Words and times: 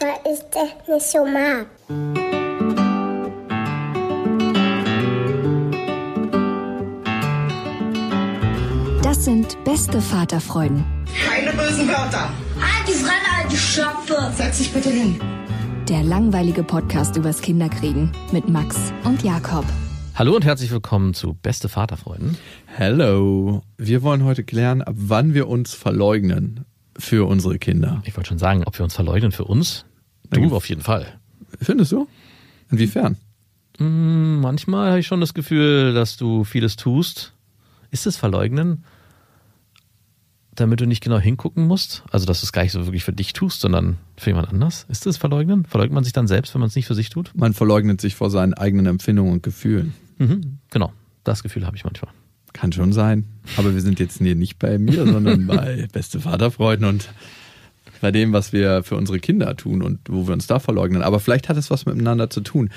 Weil 0.00 0.32
ich 0.32 0.40
das 0.50 0.88
nicht 0.88 1.06
so 1.10 1.24
mag. 1.24 1.66
Das 9.02 9.24
sind 9.24 9.62
beste 9.64 10.00
Vaterfreuden. 10.00 10.84
Keine 11.28 11.52
bösen 11.52 11.88
Wörter. 11.88 12.30
Die 12.86 12.92
Fremde, 12.92 13.14
alte 13.40 13.56
Schöpfe. 13.56 14.32
Setz 14.34 14.58
dich 14.58 14.72
bitte 14.72 14.90
hin. 14.90 15.20
Der 15.88 16.02
langweilige 16.02 16.64
Podcast 16.64 17.16
übers 17.16 17.40
Kinderkriegen 17.40 18.12
mit 18.32 18.48
Max 18.48 18.76
und 19.04 19.22
Jakob. 19.22 19.64
Hallo 20.16 20.34
und 20.34 20.44
herzlich 20.44 20.70
willkommen 20.70 21.14
zu 21.14 21.34
Beste 21.34 21.68
Vaterfreunden. 21.68 22.36
Hello. 22.66 23.62
Wir 23.76 24.02
wollen 24.02 24.24
heute 24.24 24.44
klären, 24.44 24.82
ab 24.82 24.94
wann 24.96 25.34
wir 25.34 25.46
uns 25.46 25.74
verleugnen 25.74 26.64
für 26.98 27.26
unsere 27.26 27.58
Kinder. 27.58 28.02
Ich 28.04 28.16
wollte 28.16 28.28
schon 28.28 28.38
sagen, 28.38 28.64
ob 28.64 28.78
wir 28.78 28.84
uns 28.84 28.94
verleugnen 28.94 29.32
für 29.32 29.44
uns. 29.44 29.84
Du 30.30 30.54
auf 30.54 30.68
jeden 30.68 30.82
Fall. 30.82 31.20
Findest 31.60 31.92
du? 31.92 32.08
Inwiefern? 32.70 33.16
Hm, 33.78 34.40
manchmal 34.40 34.90
habe 34.90 35.00
ich 35.00 35.06
schon 35.06 35.20
das 35.20 35.34
Gefühl, 35.34 35.94
dass 35.94 36.16
du 36.16 36.44
vieles 36.44 36.76
tust. 36.76 37.34
Ist 37.90 38.06
es 38.06 38.16
Verleugnen? 38.16 38.84
damit 40.60 40.80
du 40.80 40.86
nicht 40.86 41.02
genau 41.02 41.18
hingucken 41.18 41.66
musst? 41.66 42.02
Also, 42.10 42.26
dass 42.26 42.40
du 42.40 42.44
es 42.44 42.52
gar 42.52 42.62
nicht 42.62 42.72
so 42.72 42.86
wirklich 42.86 43.04
für 43.04 43.12
dich 43.12 43.32
tust, 43.32 43.60
sondern 43.60 43.98
für 44.16 44.30
jemand 44.30 44.48
anders? 44.48 44.86
Ist 44.88 45.06
das 45.06 45.16
Verleugnen? 45.16 45.64
Verleugnet 45.64 45.94
man 45.94 46.04
sich 46.04 46.12
dann 46.12 46.26
selbst, 46.26 46.54
wenn 46.54 46.60
man 46.60 46.68
es 46.68 46.76
nicht 46.76 46.86
für 46.86 46.94
sich 46.94 47.10
tut? 47.10 47.30
Man 47.34 47.54
verleugnet 47.54 48.00
sich 48.00 48.14
vor 48.14 48.30
seinen 48.30 48.54
eigenen 48.54 48.86
Empfindungen 48.86 49.32
und 49.32 49.42
Gefühlen. 49.42 49.94
Mhm, 50.18 50.58
genau, 50.70 50.92
das 51.24 51.42
Gefühl 51.42 51.66
habe 51.66 51.76
ich 51.76 51.84
manchmal. 51.84 52.10
Kann 52.56 52.72
schon 52.72 52.92
sein. 52.92 53.26
Aber 53.56 53.74
wir 53.74 53.80
sind 53.80 54.00
jetzt 54.00 54.20
nicht 54.20 54.58
bei 54.58 54.78
mir, 54.78 55.06
sondern 55.06 55.46
bei 55.46 55.86
beste 55.92 56.20
Vaterfreuden 56.20 56.86
und 56.86 57.10
bei 58.00 58.10
dem, 58.10 58.32
was 58.32 58.52
wir 58.52 58.82
für 58.82 58.96
unsere 58.96 59.18
Kinder 59.18 59.56
tun 59.56 59.82
und 59.82 60.00
wo 60.08 60.26
wir 60.26 60.32
uns 60.32 60.46
da 60.46 60.58
verleugnen. 60.58 61.02
Aber 61.02 61.20
vielleicht 61.20 61.48
hat 61.48 61.56
es 61.56 61.70
was 61.70 61.86
miteinander 61.86 62.30
zu 62.30 62.40
tun. 62.40 62.70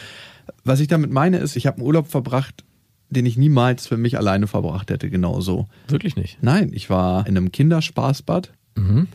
Was 0.63 0.79
ich 0.79 0.87
damit 0.87 1.11
meine, 1.11 1.37
ist, 1.37 1.55
ich 1.55 1.65
habe 1.65 1.77
einen 1.77 1.85
Urlaub 1.85 2.07
verbracht 2.07 2.63
den 3.09 3.25
ich 3.25 3.37
niemals 3.37 3.87
für 3.87 3.97
mich 3.97 4.17
alleine 4.17 4.47
verbracht 4.47 4.91
hätte, 4.91 5.09
genauso. 5.09 5.67
Wirklich 5.87 6.15
nicht? 6.15 6.37
Nein, 6.41 6.71
ich 6.73 6.89
war 6.89 7.25
in 7.27 7.35
einem 7.35 7.51
Kinderspaßbad 7.51 8.51
mhm. 8.75 9.07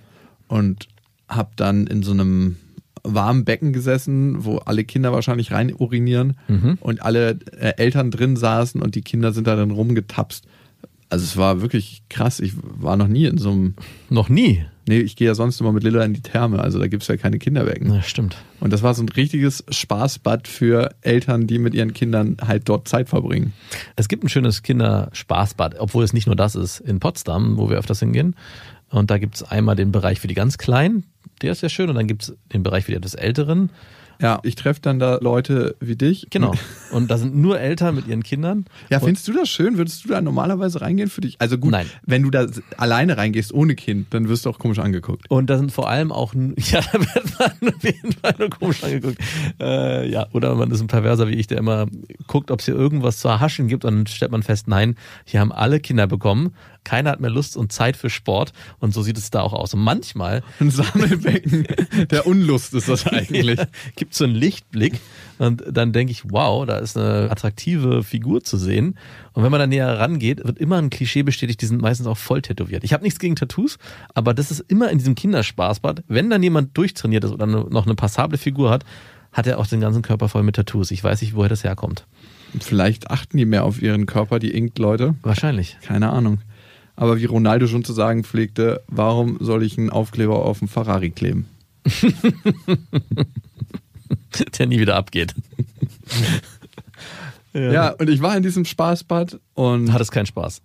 und 0.48 0.88
habe 1.28 1.50
dann 1.56 1.86
in 1.86 2.02
so 2.02 2.12
einem 2.12 2.56
warmen 3.04 3.44
Becken 3.44 3.72
gesessen, 3.72 4.44
wo 4.44 4.56
alle 4.58 4.84
Kinder 4.84 5.12
wahrscheinlich 5.12 5.52
rein 5.52 5.72
urinieren 5.74 6.36
mhm. 6.48 6.78
und 6.80 7.02
alle 7.02 7.38
äh, 7.58 7.74
Eltern 7.76 8.10
drin 8.10 8.36
saßen 8.36 8.82
und 8.82 8.94
die 8.94 9.02
Kinder 9.02 9.32
sind 9.32 9.46
da 9.46 9.56
dann 9.56 9.70
rumgetapst. 9.70 10.44
Also 11.10 11.24
es 11.24 11.36
war 11.36 11.60
wirklich 11.60 12.02
krass. 12.08 12.40
Ich 12.40 12.54
war 12.56 12.96
noch 12.96 13.06
nie 13.06 13.26
in 13.26 13.38
so 13.38 13.50
einem. 13.50 13.74
Noch 14.08 14.28
nie? 14.28 14.64
Nee, 14.86 14.98
ich 14.98 15.16
gehe 15.16 15.28
ja 15.28 15.34
sonst 15.34 15.60
immer 15.60 15.72
mit 15.72 15.82
Lilla 15.82 16.04
in 16.04 16.12
die 16.12 16.20
Therme, 16.20 16.58
also 16.58 16.78
da 16.78 16.88
gibt 16.88 17.02
es 17.02 17.08
ja 17.08 17.16
keine 17.16 17.38
Kinderbecken. 17.38 17.90
Ja, 17.92 18.02
stimmt. 18.02 18.36
Und 18.60 18.70
das 18.72 18.82
war 18.82 18.92
so 18.92 19.02
ein 19.02 19.08
richtiges 19.08 19.64
Spaßbad 19.70 20.46
für 20.46 20.90
Eltern, 21.00 21.46
die 21.46 21.58
mit 21.58 21.74
ihren 21.74 21.94
Kindern 21.94 22.36
halt 22.46 22.68
dort 22.68 22.86
Zeit 22.86 23.08
verbringen. 23.08 23.54
Es 23.96 24.08
gibt 24.08 24.24
ein 24.24 24.28
schönes 24.28 24.62
Kinderspaßbad, 24.62 25.80
obwohl 25.80 26.04
es 26.04 26.12
nicht 26.12 26.26
nur 26.26 26.36
das 26.36 26.54
ist, 26.54 26.80
in 26.80 27.00
Potsdam, 27.00 27.56
wo 27.56 27.70
wir 27.70 27.78
öfters 27.78 28.00
hingehen. 28.00 28.36
Und 28.90 29.10
da 29.10 29.16
gibt 29.16 29.36
es 29.36 29.42
einmal 29.42 29.74
den 29.74 29.90
Bereich 29.90 30.20
für 30.20 30.28
die 30.28 30.34
ganz 30.34 30.58
Kleinen, 30.58 31.04
der 31.42 31.52
ist 31.52 31.60
sehr 31.60 31.68
schön, 31.68 31.88
und 31.88 31.96
dann 31.96 32.06
gibt 32.06 32.22
es 32.24 32.36
den 32.52 32.62
Bereich 32.62 32.86
die 32.86 32.94
etwas 32.94 33.14
Älteren. 33.14 33.70
Ja, 34.20 34.40
ich 34.42 34.54
treffe 34.54 34.80
dann 34.80 34.98
da 34.98 35.18
Leute 35.20 35.76
wie 35.80 35.96
dich. 35.96 36.28
Genau. 36.30 36.52
Und 36.92 37.10
da 37.10 37.18
sind 37.18 37.34
nur 37.34 37.58
Eltern 37.60 37.94
mit 37.94 38.06
ihren 38.06 38.22
Kindern. 38.22 38.64
Ja, 38.90 39.00
findest 39.00 39.26
du 39.28 39.32
das 39.32 39.48
schön? 39.48 39.76
Würdest 39.76 40.04
du 40.04 40.08
da 40.08 40.20
normalerweise 40.20 40.80
reingehen 40.80 41.10
für 41.10 41.20
dich? 41.20 41.36
Also 41.40 41.58
gut, 41.58 41.72
Nein. 41.72 41.86
wenn 42.04 42.22
du 42.22 42.30
da 42.30 42.46
alleine 42.76 43.16
reingehst 43.16 43.52
ohne 43.52 43.74
Kind, 43.74 44.14
dann 44.14 44.28
wirst 44.28 44.46
du 44.46 44.50
auch 44.50 44.58
komisch 44.58 44.78
angeguckt. 44.78 45.30
Und 45.30 45.50
da 45.50 45.58
sind 45.58 45.72
vor 45.72 45.88
allem 45.88 46.12
auch, 46.12 46.34
ja, 46.56 46.80
da 46.80 47.00
wird 47.00 47.38
man 47.38 47.74
auf 47.74 47.84
jeden 47.84 48.12
Fall 48.12 48.34
nur 48.38 48.50
komisch 48.50 48.84
angeguckt. 48.84 49.18
Äh, 49.60 50.08
ja, 50.08 50.26
oder 50.32 50.54
man 50.54 50.70
ist 50.70 50.80
ein 50.80 50.86
Perverser 50.86 51.28
wie 51.28 51.34
ich, 51.34 51.46
der 51.46 51.58
immer 51.58 51.86
guckt, 52.26 52.50
ob 52.50 52.60
es 52.60 52.66
hier 52.66 52.74
irgendwas 52.74 53.18
zu 53.18 53.28
erhaschen 53.28 53.68
gibt 53.68 53.84
und 53.84 53.94
dann 53.94 54.06
stellt 54.06 54.30
man 54.30 54.42
fest, 54.42 54.68
nein, 54.68 54.96
hier 55.24 55.40
haben 55.40 55.52
alle 55.52 55.80
Kinder 55.80 56.06
bekommen 56.06 56.54
keiner 56.84 57.10
hat 57.10 57.20
mehr 57.20 57.30
Lust 57.30 57.56
und 57.56 57.72
Zeit 57.72 57.96
für 57.96 58.10
Sport 58.10 58.52
und 58.78 58.94
so 58.94 59.02
sieht 59.02 59.18
es 59.18 59.30
da 59.30 59.40
auch 59.40 59.52
aus. 59.52 59.74
Und 59.74 59.80
manchmal. 59.80 60.42
Ein 60.60 60.70
Sammelbecken 60.70 61.66
der 62.10 62.26
Unlust 62.26 62.74
ist 62.74 62.88
das 62.88 63.06
eigentlich. 63.12 63.58
ja, 63.58 63.66
gibt 63.96 64.14
so 64.14 64.24
einen 64.24 64.34
Lichtblick 64.34 65.00
und 65.38 65.64
dann 65.70 65.92
denke 65.92 66.12
ich, 66.12 66.30
wow, 66.30 66.64
da 66.66 66.78
ist 66.78 66.96
eine 66.96 67.30
attraktive 67.30 68.02
Figur 68.02 68.42
zu 68.42 68.56
sehen. 68.56 68.98
Und 69.32 69.42
wenn 69.42 69.50
man 69.50 69.60
da 69.60 69.66
näher 69.66 69.98
rangeht, 69.98 70.44
wird 70.44 70.58
immer 70.58 70.78
ein 70.78 70.90
Klischee 70.90 71.22
bestätigt, 71.22 71.60
die 71.60 71.66
sind 71.66 71.82
meistens 71.82 72.06
auch 72.06 72.18
voll 72.18 72.42
tätowiert. 72.42 72.84
Ich 72.84 72.92
habe 72.92 73.02
nichts 73.02 73.18
gegen 73.18 73.36
Tattoos, 73.36 73.78
aber 74.14 74.34
das 74.34 74.50
ist 74.50 74.60
immer 74.68 74.90
in 74.90 74.98
diesem 74.98 75.14
Kinderspaßbad. 75.14 76.04
Wenn 76.06 76.30
dann 76.30 76.42
jemand 76.42 76.76
durchtrainiert 76.76 77.24
ist 77.24 77.32
oder 77.32 77.46
noch 77.46 77.86
eine 77.86 77.94
passable 77.94 78.38
Figur 78.38 78.70
hat, 78.70 78.84
hat 79.32 79.46
er 79.46 79.58
auch 79.58 79.66
den 79.66 79.80
ganzen 79.80 80.02
Körper 80.02 80.28
voll 80.28 80.44
mit 80.44 80.56
Tattoos. 80.56 80.90
Ich 80.92 81.02
weiß 81.02 81.20
nicht, 81.20 81.34
woher 81.34 81.48
das 81.48 81.64
herkommt. 81.64 82.06
Vielleicht 82.60 83.10
achten 83.10 83.36
die 83.36 83.44
mehr 83.44 83.64
auf 83.64 83.82
ihren 83.82 84.06
Körper, 84.06 84.38
die 84.38 84.52
Inkt-Leute. 84.52 85.16
Wahrscheinlich. 85.22 85.76
Keine 85.82 86.10
Ahnung. 86.10 86.38
Aber 86.96 87.18
wie 87.18 87.24
Ronaldo 87.24 87.66
schon 87.66 87.84
zu 87.84 87.92
sagen 87.92 88.24
pflegte, 88.24 88.82
warum 88.86 89.38
soll 89.40 89.62
ich 89.62 89.76
einen 89.78 89.90
Aufkleber 89.90 90.44
auf 90.44 90.60
dem 90.60 90.68
Ferrari 90.68 91.10
kleben? 91.10 91.46
Der 94.58 94.66
nie 94.66 94.80
wieder 94.80 94.96
abgeht. 94.96 95.34
ja. 97.52 97.72
ja, 97.72 97.88
und 97.90 98.08
ich 98.08 98.20
war 98.22 98.36
in 98.36 98.42
diesem 98.42 98.64
Spaßbad 98.64 99.38
und. 99.54 99.92
Hat 99.92 100.00
es 100.00 100.10
keinen 100.10 100.26
Spaß? 100.26 100.60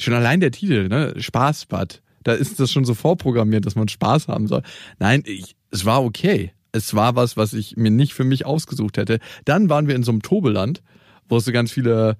Schon 0.00 0.14
allein 0.14 0.40
der 0.40 0.50
Titel, 0.50 0.88
ne? 0.88 1.14
Spaßbad. 1.16 2.00
Da 2.24 2.32
ist 2.32 2.58
das 2.60 2.70
schon 2.70 2.84
so 2.84 2.94
vorprogrammiert, 2.94 3.66
dass 3.66 3.74
man 3.74 3.88
Spaß 3.88 4.28
haben 4.28 4.46
soll. 4.46 4.62
Nein, 4.98 5.22
ich, 5.26 5.56
es 5.70 5.84
war 5.84 6.04
okay. 6.04 6.52
Es 6.72 6.94
war 6.94 7.16
was, 7.16 7.36
was 7.36 7.52
ich 7.52 7.76
mir 7.76 7.90
nicht 7.90 8.14
für 8.14 8.24
mich 8.24 8.46
ausgesucht 8.46 8.96
hätte. 8.96 9.18
Dann 9.44 9.68
waren 9.68 9.88
wir 9.88 9.94
in 9.94 10.04
so 10.04 10.12
einem 10.12 10.22
Tobeland, 10.22 10.82
wo 11.28 11.36
es 11.36 11.44
so 11.44 11.52
ganz 11.52 11.70
viele 11.72 12.16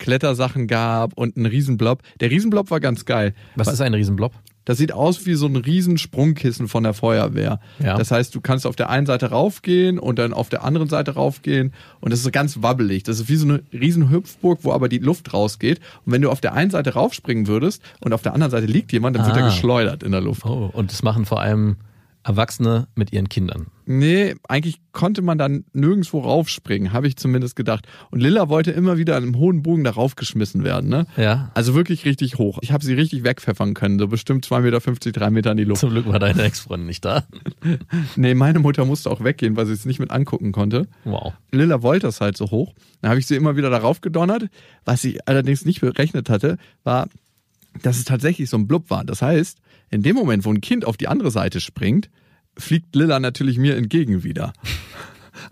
Klettersachen 0.00 0.66
gab 0.66 1.12
und 1.16 1.36
ein 1.36 1.46
Riesenblob. 1.46 2.02
Der 2.18 2.30
Riesenblob 2.30 2.72
war 2.72 2.80
ganz 2.80 3.04
geil. 3.04 3.34
Was 3.54 3.68
ist 3.68 3.80
ein 3.80 3.94
Riesenblob? 3.94 4.32
Das 4.64 4.78
sieht 4.78 4.92
aus 4.92 5.26
wie 5.26 5.34
so 5.34 5.46
ein 5.46 5.56
Riesensprungkissen 5.56 6.68
von 6.68 6.82
der 6.82 6.92
Feuerwehr. 6.92 7.60
Ja. 7.78 7.96
Das 7.96 8.10
heißt, 8.10 8.34
du 8.34 8.40
kannst 8.40 8.66
auf 8.66 8.76
der 8.76 8.90
einen 8.90 9.06
Seite 9.06 9.30
raufgehen 9.30 9.98
und 9.98 10.18
dann 10.18 10.32
auf 10.32 10.48
der 10.48 10.64
anderen 10.64 10.88
Seite 10.88 11.14
raufgehen 11.14 11.72
und 12.00 12.12
das 12.12 12.20
ist 12.20 12.32
ganz 12.32 12.62
wabbelig. 12.62 13.02
Das 13.02 13.18
ist 13.18 13.28
wie 13.28 13.36
so 13.36 13.48
eine 13.48 13.62
Riesenhüpfburg, 13.72 14.60
wo 14.62 14.72
aber 14.72 14.88
die 14.88 14.98
Luft 14.98 15.32
rausgeht. 15.32 15.80
Und 16.04 16.12
wenn 16.12 16.22
du 16.22 16.30
auf 16.30 16.40
der 16.40 16.52
einen 16.52 16.70
Seite 16.70 16.94
raufspringen 16.94 17.46
würdest 17.46 17.82
und 18.00 18.12
auf 18.12 18.22
der 18.22 18.34
anderen 18.34 18.50
Seite 18.50 18.66
liegt 18.66 18.92
jemand, 18.92 19.16
dann 19.16 19.24
ah. 19.24 19.26
wird 19.28 19.38
er 19.38 19.44
geschleudert 19.44 20.02
in 20.02 20.12
der 20.12 20.20
Luft. 20.20 20.44
Oh, 20.44 20.70
und 20.72 20.92
das 20.92 21.02
machen 21.02 21.24
vor 21.24 21.40
allem 21.40 21.76
Erwachsene 22.22 22.86
mit 22.94 23.12
ihren 23.12 23.28
Kindern. 23.28 23.68
Nee, 23.86 24.34
eigentlich 24.46 24.80
konnte 24.92 25.22
man 25.22 25.38
dann 25.38 25.64
nirgendwo 25.72 26.20
raufspringen, 26.20 26.92
habe 26.92 27.08
ich 27.08 27.16
zumindest 27.16 27.56
gedacht. 27.56 27.88
Und 28.10 28.20
Lilla 28.20 28.48
wollte 28.48 28.70
immer 28.70 28.98
wieder 28.98 29.16
an 29.16 29.22
einem 29.22 29.36
hohen 29.36 29.62
Bogen 29.62 29.84
da 29.84 29.90
raufgeschmissen 29.90 30.62
werden, 30.62 30.90
ne? 30.90 31.06
Ja. 31.16 31.50
Also 31.54 31.74
wirklich 31.74 32.04
richtig 32.04 32.36
hoch. 32.36 32.58
Ich 32.60 32.72
habe 32.72 32.84
sie 32.84 32.92
richtig 32.94 33.24
wegpfeffern 33.24 33.74
können, 33.74 33.98
so 33.98 34.06
bestimmt 34.06 34.46
2,50 34.46 34.60
Meter, 34.60 35.20
3 35.20 35.30
Meter 35.30 35.50
in 35.52 35.56
die 35.56 35.64
Luft. 35.64 35.80
Zum 35.80 35.90
Glück 35.90 36.06
war 36.06 36.18
deine 36.18 36.42
Ex-Freundin 36.42 36.86
nicht 36.86 37.04
da. 37.04 37.24
nee, 38.16 38.34
meine 38.34 38.58
Mutter 38.58 38.84
musste 38.84 39.10
auch 39.10 39.24
weggehen, 39.24 39.56
weil 39.56 39.66
sie 39.66 39.72
es 39.72 39.86
nicht 39.86 39.98
mit 39.98 40.10
angucken 40.10 40.52
konnte. 40.52 40.86
Wow. 41.04 41.32
Lilla 41.50 41.82
wollte 41.82 42.06
es 42.06 42.20
halt 42.20 42.36
so 42.36 42.50
hoch. 42.50 42.74
Dann 43.00 43.10
habe 43.10 43.18
ich 43.18 43.26
sie 43.26 43.36
immer 43.36 43.56
wieder 43.56 43.70
darauf 43.70 44.02
gedonnert. 44.02 44.44
Was 44.84 45.00
sie 45.00 45.20
allerdings 45.26 45.64
nicht 45.64 45.80
berechnet 45.80 46.28
hatte, 46.28 46.58
war, 46.84 47.08
dass 47.82 47.98
es 47.98 48.04
tatsächlich 48.04 48.50
so 48.50 48.56
ein 48.56 48.66
Blub 48.66 48.90
war. 48.90 49.04
Das 49.04 49.22
heißt, 49.22 49.58
in 49.90 50.02
dem 50.02 50.16
Moment, 50.16 50.44
wo 50.44 50.52
ein 50.52 50.60
Kind 50.60 50.84
auf 50.84 50.96
die 50.96 51.08
andere 51.08 51.30
Seite 51.30 51.60
springt, 51.60 52.10
fliegt 52.56 52.94
Lilla 52.94 53.20
natürlich 53.20 53.58
mir 53.58 53.76
entgegen 53.76 54.22
wieder. 54.24 54.52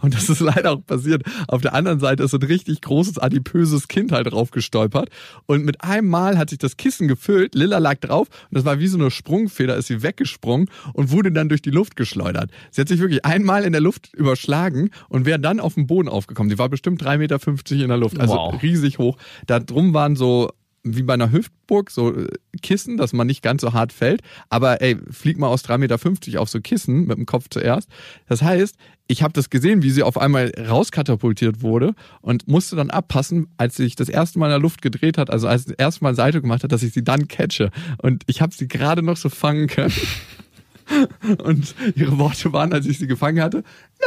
Und 0.01 0.15
das 0.15 0.29
ist 0.29 0.41
leider 0.41 0.73
auch 0.73 0.85
passiert. 0.85 1.23
Auf 1.49 1.63
der 1.63 1.75
anderen 1.75 1.99
Seite 1.99 2.23
ist 2.23 2.35
ein 2.35 2.43
richtig 2.43 2.81
großes, 2.83 3.19
adipöses 3.19 3.89
Kind 3.89 4.13
halt 4.13 4.31
drauf 4.31 4.51
gestolpert. 4.51 5.09
Und 5.47 5.65
mit 5.65 5.83
einem 5.83 6.09
Mal 6.09 6.37
hat 6.37 6.51
sich 6.51 6.59
das 6.59 6.77
Kissen 6.77 7.09
gefüllt. 7.09 7.55
Lilla 7.55 7.79
lag 7.79 7.97
drauf 7.99 8.29
und 8.51 8.57
das 8.57 8.65
war 8.65 8.79
wie 8.81 8.87
so 8.87 8.99
eine 8.99 9.11
Sprungfeder, 9.11 9.77
ist 9.77 9.87
sie 9.87 10.03
weggesprungen 10.03 10.69
und 10.93 11.11
wurde 11.11 11.33
dann 11.33 11.49
durch 11.49 11.63
die 11.63 11.71
Luft 11.71 11.97
geschleudert. 11.97 12.51
Sie 12.71 12.81
hat 12.81 12.89
sich 12.89 13.01
wirklich 13.01 13.25
einmal 13.25 13.65
in 13.65 13.73
der 13.73 13.81
Luft 13.81 14.13
überschlagen 14.15 14.91
und 15.09 15.25
wäre 15.27 15.41
dann 15.41 15.61
auf 15.61 15.75
den 15.75 15.87
Boden 15.87 16.09
aufgekommen. 16.09 16.51
Die 16.51 16.59
war 16.59 16.69
bestimmt 16.69 17.03
3,50 17.03 17.19
Meter 17.19 17.83
in 17.83 17.89
der 17.89 17.99
Luft, 17.99 18.21
also 18.21 18.35
Wow. 18.35 18.63
riesig 18.63 18.99
hoch. 18.99 19.17
Da 19.47 19.59
drum 19.59 19.95
waren 19.95 20.17
so 20.17 20.51
wie 20.97 21.03
bei 21.03 21.15
einer 21.15 21.33
Hüftburg, 21.33 21.91
so 21.91 22.15
äh, 22.15 22.29
Kissen, 22.63 22.97
dass 22.97 23.13
man 23.13 23.27
nicht 23.27 23.43
ganz 23.43 23.63
so 23.63 23.73
hart 23.73 23.93
fällt. 23.93 24.23
Aber 24.49 24.81
ey, 24.81 24.97
flieg 25.11 25.39
mal 25.39 25.49
aus 25.49 25.65
3,50 25.65 25.79
Meter 25.79 26.41
auf 26.41 26.49
so 26.49 26.61
Kissen 26.61 27.07
mit 27.07 27.19
dem 27.19 27.27
Kopf 27.27 27.47
zuerst. 27.51 27.89
Das 28.29 28.43
heißt, 28.43 28.77
ich 29.07 29.23
habe 29.23 29.33
das 29.33 29.51
gesehen, 29.51 29.83
wie 29.83 29.91
sie 29.91 30.03
auf 30.03 30.19
einmal 30.19 30.53
rauskatapultiert 30.57 31.63
wurde 31.63 31.95
und 32.21 32.47
musste 32.47 32.77
dann 32.77 32.91
abpassen, 32.91 33.49
als 33.57 33.77
sie 33.77 33.85
sich 33.85 33.97
das 33.97 34.09
erste 34.09 34.39
Mal 34.39 34.47
in 34.47 34.53
der 34.53 34.59
Luft 34.61 34.83
gedreht 34.83 35.17
hat, 35.17 35.31
also 35.31 35.49
als 35.49 35.65
sie 35.65 35.71
das 35.71 35.79
erste 35.79 36.05
Mal 36.05 36.15
Seite 36.15 36.43
gemacht 36.43 36.63
hat, 36.63 36.73
dass 36.73 36.83
ich 36.83 36.93
sie 36.93 37.03
dann 37.03 37.27
catche. 37.27 37.71
Und 37.99 38.23
ich 38.27 38.43
habe 38.43 38.55
sie 38.55 38.69
gerade 38.69 39.03
noch 39.03 39.17
so 39.17 39.31
fangen 39.31 39.67
können. 39.67 39.95
Und 41.45 41.75
ihre 41.97 42.19
Worte 42.19 42.53
waren, 42.53 42.73
als 42.73 42.87
ich 42.87 42.99
sie 42.99 43.07
gefangen 43.07 43.43
hatte, 43.43 43.63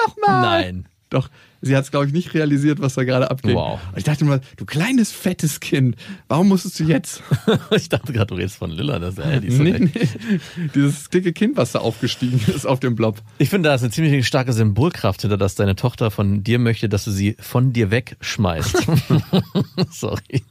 nochmal. 0.05 0.41
Nein. 0.41 0.85
Doch, 1.11 1.29
sie 1.61 1.75
hat 1.75 1.83
es, 1.83 1.91
glaube 1.91 2.07
ich, 2.07 2.13
nicht 2.13 2.33
realisiert, 2.33 2.79
was 2.79 2.93
da 2.93 3.03
gerade 3.03 3.29
abging. 3.29 3.55
Wow. 3.55 3.81
Und 3.91 3.97
ich 3.97 4.05
dachte 4.05 4.23
mal, 4.23 4.39
du 4.55 4.65
kleines, 4.65 5.11
fettes 5.11 5.59
Kind, 5.59 5.97
warum 6.29 6.47
musstest 6.47 6.79
du 6.79 6.85
jetzt? 6.85 7.21
ich 7.75 7.89
dachte 7.89 8.13
gerade, 8.13 8.27
du 8.27 8.35
redest 8.35 8.55
von 8.55 8.71
Lilla. 8.71 8.97
Das, 8.97 9.17
ey, 9.17 9.41
die 9.41 9.47
ist 9.47 9.59
nee, 9.59 9.77
nee. 9.77 10.69
Dieses 10.73 11.09
dicke 11.09 11.33
Kind, 11.33 11.57
was 11.57 11.73
da 11.73 11.79
aufgestiegen 11.79 12.39
ist 12.55 12.65
auf 12.65 12.79
dem 12.79 12.95
Blob. 12.95 13.21
Ich 13.39 13.49
finde, 13.49 13.67
da 13.67 13.75
ist 13.75 13.81
eine 13.81 13.91
ziemlich 13.91 14.25
starke 14.25 14.53
Symbolkraft 14.53 15.21
hinter, 15.21 15.37
dass 15.37 15.55
deine 15.55 15.75
Tochter 15.75 16.11
von 16.11 16.45
dir 16.45 16.59
möchte, 16.59 16.87
dass 16.87 17.03
du 17.03 17.11
sie 17.11 17.35
von 17.41 17.73
dir 17.73 17.91
wegschmeißt. 17.91 18.87
Sorry. 19.91 20.43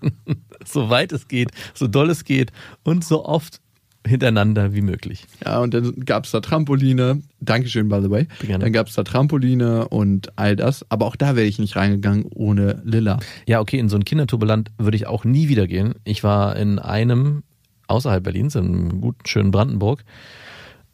So 0.66 0.90
weit 0.90 1.12
es 1.12 1.26
geht, 1.26 1.52
so 1.72 1.88
doll 1.88 2.10
es 2.10 2.24
geht 2.24 2.52
und 2.82 3.02
so 3.02 3.24
oft 3.24 3.62
hintereinander 4.06 4.72
wie 4.72 4.80
möglich. 4.80 5.26
Ja, 5.44 5.58
und 5.60 5.74
dann 5.74 5.94
gab 6.04 6.24
es 6.24 6.30
da 6.30 6.40
Trampoline. 6.40 7.22
Dankeschön, 7.40 7.88
by 7.88 8.00
the 8.02 8.10
way. 8.10 8.26
Gerne. 8.40 8.64
Dann 8.64 8.72
gab 8.72 8.86
es 8.86 8.94
da 8.94 9.02
Trampoline 9.02 9.88
und 9.88 10.36
all 10.38 10.56
das. 10.56 10.86
Aber 10.88 11.06
auch 11.06 11.16
da 11.16 11.36
wäre 11.36 11.46
ich 11.46 11.58
nicht 11.58 11.76
reingegangen 11.76 12.24
ohne 12.34 12.80
Lilla. 12.84 13.18
Ja, 13.46 13.60
okay, 13.60 13.78
in 13.78 13.88
so 13.88 13.96
ein 13.96 14.04
Kinderturbeland 14.04 14.70
würde 14.78 14.96
ich 14.96 15.06
auch 15.06 15.24
nie 15.24 15.48
wieder 15.48 15.66
gehen. 15.66 15.94
Ich 16.04 16.24
war 16.24 16.56
in 16.56 16.78
einem 16.78 17.42
außerhalb 17.88 18.22
Berlins, 18.22 18.54
in 18.54 18.66
einem 18.66 19.00
guten, 19.00 19.26
schönen 19.26 19.50
Brandenburg. 19.50 20.04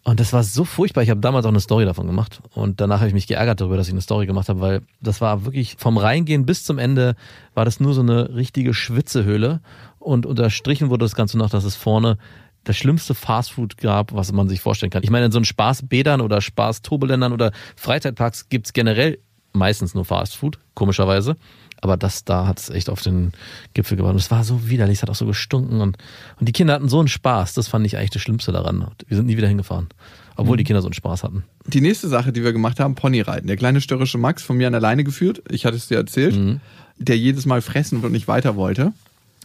Und 0.02 0.20
das 0.20 0.32
war 0.32 0.44
so 0.44 0.64
furchtbar. 0.64 1.02
Ich 1.02 1.11
habe 1.11 1.20
damals 1.20 1.47
auch 1.47 1.50
eine 1.50 1.61
Story 1.61 1.85
davon 1.85 2.06
gemacht. 2.06 2.41
Und 2.55 2.81
danach 2.81 3.00
habe 3.00 3.09
ich 3.09 3.14
mich 3.14 3.26
geärgert 3.26 3.61
darüber, 3.61 3.76
dass 3.76 3.88
ich 3.88 3.93
eine 3.93 4.00
Story 4.00 4.26
gemacht 4.26 4.49
habe, 4.49 4.61
weil 4.61 4.82
das 5.00 5.20
war 5.20 5.44
wirklich 5.44 5.75
vom 5.79 5.99
Reingehen 5.99 6.47
bis 6.47 6.62
zum 6.62 6.79
Ende 6.79 7.17
war 7.55 7.64
das 7.64 7.81
nur 7.81 7.93
so 7.93 8.02
eine 8.02 8.35
richtige 8.35 8.73
Schwitzehöhle. 8.73 9.61
Und 9.99 10.25
unterstrichen 10.25 10.91
wurde 10.91 11.05
das 11.05 11.17
Ganze 11.17 11.38
noch, 11.38 11.50
dass 11.50 11.64
es 11.64 11.75
vorne 11.75 12.19
das 12.66 12.76
schlimmste 12.76 13.14
Fastfood 13.14 13.76
gab, 13.76 14.12
was 14.12 14.32
man 14.32 14.48
sich 14.48 14.60
vorstellen 14.60 14.90
kann. 14.90 15.04
Ich 15.04 15.10
meine, 15.10 15.26
in 15.26 15.32
so 15.32 15.42
Spaßbädern 15.42 16.20
oder 16.20 16.40
Spaßturbeländern 16.40 17.32
oder 17.32 17.52
Freizeitparks 17.76 18.48
gibt's 18.48 18.72
generell 18.72 19.18
meistens 19.52 19.94
nur 19.94 20.04
Fastfood, 20.04 20.58
komischerweise. 20.74 21.36
Aber 21.80 21.96
das 21.96 22.24
da 22.24 22.46
hat 22.46 22.58
es 22.58 22.70
echt 22.70 22.90
auf 22.90 23.02
den 23.02 23.32
Gipfel 23.74 23.96
gebracht. 23.96 24.14
Und 24.14 24.20
es 24.20 24.30
war 24.30 24.42
so 24.42 24.68
widerlich, 24.68 24.98
es 24.98 25.02
hat 25.02 25.10
auch 25.10 25.14
so 25.14 25.26
gestunken. 25.26 25.80
Und, 25.80 25.96
und 26.40 26.48
die 26.48 26.52
Kinder 26.52 26.74
hatten 26.74 26.88
so 26.88 26.98
einen 26.98 27.06
Spaß. 27.06 27.54
Das 27.54 27.68
fand 27.68 27.86
ich 27.86 27.96
eigentlich 27.96 28.10
das 28.10 28.22
Schlimmste 28.22 28.50
daran. 28.50 28.84
Wir 29.06 29.16
sind 29.16 29.26
nie 29.26 29.36
wieder 29.36 29.48
hingefahren. 29.48 29.88
Obwohl 30.34 30.56
die 30.56 30.64
Kinder 30.64 30.82
so 30.82 30.88
einen 30.88 30.94
Spaß 30.94 31.22
hatten. 31.22 31.44
Die 31.66 31.80
nächste 31.80 32.08
Sache, 32.08 32.32
die 32.32 32.42
wir 32.42 32.52
gemacht 32.52 32.80
haben, 32.80 32.94
Ponyreiten. 32.94 33.46
Der 33.46 33.56
kleine 33.56 33.80
störrische 33.80 34.18
Max 34.18 34.42
von 34.42 34.56
mir 34.56 34.66
an 34.66 34.72
der 34.72 34.80
Leine 34.80 35.04
geführt. 35.04 35.42
Ich 35.50 35.64
hatte 35.64 35.76
es 35.76 35.86
dir 35.86 35.96
erzählt. 35.96 36.60
Der 36.98 37.16
jedes 37.16 37.46
Mal 37.46 37.62
fressen 37.62 38.02
und 38.02 38.12
nicht 38.12 38.26
weiter 38.26 38.56
wollte. 38.56 38.92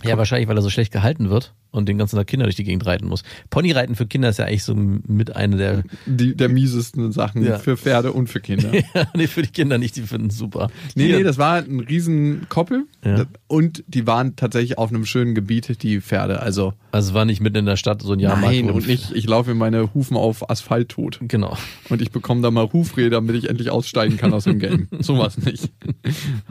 Ja, 0.04 0.18
wahrscheinlich, 0.18 0.48
weil 0.48 0.58
er 0.58 0.64
so 0.64 0.70
schlecht 0.70 0.92
gehalten 0.92 1.30
wird 1.30 1.54
und 1.72 1.88
den 1.90 1.98
ganzen 1.98 2.18
Tag 2.18 2.28
Kinder 2.28 2.46
durch 2.46 2.56
die 2.56 2.64
Gegend 2.64 2.86
reiten 2.86 3.08
muss. 3.08 3.24
Ponyreiten 3.50 3.96
für 3.96 4.06
Kinder 4.06 4.30
ist 4.30 4.38
ja 4.40 4.46
eigentlich 4.46 4.64
so 4.64 4.76
mit 4.76 5.36
einer 5.36 5.58
der, 5.58 5.84
Die, 6.06 6.36
der 6.36 6.50
miesesten 6.50 7.12
Sachen 7.12 7.44
Ja. 7.44 7.58
für 7.60 7.78
Pferde 7.78 8.12
und 8.14 8.28
für 8.28 8.40
Kinder. 8.42 8.72
ja, 8.94 9.08
nee, 9.16 9.28
für 9.28 9.42
die 9.42 9.50
Kinder 9.50 9.78
nicht, 9.78 9.96
die 9.96 10.02
finden 10.02 10.28
es 10.28 10.38
super. 10.38 10.70
Nee, 10.96 11.08
Die- 11.08 11.14
nee, 11.14 11.24
das 11.24 11.38
war 11.38 11.56
ein 11.58 11.80
riesen 11.80 12.46
Koppel. 12.50 12.86
Ja. 13.04 13.26
Und 13.48 13.84
die 13.88 14.06
waren 14.06 14.36
tatsächlich 14.36 14.78
auf 14.78 14.90
einem 14.90 15.06
schönen 15.06 15.34
Gebiet, 15.34 15.82
die 15.82 16.02
Pferde. 16.02 16.42
Also 16.42 16.74
also 16.92 17.14
war 17.14 17.24
nicht 17.26 17.40
mitten 17.42 17.58
in 17.58 17.66
der 17.66 17.78
Stadt 17.78 18.02
so 18.02 18.12
ein 18.14 18.20
Jahrmarkt. 18.20 18.54
nein, 18.54 18.70
und 18.70 18.86
nicht, 18.86 19.12
ich 19.14 19.26
laufe 19.26 19.52
in 19.52 19.58
meine 19.58 19.94
Hufen 19.94 20.18
auf 20.18 20.50
Asphalt 20.50 20.90
tot. 20.90 21.20
Genau. 21.22 21.58
Und 21.90 22.02
ich 22.02 22.12
bekomme 22.12 22.42
da 22.42 22.52
mal 22.52 22.70
Hufräder, 22.74 23.12
damit 23.12 23.36
ich 23.38 23.50
endlich 23.50 23.70
aussteigen 23.70 24.18
kann 24.18 24.34
aus 24.34 24.44
dem 24.44 24.60
Game. 24.60 24.88
Sowas 25.00 25.38
nicht. 25.38 25.72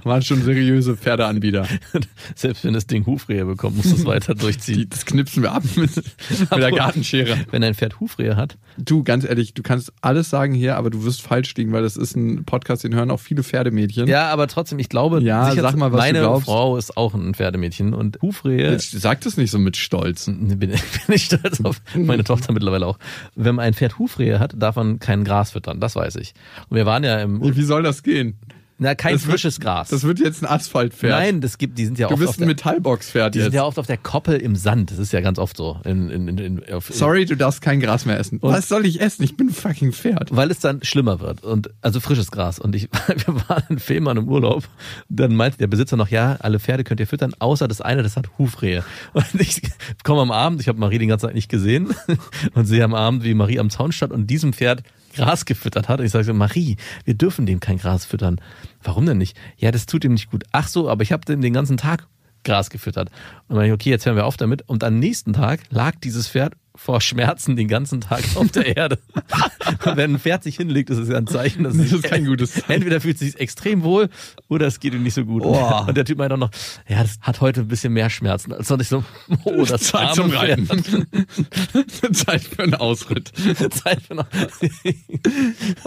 Waren 0.02 0.22
schon 0.22 0.42
seriöse 0.42 0.96
Pferdeanbieter. 0.96 1.66
Selbst 2.34 2.64
wenn 2.64 2.72
das 2.72 2.86
Ding 2.86 3.04
Hufrehe 3.06 3.44
bekommt, 3.44 3.76
muss 3.76 3.86
es 3.92 4.06
weiter 4.06 4.34
Die, 4.34 4.40
durchziehen. 4.40 4.86
das 4.88 5.04
knipsen 5.10 5.42
wir 5.42 5.52
ab 5.52 5.62
mit, 5.76 5.94
mit 5.96 6.50
der 6.52 6.72
Gartenschere. 6.72 7.36
Wenn 7.50 7.62
ein 7.64 7.74
Pferd 7.74 8.00
Hufrehe 8.00 8.36
hat, 8.36 8.56
Du, 8.78 9.02
ganz 9.02 9.24
ehrlich, 9.24 9.52
du 9.54 9.62
kannst 9.62 9.92
alles 10.00 10.30
sagen 10.30 10.54
hier, 10.54 10.76
aber 10.76 10.90
du 10.90 11.04
wirst 11.04 11.22
falsch 11.22 11.54
liegen, 11.56 11.72
weil 11.72 11.82
das 11.82 11.96
ist 11.96 12.16
ein 12.16 12.44
Podcast, 12.44 12.84
den 12.84 12.94
hören 12.94 13.10
auch 13.10 13.20
viele 13.20 13.42
Pferdemädchen. 13.42 14.06
Ja, 14.06 14.28
aber 14.30 14.46
trotzdem, 14.46 14.78
ich 14.78 14.88
glaube, 14.88 15.20
Ja, 15.22 15.52
sag 15.54 15.76
mal, 15.76 15.92
was 15.92 16.00
du 16.00 16.06
meine 16.06 16.20
glaubst. 16.20 16.46
Frau 16.46 16.76
ist 16.76 16.96
auch 16.96 17.14
ein 17.14 17.34
Pferdemädchen 17.34 17.92
und 17.94 18.20
Hufrehe. 18.22 18.70
Jetzt 18.70 18.92
Sag 18.92 19.20
das 19.22 19.36
nicht 19.36 19.50
so 19.50 19.58
mit 19.58 19.76
Stolz. 19.76 20.26
Bin, 20.26 20.58
bin 20.58 20.78
ich 21.08 21.24
stolz 21.24 21.60
auf 21.62 21.80
meine 21.94 22.24
Tochter 22.24 22.52
mittlerweile 22.52 22.86
auch. 22.86 22.98
Wenn 23.34 23.56
man 23.56 23.66
ein 23.66 23.74
Pferd 23.74 23.98
Hufrehe 23.98 24.38
hat, 24.38 24.54
darf 24.56 24.76
man 24.76 24.98
kein 24.98 25.24
Gras 25.24 25.50
füttern, 25.52 25.80
das 25.80 25.96
weiß 25.96 26.16
ich. 26.16 26.32
Und 26.68 26.76
wir 26.76 26.86
waren 26.86 27.04
ja 27.04 27.20
im, 27.20 27.40
Wie 27.56 27.62
soll 27.62 27.82
das 27.82 28.02
gehen? 28.02 28.38
Na, 28.80 28.94
kein 28.96 29.12
Das 29.12 29.22
wird- 29.26 29.32
frisches 29.34 29.60
Gras. 29.60 29.88
Das 29.90 30.02
wird 30.02 30.18
jetzt 30.18 30.42
ein 30.42 30.46
Asphaltpferd. 30.46 31.12
Nein, 31.12 31.40
das 31.40 31.58
gibt, 31.58 31.78
die 31.78 31.84
sind 31.84 31.98
ja 31.98 32.08
Du 32.08 32.14
oft 32.14 32.22
auf 32.22 32.28
bist 32.30 32.40
ein 32.40 32.46
Metallboxpferd 32.48 33.34
die 33.34 33.38
sind 33.38 33.46
jetzt. 33.48 33.54
ja 33.54 33.64
oft 33.64 33.78
auf 33.78 33.86
der 33.86 33.96
Koppel 33.98 34.36
im 34.38 34.56
Sand. 34.56 34.90
Das 34.90 34.98
ist 34.98 35.12
ja 35.12 35.20
ganz 35.20 35.38
oft 35.38 35.56
so. 35.56 35.78
In, 35.84 36.10
in, 36.10 36.28
in, 36.38 36.62
Sorry, 36.88 37.26
du 37.26 37.36
darfst 37.36 37.60
kein 37.62 37.78
Gras 37.80 38.06
mehr 38.06 38.18
essen. 38.18 38.38
Was 38.42 38.68
soll 38.68 38.86
ich 38.86 39.00
essen? 39.00 39.22
Ich 39.22 39.36
bin 39.36 39.48
ein 39.48 39.52
fucking 39.54 39.92
Pferd. 39.92 40.34
weil 40.34 40.50
es 40.50 40.58
dann 40.58 40.82
schlimmer 40.82 41.20
wird 41.20 41.44
und 41.44 41.70
also 41.82 42.00
frisches 42.00 42.30
Gras 42.30 42.58
und 42.58 42.74
ich 42.74 42.88
wir 43.26 43.34
waren 43.48 43.62
in 43.68 43.78
Fehmarn 43.78 44.16
im 44.16 44.28
Urlaub 44.28 44.64
dann 45.08 45.36
meinte 45.36 45.58
der 45.58 45.66
Besitzer 45.66 45.96
noch 45.96 46.08
ja 46.08 46.36
alle 46.40 46.58
Pferde 46.58 46.82
könnt 46.84 47.00
ihr 47.00 47.06
füttern 47.06 47.34
außer 47.38 47.68
das 47.68 47.80
eine 47.80 48.02
das 48.02 48.16
hat 48.16 48.30
Hufrehe 48.38 48.82
und 49.12 49.26
ich 49.40 49.60
komme 50.04 50.22
am 50.22 50.30
Abend 50.30 50.60
ich 50.60 50.68
habe 50.68 50.78
Marie 50.80 50.98
die 50.98 51.06
ganze 51.06 51.26
Zeit 51.26 51.34
nicht 51.34 51.48
gesehen 51.50 51.94
und 52.54 52.64
sehe 52.64 52.82
am 52.82 52.94
Abend 52.94 53.24
wie 53.24 53.34
Marie 53.34 53.58
am 53.58 53.68
Zaun 53.70 53.92
stand 53.92 54.12
und 54.12 54.26
diesem 54.28 54.52
Pferd 54.52 54.82
Gras 55.10 55.44
gefüttert 55.44 55.88
hat. 55.88 56.00
Und 56.00 56.06
ich 56.06 56.12
sage 56.12 56.24
so 56.24 56.34
Marie 56.34 56.76
wir 57.04 57.14
dürfen 57.14 57.46
dem 57.46 57.60
kein 57.60 57.78
Gras 57.78 58.04
füttern. 58.04 58.40
Warum 58.82 59.06
denn 59.06 59.18
nicht? 59.18 59.36
Ja 59.56 59.70
das 59.70 59.86
tut 59.86 60.04
ihm 60.04 60.12
nicht 60.12 60.30
gut. 60.30 60.44
Ach 60.52 60.68
so 60.68 60.88
aber 60.88 61.02
ich 61.02 61.12
habe 61.12 61.24
dem 61.24 61.40
den 61.40 61.52
ganzen 61.52 61.76
Tag 61.76 62.06
Gras 62.44 62.70
gefüttert 62.70 63.10
und 63.48 63.56
dann 63.56 63.64
ich 63.64 63.72
okay 63.72 63.90
jetzt 63.90 64.06
hören 64.06 64.16
wir 64.16 64.26
auf 64.26 64.36
damit 64.36 64.62
und 64.68 64.84
am 64.84 64.98
nächsten 64.98 65.32
Tag 65.32 65.60
lag 65.70 65.94
dieses 66.02 66.28
Pferd 66.28 66.54
vor 66.80 67.02
Schmerzen 67.02 67.56
den 67.56 67.68
ganzen 67.68 68.00
Tag 68.00 68.22
auf 68.36 68.50
der 68.52 68.74
Erde. 68.74 68.98
Und 69.84 69.96
wenn 69.96 70.14
ein 70.14 70.18
Pferd 70.18 70.42
sich 70.42 70.56
hinlegt, 70.56 70.88
ist 70.88 70.96
es 70.96 71.10
ja 71.10 71.16
ein 71.16 71.26
Zeichen, 71.26 71.64
dass 71.64 71.76
Das 71.76 71.86
es 71.86 71.92
ist 71.92 72.04
kein 72.04 72.24
gutes 72.24 72.54
Zeichen. 72.54 72.72
Entweder 72.72 73.02
fühlt 73.02 73.16
es 73.16 73.20
sich 73.20 73.38
extrem 73.38 73.82
wohl 73.82 74.08
oder 74.48 74.66
es 74.66 74.80
geht 74.80 74.94
ihm 74.94 75.02
nicht 75.02 75.12
so 75.12 75.26
gut. 75.26 75.42
Oh. 75.44 75.84
Und 75.86 75.94
der 75.94 76.06
Typ 76.06 76.16
meint 76.16 76.32
auch 76.32 76.38
noch, 76.38 76.50
ja, 76.88 77.02
das 77.02 77.18
hat 77.20 77.42
heute 77.42 77.60
ein 77.60 77.68
bisschen 77.68 77.92
mehr 77.92 78.08
Schmerzen. 78.08 78.54
Als 78.54 78.68
sonst 78.68 78.82
ich 78.82 78.88
so, 78.88 79.04
oh, 79.44 79.64
das 79.64 79.82
Zeit 79.82 80.14
zum. 80.14 80.30
Reiten. 80.30 80.68
Zeit 82.12 82.42
für 82.42 82.62
einen 82.62 82.74
Ausritt. 82.74 83.28
Zeit 83.72 84.00
für 84.02 84.14
noch. 84.14 84.26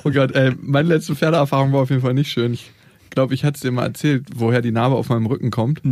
Oh 0.03 0.11
Gott, 0.11 0.33
ey, 0.33 0.53
meine 0.59 0.89
letzte 0.89 1.15
Pferdeerfahrung 1.15 1.73
war 1.73 1.81
auf 1.81 1.89
jeden 1.89 2.01
Fall 2.01 2.13
nicht 2.13 2.31
schön. 2.31 2.53
Ich 2.53 2.71
glaube, 3.09 3.33
ich 3.33 3.43
hatte 3.43 3.55
es 3.55 3.61
dir 3.61 3.71
mal 3.71 3.85
erzählt, 3.85 4.27
woher 4.35 4.61
die 4.61 4.71
Narbe 4.71 4.95
auf 4.95 5.09
meinem 5.09 5.25
Rücken 5.25 5.49
kommt. 5.49 5.83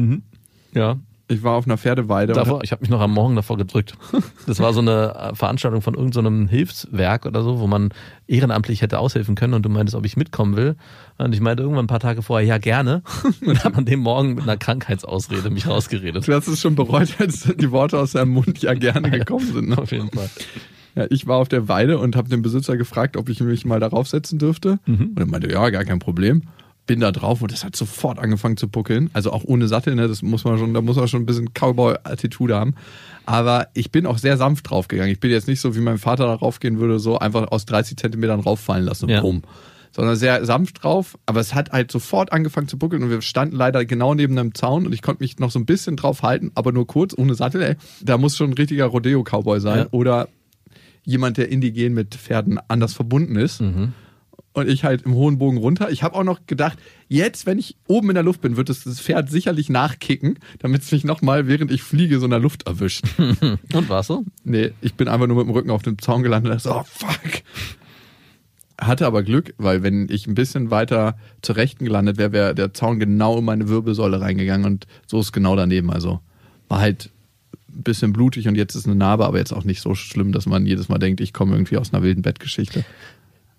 Ja. 0.74 0.98
Ich 1.32 1.44
war 1.44 1.54
auf 1.54 1.66
einer 1.66 1.78
Pferdeweide. 1.78 2.34
und 2.34 2.38
Davor, 2.38 2.62
ich 2.62 2.74
habe 2.74 2.82
mich 2.82 2.90
noch 2.90 3.00
am 3.00 3.14
Morgen 3.14 3.38
davor 3.38 3.58
gedrückt. 3.58 3.94
Das 4.48 4.60
war 4.60 4.74
so 4.74 4.82
eine 4.82 5.16
äh, 5.16 5.36
Veranstaltung 5.36 5.82
von 5.82 5.94
irgendeinem 5.94 6.48
Hilfswerk 6.48 7.26
oder 7.26 7.44
so, 7.44 7.60
wo 7.60 7.68
man 7.68 7.94
ehrenamtlich 8.28 8.82
hätte 8.82 9.00
aushelfen 9.00 9.36
können 9.36 9.54
und 9.54 9.64
du 9.64 9.70
meintest, 9.70 9.96
ob 9.96 10.04
ich 10.04 10.18
mitkommen 10.18 10.58
will. 10.58 10.76
Und 11.20 11.34
ich 11.34 11.40
meinte 11.40 11.64
irgendwann 11.64 11.86
ein 11.86 11.88
paar 11.88 12.00
Tage 12.00 12.22
vorher, 12.22 12.46
ja 12.46 12.58
gerne. 12.58 13.04
Und 13.46 13.64
habe 13.64 13.78
an 13.78 13.86
dem 13.86 14.00
Morgen 14.02 14.34
mit 14.34 14.44
einer 14.44 14.58
Krankheitsausrede 14.58 15.52
mich 15.52 15.68
rausgeredet. 15.68 16.28
Du 16.28 16.34
hast 16.34 16.48
es 16.48 16.60
schon 16.60 16.76
bereut, 16.76 17.16
als 17.20 17.44
die 17.44 17.72
Worte 17.72 18.00
aus 18.00 18.12
deinem 18.14 18.32
Mund 18.32 18.62
ja 18.62 18.74
gerne 18.74 19.12
gekommen 19.12 19.46
sind. 19.54 19.70
Ne? 19.70 19.78
Auf 19.78 19.92
jeden 19.92 20.10
Fall. 20.10 20.30
Ja, 20.96 21.06
ich 21.10 21.28
war 21.28 21.38
auf 21.38 21.48
der 21.48 21.70
Weide 21.70 22.00
und 22.00 22.16
habe 22.18 22.28
den 22.28 22.42
Besitzer 22.42 22.76
gefragt, 22.76 23.16
ob 23.16 23.30
ich 23.30 23.40
mich 23.40 23.64
mal 23.64 23.80
darauf 23.80 24.10
setzen 24.10 24.40
dürfte. 24.40 24.80
Und 24.86 25.20
er 25.20 25.28
meinte, 25.28 25.50
ja, 25.50 25.70
gar 25.70 25.86
kein 25.86 26.00
Problem. 26.00 26.42
Bin 26.88 27.00
da 27.00 27.12
drauf 27.12 27.42
und 27.42 27.52
das 27.52 27.64
hat 27.64 27.76
sofort 27.76 28.18
angefangen 28.20 28.58
zu 28.58 28.68
puckeln. 28.68 29.10
Also 29.14 29.32
auch 29.32 29.44
ohne 29.46 29.68
Sattel, 29.68 29.96
ne? 29.96 30.08
Das 30.08 30.22
muss 30.24 30.44
man 30.44 30.58
schon, 30.58 30.74
da 30.74 30.82
muss 30.82 30.98
man 30.98 31.08
schon 31.08 31.22
ein 31.22 31.26
bisschen 31.26 31.50
Cowboy-Attitude 31.54 32.56
haben. 32.56 32.74
Aber 33.26 33.68
ich 33.76 33.92
bin 33.92 34.06
auch 34.08 34.18
sehr 34.18 34.36
sanft 34.38 34.70
draufgegangen. 34.70 35.12
Ich 35.12 35.20
bin 35.20 35.30
jetzt 35.32 35.48
nicht 35.48 35.62
so, 35.62 35.76
wie 35.76 35.80
mein 35.80 36.00
Vater 36.00 36.26
da 36.26 36.34
raufgehen 36.34 36.80
würde, 36.80 37.00
so 37.00 37.20
einfach 37.20 37.52
aus 37.52 37.66
30 37.66 37.98
Zentimetern 37.98 38.40
rauffallen 38.40 38.84
lassen 38.86 39.06
und 39.06 39.12
Ja. 39.12 39.22
bumm. 39.22 39.44
Sondern 39.94 40.16
sehr 40.16 40.44
sanft 40.46 40.84
drauf. 40.84 41.18
Aber 41.26 41.40
es 41.40 41.54
hat 41.54 41.72
halt 41.72 41.92
sofort 41.92 42.32
angefangen 42.32 42.68
zu 42.68 42.78
puckeln 42.78 43.04
und 43.04 43.10
wir 43.10 43.22
standen 43.22 43.56
leider 43.58 43.86
genau 43.86 44.16
neben 44.16 44.38
einem 44.38 44.56
Zaun 44.56 44.86
und 44.86 44.94
ich 44.94 45.02
konnte 45.02 45.22
mich 45.22 45.38
noch 45.38 45.52
so 45.52 45.60
ein 45.60 45.66
bisschen 45.66 45.98
drauf 45.98 46.24
halten, 46.24 46.52
aber 46.56 46.72
nur 46.72 46.88
kurz, 46.88 47.14
ohne 47.16 47.36
Sattel, 47.36 47.62
ey. 47.62 47.76
Da 48.02 48.18
muss 48.18 48.38
schon 48.38 48.50
ein 48.52 48.54
richtiger 48.54 48.86
Rodeo-Cowboy 48.86 49.60
sein. 49.60 49.78
Ja. 49.80 49.88
Oder 49.92 50.30
jemand, 51.04 51.38
der 51.38 51.50
indigen 51.50 51.94
mit 51.94 52.16
Pferden 52.16 52.60
anders 52.70 52.94
verbunden 52.94 53.36
ist. 53.36 53.62
Und 54.54 54.68
ich 54.68 54.84
halt 54.84 55.04
im 55.04 55.14
hohen 55.14 55.38
Bogen 55.38 55.58
runter. 55.58 55.92
Ich 55.92 56.04
habe 56.04 56.14
auch 56.16 56.26
noch 56.26 56.46
gedacht, 56.46 56.78
jetzt, 57.08 57.46
wenn 57.46 57.58
ich 57.58 57.78
oben 57.88 58.10
in 58.10 58.16
der 58.16 58.24
Luft 58.24 58.42
bin, 58.42 58.58
wird 58.58 58.70
es 58.70 58.84
das 58.84 59.00
Pferd 59.00 59.30
sicherlich 59.30 59.70
nachkicken, 59.70 60.40
damit 60.60 60.82
es 60.82 60.92
mich 60.92 61.06
nochmal, 61.06 61.48
während 61.48 61.72
ich 61.72 61.84
fliege, 61.84 62.20
so 62.20 62.26
in 62.26 62.32
der 62.32 62.40
Luft 62.40 62.68
erwischt. 62.68 63.06
Und 63.18 63.90
war's 63.90 64.08
so? 64.08 64.26
nee, 64.44 64.72
ich 64.82 64.96
bin 64.96 65.08
einfach 65.08 65.28
nur 65.28 65.38
mit 65.38 65.48
dem 65.48 65.52
Rücken 65.52 65.72
auf 65.72 65.84
dem 65.84 65.98
Zaun 66.00 66.22
gelandet 66.22 66.52
und 66.52 66.66
dachte, 66.66 66.70
so, 66.70 66.82
oh 66.82 66.84
fuck. 66.84 67.44
Hatte 68.78 69.06
aber 69.06 69.24
Glück, 69.24 69.54
weil 69.58 69.84
wenn 69.84 70.10
ich 70.10 70.28
ein 70.28 70.36
bisschen 70.36 70.70
weiter 70.70 71.16
zur 71.42 71.56
Rechten 71.56 71.86
gelandet 71.86 72.18
wäre, 72.18 72.32
wäre 72.34 72.56
der 72.56 72.74
Zaun 72.74 73.00
genau 73.00 73.38
in 73.38 73.46
meine 73.46 73.70
Wirbelsäule 73.70 74.20
reingegangen 74.20 74.66
und 74.66 74.88
so 75.08 75.20
ist 75.22 75.32
genau 75.32 75.56
daneben. 75.56 75.92
Also 75.92 76.20
war 76.68 76.80
halt 76.80 77.10
ein 77.70 77.84
bisschen 77.84 78.12
blutig 78.12 78.48
und 78.48 78.56
jetzt 78.56 78.76
ist 78.76 78.86
eine 78.86 78.96
Narbe, 78.96 79.26
aber 79.26 79.38
jetzt 79.38 79.54
auch 79.54 79.64
nicht 79.64 79.82
so 79.82 79.96
schlimm, 79.96 80.32
dass 80.32 80.46
man 80.46 80.66
jedes 80.66 80.90
Mal 80.90 80.98
denkt, 80.98 81.22
ich 81.22 81.32
komme 81.32 81.54
irgendwie 81.54 81.78
aus 81.78 81.94
einer 81.94 82.04
wilden 82.04 82.22
Bettgeschichte. 82.22 82.84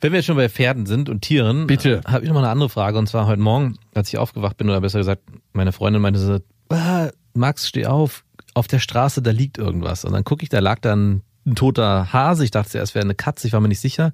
Wenn 0.02 0.10
wir 0.10 0.18
jetzt 0.18 0.26
schon 0.26 0.36
bei 0.36 0.48
Pferden 0.48 0.84
sind 0.84 1.08
und 1.08 1.20
Tieren, 1.22 1.68
Bitte. 1.68 2.00
habe 2.04 2.24
ich 2.24 2.28
noch 2.28 2.34
mal 2.34 2.40
eine 2.40 2.50
andere 2.50 2.68
Frage. 2.68 2.98
Und 2.98 3.06
zwar 3.08 3.28
heute 3.28 3.40
Morgen, 3.40 3.76
als 3.94 4.08
ich 4.08 4.18
aufgewacht 4.18 4.56
bin, 4.56 4.68
oder 4.68 4.80
besser 4.80 4.98
gesagt, 4.98 5.22
meine 5.52 5.70
Freundin 5.70 6.02
meinte 6.02 6.18
so, 6.18 6.40
ah, 6.70 7.10
Max, 7.34 7.68
steh 7.68 7.86
auf, 7.86 8.24
auf 8.52 8.66
der 8.66 8.80
Straße, 8.80 9.22
da 9.22 9.30
liegt 9.30 9.58
irgendwas. 9.58 10.04
Und 10.04 10.12
dann 10.12 10.24
gucke 10.24 10.42
ich, 10.42 10.48
da 10.48 10.58
lag 10.58 10.80
dann 10.80 11.22
ein 11.46 11.54
toter 11.54 12.12
Hase. 12.12 12.42
Ich 12.42 12.50
dachte 12.50 12.78
erst, 12.78 12.90
es 12.90 12.94
wäre 12.96 13.04
eine 13.04 13.14
Katze, 13.14 13.46
ich 13.46 13.52
war 13.52 13.60
mir 13.60 13.68
nicht 13.68 13.78
sicher. 13.78 14.12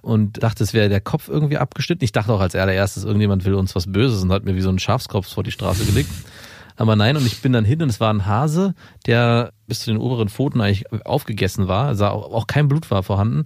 Und 0.00 0.42
dachte, 0.42 0.64
es 0.64 0.72
wäre 0.72 0.88
der 0.88 1.02
Kopf 1.02 1.28
irgendwie 1.28 1.58
abgeschnitten. 1.58 2.02
Ich 2.02 2.12
dachte 2.12 2.32
auch 2.32 2.40
als 2.40 2.54
allererstes, 2.54 3.04
irgendjemand 3.04 3.44
will 3.44 3.54
uns 3.54 3.74
was 3.74 3.92
Böses 3.92 4.22
und 4.22 4.32
hat 4.32 4.46
mir 4.46 4.56
wie 4.56 4.62
so 4.62 4.70
einen 4.70 4.78
Schafskopf 4.78 5.28
vor 5.28 5.44
die 5.44 5.52
Straße 5.52 5.84
gelegt. 5.84 6.10
Aber 6.76 6.96
nein, 6.96 7.14
und 7.14 7.26
ich 7.26 7.42
bin 7.42 7.52
dann 7.52 7.66
hin 7.66 7.82
und 7.82 7.90
es 7.90 8.00
war 8.00 8.12
ein 8.12 8.24
Hase, 8.24 8.74
der 9.04 9.52
bis 9.66 9.80
zu 9.80 9.90
den 9.90 10.00
oberen 10.00 10.30
Pfoten 10.30 10.62
eigentlich 10.62 10.90
aufgegessen 11.04 11.68
war. 11.68 11.88
Also 11.88 12.06
auch 12.06 12.46
kein 12.46 12.68
Blut 12.68 12.90
war 12.90 13.02
vorhanden. 13.02 13.44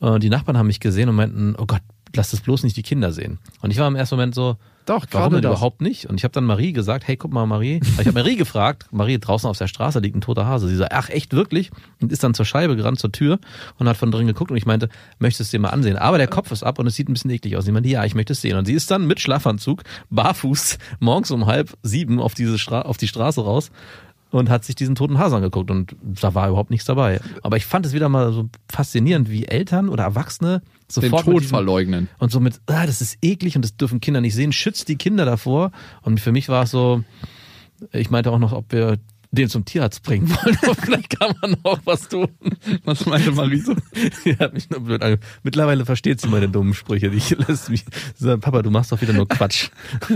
Äh, 0.00 0.18
Die 0.18 0.30
Nachbarn 0.30 0.58
haben 0.58 0.66
mich 0.66 0.80
gesehen 0.80 1.08
und 1.08 1.14
meinten, 1.16 1.54
oh 1.58 1.66
Gott, 1.66 1.82
lass 2.14 2.30
das 2.30 2.40
bloß 2.40 2.62
nicht 2.62 2.76
die 2.76 2.82
Kinder 2.82 3.12
sehen. 3.12 3.38
Und 3.60 3.70
ich 3.70 3.78
war 3.78 3.88
im 3.88 3.96
ersten 3.96 4.14
Moment 4.14 4.34
so, 4.34 4.56
Doch, 4.86 5.04
warum 5.10 5.32
denn 5.34 5.42
das. 5.42 5.50
überhaupt 5.50 5.80
nicht? 5.82 6.06
Und 6.06 6.16
ich 6.18 6.24
habe 6.24 6.32
dann 6.32 6.44
Marie 6.44 6.72
gesagt, 6.72 7.06
hey, 7.08 7.16
guck 7.16 7.32
mal, 7.32 7.44
Marie. 7.46 7.80
Ich 7.98 8.06
habe 8.06 8.12
Marie 8.12 8.36
gefragt, 8.44 8.86
Marie, 8.92 9.18
draußen 9.18 9.50
auf 9.50 9.58
der 9.58 9.66
Straße 9.66 9.98
liegt 9.98 10.16
ein 10.16 10.20
toter 10.20 10.46
Hase. 10.46 10.68
Sie 10.68 10.76
sagt, 10.76 10.92
ach 10.94 11.10
echt, 11.10 11.32
wirklich? 11.34 11.70
Und 12.00 12.12
ist 12.12 12.22
dann 12.24 12.32
zur 12.32 12.46
Scheibe 12.46 12.76
gerannt, 12.76 13.00
zur 13.00 13.12
Tür 13.12 13.38
und 13.78 13.88
hat 13.88 13.96
von 13.96 14.10
drin 14.12 14.26
geguckt 14.28 14.50
und 14.50 14.56
ich 14.56 14.64
meinte, 14.66 14.88
möchtest 15.18 15.52
du 15.52 15.56
dir 15.56 15.62
mal 15.62 15.70
ansehen? 15.70 15.96
Aber 15.98 16.16
der 16.16 16.28
Kopf 16.28 16.52
ist 16.52 16.62
ab 16.62 16.78
und 16.78 16.86
es 16.86 16.94
sieht 16.94 17.08
ein 17.08 17.12
bisschen 17.14 17.30
eklig 17.32 17.56
aus. 17.56 17.64
Und 17.64 17.70
ich 17.70 17.74
meinte, 17.74 17.88
ja, 17.90 18.04
ich 18.04 18.14
möchte 18.14 18.32
es 18.32 18.40
sehen. 18.40 18.56
Und 18.56 18.64
sie 18.66 18.74
ist 18.74 18.90
dann 18.90 19.06
mit 19.06 19.20
Schlafanzug, 19.20 19.82
barfuß, 20.10 20.78
morgens 21.00 21.30
um 21.32 21.46
halb 21.46 21.76
sieben 21.82 22.20
auf, 22.20 22.34
diese 22.34 22.58
Stra 22.58 22.82
auf 22.82 22.96
die 22.96 23.08
Straße 23.08 23.42
raus 23.42 23.70
und 24.38 24.50
hat 24.50 24.64
sich 24.64 24.74
diesen 24.74 24.94
toten 24.94 25.18
Hase 25.18 25.36
angeguckt 25.36 25.70
und 25.70 25.96
da 26.02 26.34
war 26.34 26.48
überhaupt 26.48 26.70
nichts 26.70 26.86
dabei. 26.86 27.20
Aber 27.42 27.56
ich 27.56 27.66
fand 27.66 27.86
es 27.86 27.92
wieder 27.92 28.08
mal 28.08 28.32
so 28.32 28.48
faszinierend, 28.70 29.30
wie 29.30 29.46
Eltern 29.46 29.88
oder 29.88 30.04
Erwachsene 30.04 30.60
Den 30.60 30.64
sofort 30.88 31.26
mit 31.26 31.36
Tod 31.36 31.44
verleugnen. 31.44 32.08
und 32.18 32.30
so 32.30 32.40
mit, 32.40 32.60
ah, 32.66 32.86
das 32.86 33.00
ist 33.00 33.18
eklig 33.22 33.56
und 33.56 33.62
das 33.62 33.76
dürfen 33.76 34.00
Kinder 34.00 34.20
nicht 34.20 34.34
sehen, 34.34 34.52
schützt 34.52 34.88
die 34.88 34.96
Kinder 34.96 35.24
davor. 35.24 35.72
Und 36.02 36.20
für 36.20 36.32
mich 36.32 36.48
war 36.48 36.64
es 36.64 36.70
so, 36.70 37.02
ich 37.92 38.10
meinte 38.10 38.30
auch 38.30 38.38
noch, 38.38 38.52
ob 38.52 38.72
wir 38.72 38.98
den 39.36 39.48
zum 39.48 39.64
Tierarzt 39.64 40.02
bringen 40.02 40.28
wollen. 40.28 40.56
Vielleicht 40.82 41.18
kann 41.18 41.34
man 41.40 41.56
auch 41.62 41.78
was 41.84 42.08
tun. 42.08 42.28
Was 42.84 43.06
meinte 43.06 43.30
Marie 43.32 43.60
so? 43.60 43.74
Die 44.24 44.36
hat 44.36 44.52
mich 44.54 44.68
nur 44.70 44.80
blöd 44.80 45.02
ange 45.02 45.18
Mittlerweile 45.44 45.84
versteht 45.86 46.20
sie 46.20 46.28
meine 46.28 46.48
dummen 46.48 46.74
Sprüche. 46.74 47.10
Die 47.10 47.22
lässt 47.46 47.70
mich 47.70 47.84
sagen, 48.16 48.40
Papa, 48.40 48.62
du 48.62 48.70
machst 48.70 48.90
doch 48.92 49.00
wieder 49.00 49.12
nur 49.12 49.28
Quatsch. 49.28 49.68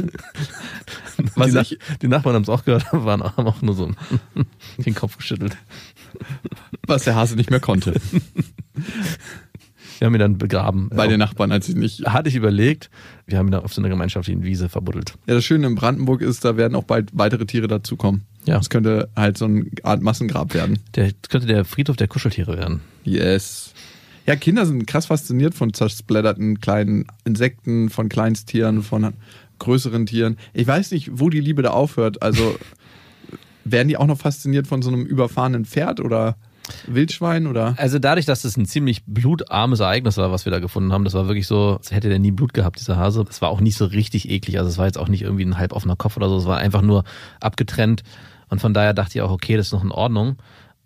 Was 1.37 1.49
die, 1.49 1.55
Na- 1.55 1.61
ich- 1.63 1.79
die 2.03 2.09
Nachbarn 2.09 2.35
haben 2.35 2.43
es 2.43 2.49
auch 2.49 2.65
gehört, 2.65 2.87
waren 2.93 3.23
haben 3.23 3.47
auch 3.47 3.63
nur 3.63 3.75
so 3.75 3.91
den 4.79 4.95
Kopf 4.95 5.17
geschüttelt. 5.19 5.57
Was 6.87 7.05
der 7.05 7.15
Hase 7.15 7.37
nicht 7.37 7.51
mehr 7.51 7.61
konnte. 7.61 7.95
Wir 9.99 10.07
haben 10.07 10.15
ihn 10.15 10.19
dann 10.21 10.39
begraben. 10.39 10.89
Bei 10.89 11.07
den 11.07 11.19
Nachbarn, 11.19 11.53
als 11.53 11.69
ich 11.69 11.75
nicht. 11.75 12.07
Hatte 12.07 12.31
ich 12.31 12.35
überlegt, 12.35 12.91
wir 13.27 13.37
haben 13.39 13.49
ihn 13.49 13.53
dann 13.53 13.63
auf 13.65 13.75
so 13.75 13.83
einer 13.83 13.91
gemeinschaftlichen 13.91 14.43
Wiese 14.43 14.69
verbuddelt. 14.71 15.15
Ja, 15.27 15.35
das 15.35 15.45
Schöne 15.45 15.67
in 15.67 15.75
Brandenburg 15.75 16.23
ist, 16.23 16.45
da 16.45 16.57
werden 16.57 16.75
auch 16.75 16.85
bald 16.85 17.11
weitere 17.13 17.45
Tiere 17.45 17.69
dazukommen. 17.69 18.25
Ja. 18.45 18.57
Das 18.57 18.71
könnte 18.71 19.09
halt 19.17 19.37
so 19.37 19.45
eine 19.45 19.67
Art 19.83 20.03
Massengrab 20.03 20.55
werden. 20.55 20.79
Der 20.95 21.13
das 21.13 21.29
könnte 21.29 21.47
der 21.47 21.65
Friedhof 21.65 21.97
der 21.97 22.09
Kuscheltiere 22.09 22.57
werden. 22.57 22.81
Yes. 23.05 23.73
Ja, 24.27 24.37
Kinder 24.37 24.67
sind 24.67 24.87
krass 24.87 25.07
fasziniert 25.07 25.55
von 25.55 25.75
zersplatterten 25.75 26.61
kleinen 26.61 27.07
Insekten, 27.25 27.91
von 27.91 28.09
Kleinsttieren, 28.09 28.83
von 28.83 29.13
größeren 29.59 30.07
Tieren. 30.07 30.37
Ich 30.53 30.67
weiß 30.67 30.93
nicht, 30.93 31.11
wo 31.15 31.31
die 31.31 31.41
Liebe 31.41 31.63
da 31.63 31.71
aufhört. 31.71 32.23
Also 32.23 32.57
werden 33.65 33.89
die 33.89 33.97
auch 33.97 34.07
noch 34.07 34.19
fasziniert 34.19 34.67
von 34.67 34.83
so 34.83 34.91
einem 34.91 35.05
überfahrenen 35.05 35.65
Pferd 35.65 36.01
oder 36.01 36.37
Wildschwein 36.87 37.47
oder? 37.47 37.75
Also 37.79 37.99
dadurch, 37.99 38.27
dass 38.27 38.45
es 38.45 38.57
ein 38.57 38.67
ziemlich 38.67 39.05
blutarmes 39.05 39.81
Ereignis 39.81 40.17
war, 40.17 40.31
was 40.31 40.45
wir 40.45 40.53
da 40.53 40.61
gefunden 40.61 40.93
haben, 40.93 41.05
das 41.05 41.15
war 41.15 41.27
wirklich 41.27 41.47
so, 41.47 41.77
als 41.79 41.91
hätte 41.91 42.09
der 42.09 42.19
nie 42.19 42.31
Blut 42.31 42.55
gehabt, 42.55 42.79
dieser 42.79 42.97
Hase. 42.97 43.25
Es 43.29 43.43
war 43.43 43.49
auch 43.49 43.61
nicht 43.61 43.77
so 43.77 43.87
richtig 43.87 44.31
eklig, 44.31 44.59
also 44.59 44.71
es 44.71 44.79
war 44.79 44.87
jetzt 44.87 44.99
auch 44.99 45.09
nicht 45.09 45.23
irgendwie 45.23 45.45
ein 45.45 45.59
halb 45.59 45.73
offener 45.73 45.97
Kopf 45.97 46.17
oder 46.17 46.29
so, 46.29 46.37
es 46.37 46.47
war 46.47 46.59
einfach 46.59 46.83
nur 46.83 47.05
abgetrennt 47.41 48.03
und 48.51 48.61
von 48.61 48.75
daher 48.75 48.93
dachte 48.93 49.19
ich 49.19 49.23
auch, 49.23 49.31
okay, 49.31 49.57
das 49.57 49.67
ist 49.67 49.73
noch 49.73 49.85
in 49.85 49.93
Ordnung. 49.93 50.37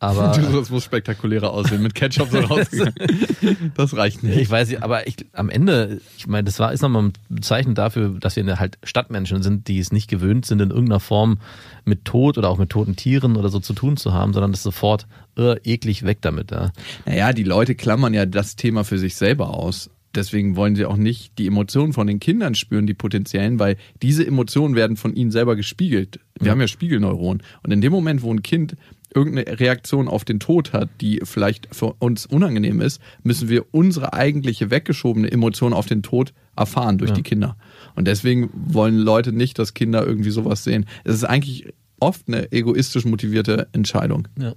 Aber 0.00 0.36
das 0.52 0.70
muss 0.70 0.84
spektakulärer 0.84 1.50
aussehen. 1.50 1.82
Mit 1.82 1.94
Ketchup 1.94 2.28
so 2.30 2.38
rausgegangen. 2.40 2.94
Das 3.74 3.96
reicht 3.96 4.22
nicht. 4.22 4.36
ich 4.36 4.50
weiß 4.50 4.68
nicht, 4.68 4.82
aber 4.82 5.06
ich, 5.06 5.16
am 5.32 5.48
Ende, 5.48 6.00
ich 6.16 6.26
meine, 6.26 6.44
das 6.44 6.58
war 6.58 6.72
ist 6.72 6.82
nochmal 6.82 7.10
ein 7.30 7.42
Zeichen 7.42 7.74
dafür, 7.74 8.16
dass 8.20 8.36
wir 8.36 8.58
halt 8.58 8.78
Stadtmenschen 8.82 9.42
sind, 9.42 9.68
die 9.68 9.78
es 9.78 9.92
nicht 9.92 10.08
gewöhnt 10.08 10.46
sind, 10.46 10.60
in 10.60 10.70
irgendeiner 10.70 11.00
Form 11.00 11.38
mit 11.84 12.04
Tod 12.04 12.38
oder 12.38 12.48
auch 12.48 12.58
mit 12.58 12.70
toten 12.70 12.96
Tieren 12.96 13.36
oder 13.36 13.48
so 13.48 13.60
zu 13.60 13.72
tun 13.72 13.96
zu 13.96 14.12
haben, 14.12 14.32
sondern 14.32 14.52
das 14.52 14.62
sofort 14.62 15.06
äh, 15.36 15.56
eklig 15.64 16.04
weg 16.04 16.18
damit. 16.20 16.50
Ja. 16.50 16.72
Naja, 17.06 17.32
die 17.32 17.44
Leute 17.44 17.74
klammern 17.74 18.14
ja 18.14 18.26
das 18.26 18.56
Thema 18.56 18.84
für 18.84 18.98
sich 18.98 19.16
selber 19.16 19.50
aus. 19.50 19.90
Deswegen 20.14 20.56
wollen 20.56 20.76
sie 20.76 20.84
auch 20.86 20.96
nicht 20.96 21.38
die 21.38 21.46
Emotionen 21.46 21.92
von 21.92 22.06
den 22.06 22.20
Kindern 22.20 22.54
spüren, 22.54 22.86
die 22.86 22.94
potenziellen, 22.94 23.58
weil 23.58 23.76
diese 24.02 24.26
Emotionen 24.26 24.74
werden 24.76 24.96
von 24.96 25.14
ihnen 25.14 25.30
selber 25.30 25.56
gespiegelt. 25.56 26.20
Wir 26.40 26.50
haben 26.50 26.60
ja 26.60 26.68
Spiegelneuronen. 26.68 27.42
Und 27.62 27.72
in 27.72 27.80
dem 27.80 27.92
Moment, 27.92 28.22
wo 28.22 28.32
ein 28.32 28.42
Kind 28.42 28.76
irgendeine 29.14 29.60
Reaktion 29.60 30.08
auf 30.08 30.24
den 30.24 30.40
Tod 30.40 30.72
hat, 30.72 30.88
die 31.00 31.20
vielleicht 31.22 31.74
für 31.74 31.94
uns 32.00 32.26
unangenehm 32.26 32.80
ist, 32.80 33.00
müssen 33.22 33.48
wir 33.48 33.64
unsere 33.72 34.12
eigentliche 34.12 34.70
weggeschobene 34.70 35.30
Emotion 35.30 35.72
auf 35.72 35.86
den 35.86 36.02
Tod 36.02 36.32
erfahren 36.56 36.98
durch 36.98 37.10
Ja. 37.10 37.16
die 37.16 37.22
Kinder. 37.22 37.56
Und 37.94 38.08
deswegen 38.08 38.50
wollen 38.52 38.98
Leute 38.98 39.32
nicht, 39.32 39.58
dass 39.58 39.74
Kinder 39.74 40.04
irgendwie 40.06 40.30
sowas 40.30 40.64
sehen. 40.64 40.86
Es 41.04 41.14
ist 41.14 41.24
eigentlich 41.24 41.66
oft 42.00 42.26
eine 42.26 42.50
egoistisch 42.52 43.04
motivierte 43.04 43.68
Entscheidung. 43.72 44.26
Ja. 44.38 44.54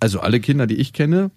Also 0.00 0.20
alle 0.20 0.40
Kinder, 0.40 0.66
die 0.66 0.76
ich 0.76 0.92
kenne, 0.94 1.30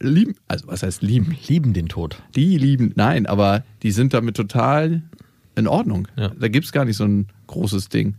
lieben, 0.00 0.34
also 0.48 0.66
was 0.66 0.82
heißt 0.82 1.02
lieben? 1.02 1.36
Lieben 1.46 1.72
den 1.72 1.88
Tod. 1.88 2.22
Die 2.34 2.56
lieben, 2.58 2.92
nein, 2.96 3.26
aber 3.26 3.64
die 3.82 3.92
sind 3.92 4.14
damit 4.14 4.36
total 4.36 5.02
in 5.54 5.66
Ordnung. 5.66 6.08
Ja. 6.16 6.30
Da 6.30 6.48
gibt's 6.48 6.72
gar 6.72 6.84
nicht 6.84 6.96
so 6.96 7.04
ein 7.04 7.28
großes 7.46 7.88
Ding. 7.88 8.14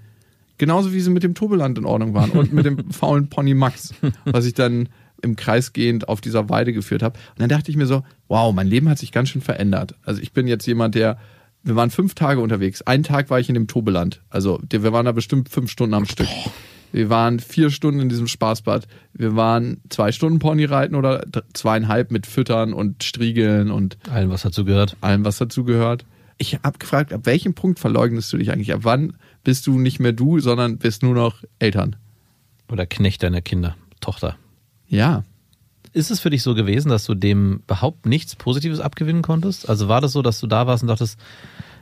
Genauso 0.57 0.93
wie 0.93 1.00
sie 1.00 1.09
mit 1.09 1.23
dem 1.23 1.33
Tobeland 1.33 1.77
in 1.77 1.85
Ordnung 1.85 2.13
waren 2.13 2.31
und 2.31 2.53
mit 2.53 2.65
dem 2.65 2.91
faulen 2.91 3.27
Pony 3.27 3.55
Max, 3.55 3.93
was 4.25 4.45
ich 4.45 4.53
dann 4.53 4.89
im 5.23 5.35
Kreis 5.35 5.73
gehend 5.73 6.07
auf 6.07 6.21
dieser 6.21 6.50
Weide 6.50 6.73
geführt 6.73 7.03
habe. 7.03 7.17
Und 7.31 7.39
dann 7.39 7.50
dachte 7.50 7.71
ich 7.71 7.77
mir 7.77 7.85
so, 7.85 8.03
wow, 8.27 8.53
mein 8.53 8.67
Leben 8.67 8.89
hat 8.89 8.97
sich 8.97 9.11
ganz 9.11 9.29
schön 9.29 9.41
verändert. 9.41 9.95
Also 10.03 10.21
ich 10.21 10.33
bin 10.33 10.47
jetzt 10.47 10.65
jemand, 10.65 10.95
der, 10.95 11.17
wir 11.63 11.75
waren 11.75 11.89
fünf 11.89 12.15
Tage 12.15 12.41
unterwegs. 12.41 12.81
Einen 12.83 13.03
Tag 13.03 13.29
war 13.29 13.39
ich 13.39 13.50
in 13.50 13.55
dem 13.55 13.67
Tobeland. 13.67 14.21
Also 14.29 14.59
wir 14.69 14.93
waren 14.93 15.05
da 15.05 15.11
bestimmt 15.11 15.50
fünf 15.50 15.71
Stunden 15.71 15.93
am 15.93 16.05
Stück. 16.05 16.27
Wir 16.91 17.10
waren 17.10 17.39
vier 17.39 17.69
Stunden 17.69 18.00
in 18.01 18.10
diesem 18.10 18.27
Spaßbad. 18.27 18.88
Wir 19.13 19.36
waren 19.36 19.81
zwei 19.89 20.12
Stunden 20.12 20.39
Ponyreiten 20.39 20.95
oder 20.95 21.19
d- 21.19 21.41
zweieinhalb 21.53 22.12
mit 22.12 22.25
Füttern 22.27 22.74
und 22.74 23.03
Striegeln 23.03 23.71
und 23.71 23.98
Allen, 24.10 24.29
was 24.29 24.41
dazu 24.41 24.65
gehört. 24.65 24.98
allem, 25.01 25.24
was 25.25 25.38
dazu 25.38 25.63
gehört. 25.63 26.05
Ich 26.38 26.60
habe 26.63 26.79
gefragt, 26.79 27.13
ab 27.13 27.21
welchem 27.25 27.53
Punkt 27.53 27.79
verleugnest 27.79 28.33
du 28.33 28.38
dich 28.38 28.51
eigentlich? 28.51 28.74
Ab 28.74 28.79
wann 28.83 29.13
bist 29.43 29.67
du 29.67 29.77
nicht 29.79 30.00
mehr 30.00 30.12
du, 30.12 30.39
sondern 30.39 30.77
bist 30.79 31.03
nur 31.03 31.13
noch 31.13 31.43
Eltern? 31.60 31.95
Oder 32.71 32.86
Knecht 32.86 33.21
deiner 33.24 33.41
Kinder, 33.41 33.75
Tochter. 34.00 34.38
Ja. 34.88 35.24
Ist 35.93 36.10
es 36.10 36.19
für 36.21 36.29
dich 36.29 36.41
so 36.41 36.55
gewesen, 36.55 36.89
dass 36.89 37.05
du 37.05 37.15
dem 37.15 37.62
überhaupt 37.65 38.05
nichts 38.05 38.36
Positives 38.36 38.79
abgewinnen 38.79 39.21
konntest? 39.21 39.69
Also 39.69 39.88
war 39.89 40.00
das 40.01 40.13
so, 40.13 40.21
dass 40.21 40.39
du 40.39 40.48
da 40.48 40.65
warst 40.65 40.83
und 40.83 40.88
dachtest, 40.88 41.19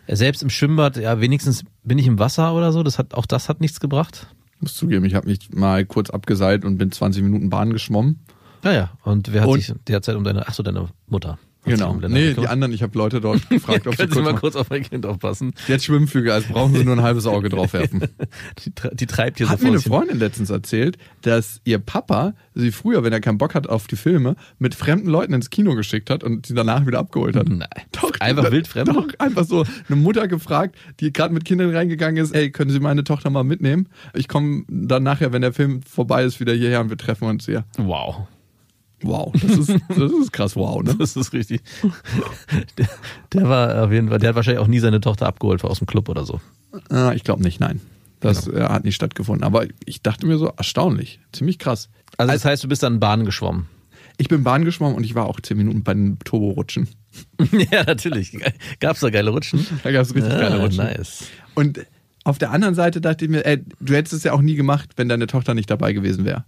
äh, 0.08 0.16
selbst 0.16 0.42
im 0.44 0.50
Schwimmbad, 0.50 0.98
ja, 0.98 1.22
wenigstens 1.22 1.63
bin 1.84 1.98
ich 2.00 2.08
im 2.08 2.18
Wasser 2.20 2.54
oder 2.56 2.72
so, 2.72 2.82
das 2.84 2.98
hat, 2.98 3.13
auch 3.13 3.28
das 3.28 3.50
hat 3.50 3.62
nichts 3.62 3.80
gebracht? 3.80 4.28
Muss 4.60 4.75
zugeben, 4.75 5.06
ich 5.06 5.16
habe 5.16 5.28
mich 5.28 5.51
mal 5.54 5.86
kurz 5.86 6.10
abgeseilt 6.10 6.66
und 6.66 6.78
bin 6.78 6.92
20 6.92 7.24
Minuten 7.24 7.50
Bahn 7.50 7.72
geschwommen. 7.72 8.20
Naja, 8.63 8.92
und 9.04 9.32
wer 9.32 9.42
hat 9.42 9.50
Und- 9.50 9.62
sich 9.62 9.74
derzeit 9.88 10.16
um 10.16 10.24
deine, 10.24 10.48
ach 10.48 10.54
so, 10.54 10.63
deine 10.63 10.89
Mutter. 11.08 11.38
Hat 11.66 11.72
Genau. 11.72 11.94
Nee, 12.08 12.34
die 12.34 12.48
anderen, 12.48 12.72
ich 12.74 12.82
habe 12.82 12.98
Leute 12.98 13.20
dort 13.22 13.48
gefragt, 13.50 13.86
ob 13.86 13.94
sie 13.96 14.08
Können 14.08 14.12
Sie 14.13 14.22
kurz 14.22 14.32
mal 14.34 14.39
kurz 14.39 14.56
auf 14.56 14.70
mein 14.70 14.82
Kind 14.84 15.06
aufpassen? 15.06 15.54
Jetzt 15.68 15.86
Schwimmflüge, 15.86 16.34
also 16.34 16.51
brauchen 16.54 16.74
sie 16.74 16.84
nur 16.86 16.96
ein 16.96 17.01
halbes 17.04 17.25
Auge 17.28 17.50
drauf 17.50 17.74
werfen. 17.74 18.01
Die, 18.66 18.72
die 18.94 19.06
treibt 19.06 19.38
hier 19.38 19.50
Hat 19.50 19.60
so 19.60 19.66
mir 19.68 19.80
vor 19.80 19.98
eine. 20.00 20.06
Freundin 20.08 20.20
letztens 20.20 20.50
erzählt, 20.50 20.98
dass 21.22 21.62
ihr 21.66 21.80
Papa 21.80 22.34
sie 22.56 22.72
früher, 22.72 23.04
wenn 23.04 23.13
er 23.13 23.20
keinen 23.22 23.38
Bock 23.38 23.56
hat 23.56 23.68
auf 23.68 23.88
die 23.88 23.96
Filme, 23.98 24.36
mit 24.58 24.74
fremden 24.75 25.10
Leuten 25.10 25.34
ins 25.34 25.50
Kino 25.50 25.75
geschickt 25.75 26.10
hat 26.10 26.24
und 26.24 26.46
sie 26.46 26.54
danach 26.54 26.86
wieder 26.88 27.00
abgeholt 27.00 27.36
hat. 27.36 27.50
Nein. 27.50 27.68
Doch, 27.92 28.12
Einfach 28.20 28.46
die- 28.46 28.51
wildfremde? 28.54 28.94
Doch, 28.94 29.08
einfach 29.20 29.44
so 29.46 29.66
eine 29.88 29.96
Mutter 29.98 30.28
gefragt, 30.28 30.75
die 31.00 31.12
gerade 31.13 31.34
mit 31.34 31.46
Kindern 31.46 31.75
reingegangen 31.75 32.24
ist, 32.24 32.34
ey, 32.34 32.51
können 32.51 32.72
Sie 32.72 32.80
meine 32.80 33.04
Tochter 33.04 33.30
mal 33.30 33.44
mitnehmen? 33.44 33.88
Ich 34.13 34.28
komme 34.28 34.63
dann 34.70 35.04
nachher, 35.04 35.34
wenn 35.34 35.42
der 35.42 35.54
Film 35.54 35.82
vorbei 35.84 36.24
ist, 36.24 36.39
wieder 36.39 36.54
hierher 36.54 36.80
und 36.82 36.89
wir 36.89 36.98
treffen 36.98 37.28
uns 37.28 37.46
hier. 37.46 37.66
Wow. 37.78 38.28
Wow, 39.01 39.32
das 39.34 39.58
ist, 39.58 39.75
das 39.88 40.12
ist 40.12 40.34
krass 40.34 40.56
wow, 40.56 40.84
ne? 40.84 40.96
Das 40.96 41.15
ist 41.15 41.32
richtig. 41.34 41.62
Der, 42.77 42.89
der 43.34 43.50
war 43.50 43.84
auf 43.84 43.91
jeden 43.91 44.10
Fall, 44.10 44.20
der 44.20 44.29
hat 44.29 44.36
wahrscheinlich 44.36 44.62
auch 44.62 44.68
nie 44.68 44.79
seine 44.79 45.00
Tochter 45.00 45.27
abgeholt 45.27 45.63
aus 45.63 45.79
dem 45.79 45.88
Club 45.88 46.10
oder 46.10 46.25
so. 46.25 46.41
Ah, 46.89 47.13
ich 47.13 47.24
glaube 47.24 47.41
nicht, 47.44 47.60
nein. 47.60 47.82
Das 48.20 48.48
äh, 48.48 48.62
hat 48.63 48.84
nicht 48.84 48.96
stattgefunden. 48.96 49.44
Aber 49.44 49.65
ich 49.86 50.01
dachte 50.01 50.25
mir 50.25 50.38
so, 50.38 50.48
erstaunlich, 50.58 51.20
ziemlich 51.32 51.60
krass. 51.60 51.89
Also 52.18 52.34
das 52.34 52.44
heißt, 52.46 52.63
du 52.63 52.68
bist 52.68 52.84
dann 52.84 53.00
Bahn 53.00 53.25
geschwommen. 53.25 53.68
Ich 54.18 54.27
bin 54.27 54.44
Bahn 54.44 54.65
geschwommen 54.65 54.96
und 54.98 55.06
ich 55.06 55.15
war 55.15 55.27
auch 55.27 55.39
zehn 55.39 55.56
Minuten 55.56 55.84
bei 55.84 55.94
den 55.94 56.20
Turbo-Rutschen. 56.20 56.89
ja, 57.72 57.84
natürlich. 57.86 58.38
Gab's 58.82 59.00
da 59.00 59.10
geile 59.10 59.29
Rutschen? 59.29 59.65
Da 59.84 59.91
gab's 59.91 60.13
richtig 60.13 60.34
Ah, 60.34 60.39
geile 60.39 60.60
Rutschen. 60.60 60.84
Nice. 60.84 61.24
Und 61.56 61.86
auf 62.25 62.38
der 62.38 62.51
anderen 62.51 62.75
Seite 62.75 63.00
dachte 63.00 63.25
ich 63.25 63.32
mir, 63.32 63.46
ey, 63.46 63.63
du 63.79 63.96
hättest 63.96 64.13
es 64.13 64.24
ja 64.24 64.34
auch 64.34 64.41
nie 64.41 64.56
gemacht, 64.56 64.89
wenn 64.98 65.08
deine 65.08 65.27
Tochter 65.27 65.53
nicht 65.53 65.70
dabei 65.70 65.94
gewesen 65.94 66.25
wäre. 66.25 66.44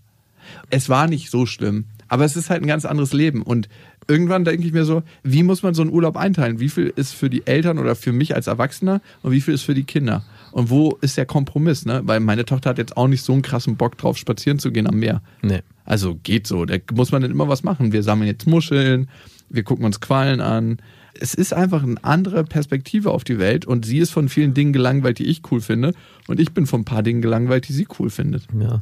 Es 0.69 0.89
war 0.89 1.07
nicht 1.07 1.29
so 1.29 1.45
schlimm, 1.45 1.85
aber 2.07 2.25
es 2.25 2.35
ist 2.35 2.49
halt 2.49 2.61
ein 2.61 2.67
ganz 2.67 2.85
anderes 2.85 3.13
Leben. 3.13 3.41
Und 3.41 3.69
irgendwann 4.07 4.43
denke 4.45 4.65
ich 4.65 4.73
mir 4.73 4.85
so, 4.85 5.03
wie 5.23 5.43
muss 5.43 5.63
man 5.63 5.73
so 5.73 5.81
einen 5.81 5.91
Urlaub 5.91 6.17
einteilen? 6.17 6.59
Wie 6.59 6.69
viel 6.69 6.91
ist 6.95 7.13
für 7.13 7.29
die 7.29 7.45
Eltern 7.47 7.79
oder 7.79 7.95
für 7.95 8.11
mich 8.11 8.35
als 8.35 8.47
Erwachsener 8.47 9.01
und 9.21 9.31
wie 9.31 9.41
viel 9.41 9.53
ist 9.53 9.63
für 9.63 9.73
die 9.73 9.83
Kinder? 9.83 10.23
Und 10.51 10.69
wo 10.69 10.97
ist 11.01 11.17
der 11.17 11.25
Kompromiss? 11.25 11.85
Ne? 11.85 12.01
Weil 12.03 12.19
meine 12.19 12.45
Tochter 12.45 12.71
hat 12.71 12.77
jetzt 12.77 12.97
auch 12.97 13.07
nicht 13.07 13.23
so 13.23 13.33
einen 13.33 13.41
krassen 13.41 13.77
Bock 13.77 13.97
drauf, 13.97 14.17
spazieren 14.17 14.59
zu 14.59 14.71
gehen 14.71 14.87
am 14.87 14.97
Meer. 14.97 15.21
Nee. 15.41 15.61
Also 15.85 16.17
geht 16.21 16.47
so. 16.47 16.65
Da 16.65 16.75
muss 16.93 17.11
man 17.11 17.21
dann 17.21 17.31
immer 17.31 17.47
was 17.47 17.63
machen. 17.63 17.93
Wir 17.93 18.03
sammeln 18.03 18.27
jetzt 18.27 18.47
Muscheln, 18.47 19.09
wir 19.49 19.63
gucken 19.63 19.85
uns 19.85 19.99
Quallen 19.99 20.41
an. 20.41 20.77
Es 21.19 21.33
ist 21.33 21.53
einfach 21.53 21.83
eine 21.83 22.01
andere 22.03 22.43
Perspektive 22.43 23.11
auf 23.11 23.23
die 23.23 23.37
Welt 23.37 23.65
und 23.65 23.85
sie 23.85 23.99
ist 23.99 24.11
von 24.11 24.29
vielen 24.29 24.53
Dingen 24.53 24.73
gelangweilt, 24.73 25.19
die 25.19 25.25
ich 25.25 25.41
cool 25.51 25.61
finde. 25.61 25.93
Und 26.27 26.39
ich 26.39 26.53
bin 26.53 26.65
von 26.65 26.81
ein 26.81 26.85
paar 26.85 27.03
Dingen 27.03 27.21
gelangweilt, 27.21 27.67
die 27.67 27.73
sie 27.73 27.87
cool 27.99 28.09
findet. 28.09 28.47
Ja. 28.57 28.81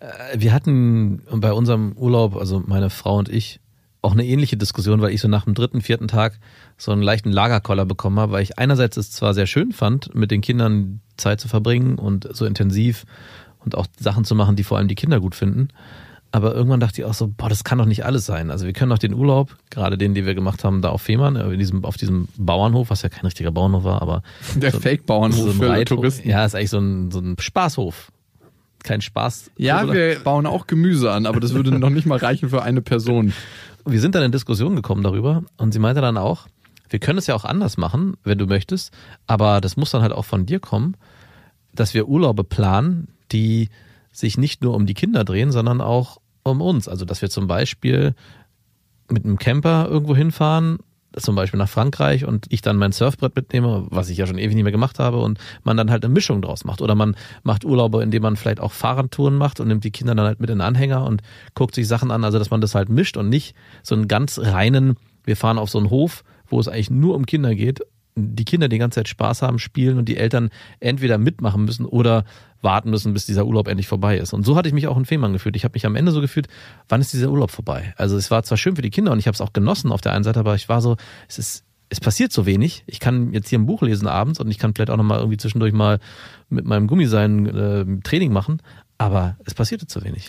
Äh, 0.00 0.38
Wir 0.40 0.52
hatten 0.52 1.22
bei 1.30 1.52
unserem 1.52 1.92
Urlaub, 1.92 2.36
also 2.36 2.62
meine 2.66 2.90
Frau 2.90 3.18
und 3.18 3.28
ich, 3.28 3.60
auch 4.02 4.12
eine 4.12 4.24
ähnliche 4.24 4.56
Diskussion, 4.56 5.02
weil 5.02 5.12
ich 5.12 5.20
so 5.20 5.28
nach 5.28 5.44
dem 5.44 5.54
dritten, 5.54 5.82
vierten 5.82 6.08
Tag 6.08 6.38
so 6.78 6.90
einen 6.90 7.02
leichten 7.02 7.30
Lagerkoller 7.30 7.84
bekommen 7.84 8.18
habe, 8.18 8.32
weil 8.32 8.42
ich 8.42 8.58
einerseits 8.58 8.96
es 8.96 9.10
zwar 9.10 9.34
sehr 9.34 9.46
schön 9.46 9.72
fand, 9.72 10.14
mit 10.14 10.30
den 10.30 10.40
Kindern 10.40 11.00
Zeit 11.18 11.38
zu 11.40 11.48
verbringen 11.48 11.98
und 11.98 12.26
so 12.34 12.46
intensiv 12.46 13.04
und 13.62 13.76
auch 13.76 13.86
Sachen 13.98 14.24
zu 14.24 14.34
machen, 14.34 14.56
die 14.56 14.64
vor 14.64 14.78
allem 14.78 14.88
die 14.88 14.94
Kinder 14.94 15.20
gut 15.20 15.34
finden. 15.34 15.68
Aber 16.32 16.54
irgendwann 16.54 16.80
dachte 16.80 17.02
ich 17.02 17.04
auch 17.06 17.12
so, 17.12 17.28
boah, 17.28 17.48
das 17.48 17.64
kann 17.64 17.76
doch 17.78 17.86
nicht 17.86 18.04
alles 18.06 18.24
sein. 18.24 18.50
Also 18.50 18.64
wir 18.64 18.72
können 18.72 18.90
doch 18.90 18.98
den 18.98 19.12
Urlaub, 19.12 19.56
gerade 19.68 19.98
den, 19.98 20.14
den 20.14 20.24
wir 20.24 20.34
gemacht 20.34 20.62
haben, 20.64 20.80
da 20.80 20.90
auf 20.90 21.02
Fehmarn, 21.02 21.36
äh, 21.36 21.52
in 21.52 21.58
diesem, 21.58 21.84
auf 21.84 21.96
diesem 21.96 22.28
Bauernhof, 22.38 22.88
was 22.88 23.02
ja 23.02 23.08
kein 23.08 23.24
richtiger 23.26 23.50
Bauernhof 23.50 23.84
war, 23.84 24.00
aber 24.00 24.22
Der 24.54 24.72
Fake-Bauernhof 24.72 25.38
so 25.38 25.52
für 25.52 25.68
Reithof. 25.68 25.96
Touristen. 25.96 26.28
Ja, 26.28 26.44
ist 26.44 26.54
eigentlich 26.54 26.70
so 26.70 26.78
ein, 26.78 27.10
so 27.10 27.18
ein 27.18 27.36
Spaßhof. 27.38 28.12
Kein 28.82 29.00
Spaß. 29.00 29.50
Ja, 29.56 29.84
oder? 29.84 29.92
wir 29.92 30.20
bauen 30.20 30.46
auch 30.46 30.66
Gemüse 30.66 31.12
an, 31.12 31.26
aber 31.26 31.40
das 31.40 31.54
würde 31.54 31.70
noch 31.78 31.90
nicht 31.90 32.06
mal 32.06 32.18
reichen 32.18 32.48
für 32.48 32.62
eine 32.62 32.80
Person. 32.80 33.32
wir 33.84 34.00
sind 34.00 34.14
dann 34.14 34.22
in 34.22 34.32
Diskussion 34.32 34.76
gekommen 34.76 35.02
darüber 35.02 35.44
und 35.56 35.72
sie 35.72 35.78
meinte 35.78 36.00
dann 36.00 36.16
auch, 36.16 36.46
wir 36.88 36.98
können 36.98 37.18
es 37.18 37.26
ja 37.26 37.34
auch 37.34 37.44
anders 37.44 37.76
machen, 37.76 38.16
wenn 38.24 38.38
du 38.38 38.46
möchtest, 38.46 38.92
aber 39.26 39.60
das 39.60 39.76
muss 39.76 39.90
dann 39.90 40.02
halt 40.02 40.12
auch 40.12 40.24
von 40.24 40.46
dir 40.46 40.60
kommen, 40.60 40.96
dass 41.74 41.94
wir 41.94 42.08
Urlaube 42.08 42.44
planen, 42.44 43.08
die 43.32 43.68
sich 44.12 44.36
nicht 44.38 44.62
nur 44.62 44.74
um 44.74 44.86
die 44.86 44.94
Kinder 44.94 45.24
drehen, 45.24 45.52
sondern 45.52 45.80
auch 45.80 46.20
um 46.42 46.60
uns. 46.60 46.88
Also, 46.88 47.04
dass 47.04 47.22
wir 47.22 47.30
zum 47.30 47.46
Beispiel 47.46 48.14
mit 49.08 49.24
einem 49.24 49.38
Camper 49.38 49.86
irgendwo 49.88 50.16
hinfahren, 50.16 50.78
zum 51.16 51.34
Beispiel 51.34 51.58
nach 51.58 51.68
Frankreich 51.68 52.24
und 52.24 52.46
ich 52.50 52.62
dann 52.62 52.76
mein 52.76 52.92
Surfbrett 52.92 53.34
mitnehme, 53.34 53.86
was 53.90 54.08
ich 54.08 54.18
ja 54.18 54.26
schon 54.26 54.38
ewig 54.38 54.54
nicht 54.54 54.64
mehr 54.64 54.72
gemacht 54.72 54.98
habe 54.98 55.18
und 55.18 55.38
man 55.64 55.76
dann 55.76 55.90
halt 55.90 56.04
eine 56.04 56.12
Mischung 56.12 56.42
draus 56.42 56.64
macht. 56.64 56.82
Oder 56.82 56.94
man 56.94 57.16
macht 57.42 57.64
Urlaube, 57.64 58.02
indem 58.02 58.22
man 58.22 58.36
vielleicht 58.36 58.60
auch 58.60 58.72
Fahrradtouren 58.72 59.36
macht 59.36 59.60
und 59.60 59.68
nimmt 59.68 59.84
die 59.84 59.90
Kinder 59.90 60.14
dann 60.14 60.26
halt 60.26 60.40
mit 60.40 60.50
in 60.50 60.58
den 60.58 60.66
Anhänger 60.66 61.04
und 61.04 61.22
guckt 61.54 61.74
sich 61.74 61.88
Sachen 61.88 62.10
an. 62.10 62.24
Also, 62.24 62.38
dass 62.38 62.50
man 62.50 62.60
das 62.60 62.74
halt 62.74 62.88
mischt 62.88 63.16
und 63.16 63.28
nicht 63.28 63.54
so 63.82 63.94
einen 63.94 64.08
ganz 64.08 64.38
reinen, 64.38 64.96
wir 65.24 65.36
fahren 65.36 65.58
auf 65.58 65.70
so 65.70 65.78
einen 65.78 65.90
Hof, 65.90 66.24
wo 66.46 66.60
es 66.60 66.68
eigentlich 66.68 66.90
nur 66.90 67.14
um 67.14 67.26
Kinder 67.26 67.54
geht, 67.54 67.80
die 68.20 68.44
Kinder 68.44 68.68
die 68.68 68.78
ganze 68.78 68.96
Zeit 68.96 69.08
Spaß 69.08 69.42
haben, 69.42 69.58
spielen 69.58 69.98
und 69.98 70.08
die 70.08 70.16
Eltern 70.16 70.50
entweder 70.78 71.18
mitmachen 71.18 71.64
müssen 71.64 71.84
oder 71.84 72.24
warten 72.62 72.90
müssen, 72.90 73.12
bis 73.12 73.26
dieser 73.26 73.46
Urlaub 73.46 73.68
endlich 73.68 73.88
vorbei 73.88 74.18
ist. 74.18 74.32
Und 74.32 74.44
so 74.44 74.56
hatte 74.56 74.68
ich 74.68 74.74
mich 74.74 74.86
auch 74.86 74.96
in 74.96 75.06
Fehmarn 75.06 75.32
gefühlt. 75.32 75.56
Ich 75.56 75.64
habe 75.64 75.72
mich 75.74 75.86
am 75.86 75.96
Ende 75.96 76.12
so 76.12 76.20
gefühlt, 76.20 76.48
wann 76.88 77.00
ist 77.00 77.12
dieser 77.12 77.30
Urlaub 77.30 77.50
vorbei? 77.50 77.94
Also 77.96 78.16
es 78.16 78.30
war 78.30 78.42
zwar 78.42 78.58
schön 78.58 78.76
für 78.76 78.82
die 78.82 78.90
Kinder 78.90 79.12
und 79.12 79.18
ich 79.18 79.26
habe 79.26 79.34
es 79.34 79.40
auch 79.40 79.52
genossen 79.52 79.92
auf 79.92 80.00
der 80.00 80.12
einen 80.12 80.24
Seite, 80.24 80.40
aber 80.40 80.54
ich 80.54 80.68
war 80.68 80.80
so, 80.80 80.96
es 81.28 81.38
ist 81.38 81.64
es 81.90 81.98
passiert 81.98 82.32
so 82.32 82.46
wenig. 82.46 82.84
Ich 82.86 83.00
kann 83.00 83.32
jetzt 83.32 83.48
hier 83.48 83.58
ein 83.58 83.66
Buch 83.66 83.82
lesen 83.82 84.06
abends 84.06 84.38
und 84.38 84.48
ich 84.48 84.58
kann 84.58 84.72
vielleicht 84.74 84.90
auch 84.90 84.96
nochmal 84.96 85.18
irgendwie 85.18 85.36
zwischendurch 85.36 85.72
mal 85.72 85.98
mit 86.48 86.64
meinem 86.64 86.86
Gummisein 86.86 87.46
äh, 87.46 87.84
Training 88.04 88.32
machen, 88.32 88.62
aber 88.96 89.36
es 89.44 89.54
passierte 89.54 89.88
zu 89.88 90.04
wenig. 90.04 90.28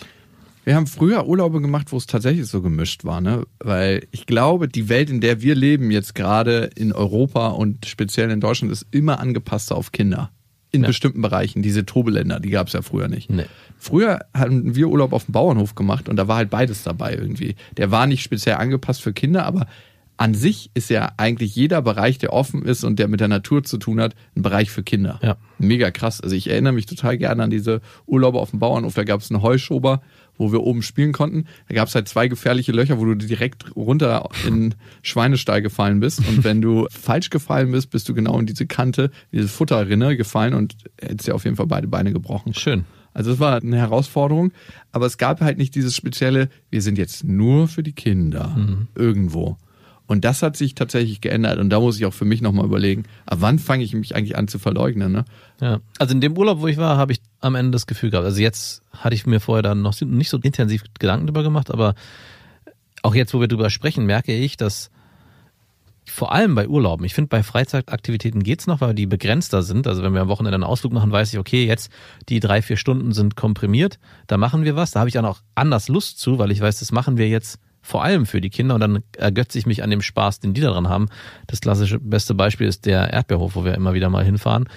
Wir 0.64 0.76
haben 0.76 0.86
früher 0.86 1.26
Urlaube 1.26 1.60
gemacht, 1.60 1.90
wo 1.90 1.96
es 1.96 2.06
tatsächlich 2.06 2.46
so 2.46 2.62
gemischt 2.62 3.04
war, 3.04 3.20
ne? 3.20 3.44
Weil 3.58 4.06
ich 4.12 4.26
glaube, 4.26 4.68
die 4.68 4.88
Welt, 4.88 5.10
in 5.10 5.20
der 5.20 5.42
wir 5.42 5.54
leben, 5.56 5.90
jetzt 5.90 6.14
gerade 6.14 6.70
in 6.76 6.92
Europa 6.92 7.48
und 7.48 7.86
speziell 7.86 8.30
in 8.30 8.40
Deutschland, 8.40 8.72
ist 8.72 8.86
immer 8.92 9.18
angepasster 9.18 9.76
auf 9.76 9.90
Kinder. 9.90 10.30
In 10.70 10.82
Ja. 10.82 10.86
bestimmten 10.86 11.20
Bereichen. 11.20 11.60
Diese 11.62 11.84
Tobeländer, 11.84 12.40
die 12.40 12.48
gab 12.48 12.68
es 12.68 12.72
ja 12.72 12.80
früher 12.80 13.08
nicht. 13.08 13.28
Nee. 13.28 13.44
Früher 13.76 14.20
hatten 14.32 14.74
wir 14.74 14.88
Urlaub 14.88 15.12
auf 15.12 15.26
dem 15.26 15.32
Bauernhof 15.32 15.74
gemacht 15.74 16.08
und 16.08 16.16
da 16.16 16.28
war 16.28 16.36
halt 16.36 16.48
beides 16.48 16.82
dabei 16.82 17.14
irgendwie. 17.14 17.56
Der 17.76 17.90
war 17.90 18.06
nicht 18.06 18.22
speziell 18.22 18.54
angepasst 18.56 19.02
für 19.02 19.12
Kinder, 19.12 19.44
aber 19.44 19.66
an 20.16 20.34
sich 20.34 20.70
ist 20.72 20.88
ja 20.88 21.12
eigentlich 21.16 21.54
jeder 21.56 21.82
Bereich, 21.82 22.16
der 22.18 22.32
offen 22.32 22.62
ist 22.62 22.84
und 22.84 22.98
der 22.98 23.08
mit 23.08 23.20
der 23.20 23.28
Natur 23.28 23.64
zu 23.64 23.76
tun 23.76 24.00
hat, 24.00 24.14
ein 24.36 24.42
Bereich 24.42 24.70
für 24.70 24.82
Kinder. 24.82 25.18
Ja. 25.22 25.36
Mega 25.58 25.90
krass. 25.90 26.20
Also 26.20 26.36
ich 26.36 26.48
erinnere 26.48 26.72
mich 26.72 26.86
total 26.86 27.18
gerne 27.18 27.42
an 27.42 27.50
diese 27.50 27.80
Urlaube 28.06 28.38
auf 28.38 28.50
dem 28.50 28.58
Bauernhof. 28.60 28.94
Da 28.94 29.04
gab 29.04 29.20
es 29.20 29.30
einen 29.30 29.42
Heuschober, 29.42 30.00
wo 30.38 30.52
wir 30.52 30.62
oben 30.62 30.82
spielen 30.82 31.12
konnten. 31.12 31.46
Da 31.68 31.74
gab 31.74 31.88
es 31.88 31.94
halt 31.94 32.08
zwei 32.08 32.28
gefährliche 32.28 32.72
Löcher, 32.72 32.98
wo 32.98 33.04
du 33.04 33.14
direkt 33.14 33.74
runter 33.76 34.28
in 34.46 34.74
Schweinestall 35.02 35.62
gefallen 35.62 36.00
bist. 36.00 36.20
Und 36.26 36.44
wenn 36.44 36.60
du 36.60 36.86
falsch 36.90 37.30
gefallen 37.30 37.72
bist, 37.72 37.90
bist 37.90 38.08
du 38.08 38.14
genau 38.14 38.38
in 38.38 38.46
diese 38.46 38.66
Kante, 38.66 39.10
diese 39.32 39.48
Futterrinne 39.48 40.16
gefallen 40.16 40.54
und 40.54 40.76
hättest 41.00 41.28
dir 41.28 41.34
auf 41.34 41.44
jeden 41.44 41.56
Fall 41.56 41.66
beide 41.66 41.88
Beine 41.88 42.12
gebrochen. 42.12 42.54
Schön. 42.54 42.84
Also 43.14 43.32
es 43.32 43.40
war 43.40 43.60
eine 43.60 43.76
Herausforderung, 43.76 44.52
aber 44.90 45.06
es 45.06 45.18
gab 45.18 45.40
halt 45.42 45.58
nicht 45.58 45.74
dieses 45.74 45.94
spezielle, 45.94 46.48
wir 46.70 46.80
sind 46.80 46.96
jetzt 46.96 47.24
nur 47.24 47.68
für 47.68 47.82
die 47.82 47.92
Kinder 47.92 48.56
irgendwo. 48.94 49.58
Und 50.06 50.24
das 50.24 50.42
hat 50.42 50.56
sich 50.56 50.74
tatsächlich 50.74 51.20
geändert 51.20 51.58
und 51.58 51.70
da 51.70 51.80
muss 51.80 51.96
ich 51.96 52.04
auch 52.06 52.12
für 52.12 52.24
mich 52.24 52.42
nochmal 52.42 52.66
überlegen, 52.66 53.04
ab 53.24 53.38
wann 53.40 53.58
fange 53.58 53.84
ich 53.84 53.94
mich 53.94 54.14
eigentlich 54.14 54.36
an 54.36 54.48
zu 54.48 54.58
verleugnen, 54.58 55.12
ne? 55.12 55.24
Ja. 55.60 55.80
Also 55.98 56.12
in 56.12 56.20
dem 56.20 56.36
Urlaub, 56.36 56.60
wo 56.60 56.66
ich 56.66 56.76
war, 56.76 56.96
habe 56.96 57.12
ich 57.12 57.20
am 57.40 57.54
Ende 57.54 57.70
das 57.70 57.86
Gefühl 57.86 58.10
gehabt. 58.10 58.26
Also 58.26 58.40
jetzt 58.40 58.82
hatte 58.92 59.14
ich 59.14 59.26
mir 59.26 59.40
vorher 59.40 59.62
dann 59.62 59.80
noch 59.80 59.98
nicht 60.00 60.28
so 60.28 60.38
intensiv 60.38 60.82
Gedanken 60.98 61.26
drüber 61.26 61.42
gemacht, 61.42 61.70
aber 61.70 61.94
auch 63.02 63.14
jetzt, 63.14 63.32
wo 63.32 63.40
wir 63.40 63.48
drüber 63.48 63.70
sprechen, 63.70 64.04
merke 64.04 64.34
ich, 64.34 64.56
dass 64.56 64.90
vor 66.04 66.32
allem 66.32 66.54
bei 66.54 66.68
Urlauben, 66.68 67.06
ich 67.06 67.14
finde 67.14 67.28
bei 67.28 67.42
Freizeitaktivitäten 67.42 68.42
geht's 68.42 68.66
noch, 68.66 68.80
weil 68.80 68.94
die 68.94 69.06
begrenzter 69.06 69.62
sind. 69.62 69.86
Also 69.86 70.02
wenn 70.02 70.14
wir 70.14 70.20
am 70.20 70.28
Wochenende 70.28 70.56
einen 70.56 70.64
Ausflug 70.64 70.92
machen, 70.92 71.12
weiß 71.12 71.32
ich, 71.32 71.38
okay, 71.38 71.64
jetzt 71.64 71.90
die 72.28 72.40
drei, 72.40 72.60
vier 72.60 72.76
Stunden 72.76 73.12
sind 73.12 73.36
komprimiert, 73.36 73.98
da 74.26 74.36
machen 74.36 74.64
wir 74.64 74.74
was. 74.74 74.90
Da 74.90 75.00
habe 75.00 75.08
ich 75.08 75.14
dann 75.14 75.24
auch 75.24 75.40
anders 75.54 75.88
Lust 75.88 76.18
zu, 76.18 76.38
weil 76.38 76.50
ich 76.50 76.60
weiß, 76.60 76.80
das 76.80 76.92
machen 76.92 77.18
wir 77.18 77.28
jetzt 77.28 77.60
vor 77.82 78.04
allem 78.04 78.26
für 78.26 78.40
die 78.40 78.50
Kinder 78.50 78.76
und 78.76 78.80
dann 78.80 79.02
ergötze 79.16 79.58
ich 79.58 79.66
mich 79.66 79.82
an 79.82 79.90
dem 79.90 80.00
Spaß, 80.00 80.40
den 80.40 80.54
die 80.54 80.60
daran 80.60 80.88
haben. 80.88 81.08
Das 81.48 81.60
klassische 81.60 81.98
beste 81.98 82.34
Beispiel 82.34 82.68
ist 82.68 82.86
der 82.86 83.12
Erdbeerhof, 83.12 83.56
wo 83.56 83.64
wir 83.64 83.74
immer 83.74 83.92
wieder 83.92 84.08
mal 84.08 84.24
hinfahren, 84.24 84.68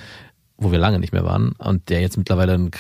wo 0.57 0.71
wir 0.71 0.79
lange 0.79 0.99
nicht 0.99 1.13
mehr 1.13 1.23
waren 1.23 1.51
und 1.59 1.89
der 1.89 2.01
jetzt 2.01 2.17
mittlerweile 2.17 2.53
ein, 2.53 2.71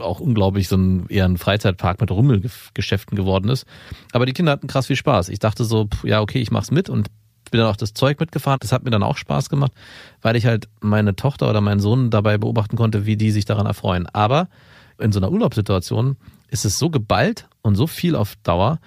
auch 0.00 0.20
unglaublich 0.20 0.68
so 0.68 0.76
ein 0.76 1.06
eher 1.08 1.26
ein 1.26 1.36
Freizeitpark 1.36 2.00
mit 2.00 2.10
Rummelgeschäften 2.10 3.16
geworden 3.16 3.50
ist. 3.50 3.66
Aber 4.12 4.24
die 4.24 4.32
Kinder 4.32 4.52
hatten 4.52 4.66
krass 4.66 4.86
viel 4.86 4.96
Spaß. 4.96 5.28
Ich 5.28 5.40
dachte 5.40 5.64
so, 5.64 5.86
pff, 5.86 6.04
ja 6.04 6.20
okay, 6.20 6.40
ich 6.40 6.50
mach's 6.50 6.70
mit 6.70 6.88
und 6.88 7.08
bin 7.50 7.60
dann 7.60 7.70
auch 7.70 7.76
das 7.76 7.94
Zeug 7.94 8.18
mitgefahren. 8.18 8.58
Das 8.60 8.72
hat 8.72 8.84
mir 8.84 8.90
dann 8.90 9.02
auch 9.02 9.16
Spaß 9.18 9.50
gemacht, 9.50 9.72
weil 10.22 10.36
ich 10.36 10.46
halt 10.46 10.68
meine 10.80 11.16
Tochter 11.16 11.50
oder 11.50 11.60
meinen 11.60 11.80
Sohn 11.80 12.10
dabei 12.10 12.38
beobachten 12.38 12.76
konnte, 12.76 13.06
wie 13.06 13.16
die 13.16 13.30
sich 13.30 13.44
daran 13.44 13.66
erfreuen. 13.66 14.06
Aber 14.12 14.48
in 14.98 15.12
so 15.12 15.20
einer 15.20 15.30
Urlaubssituation 15.30 16.16
ist 16.48 16.64
es 16.64 16.78
so 16.78 16.90
geballt 16.90 17.48
und 17.62 17.74
so 17.74 17.86
viel 17.86 18.16
auf 18.16 18.36
Dauer, 18.42 18.78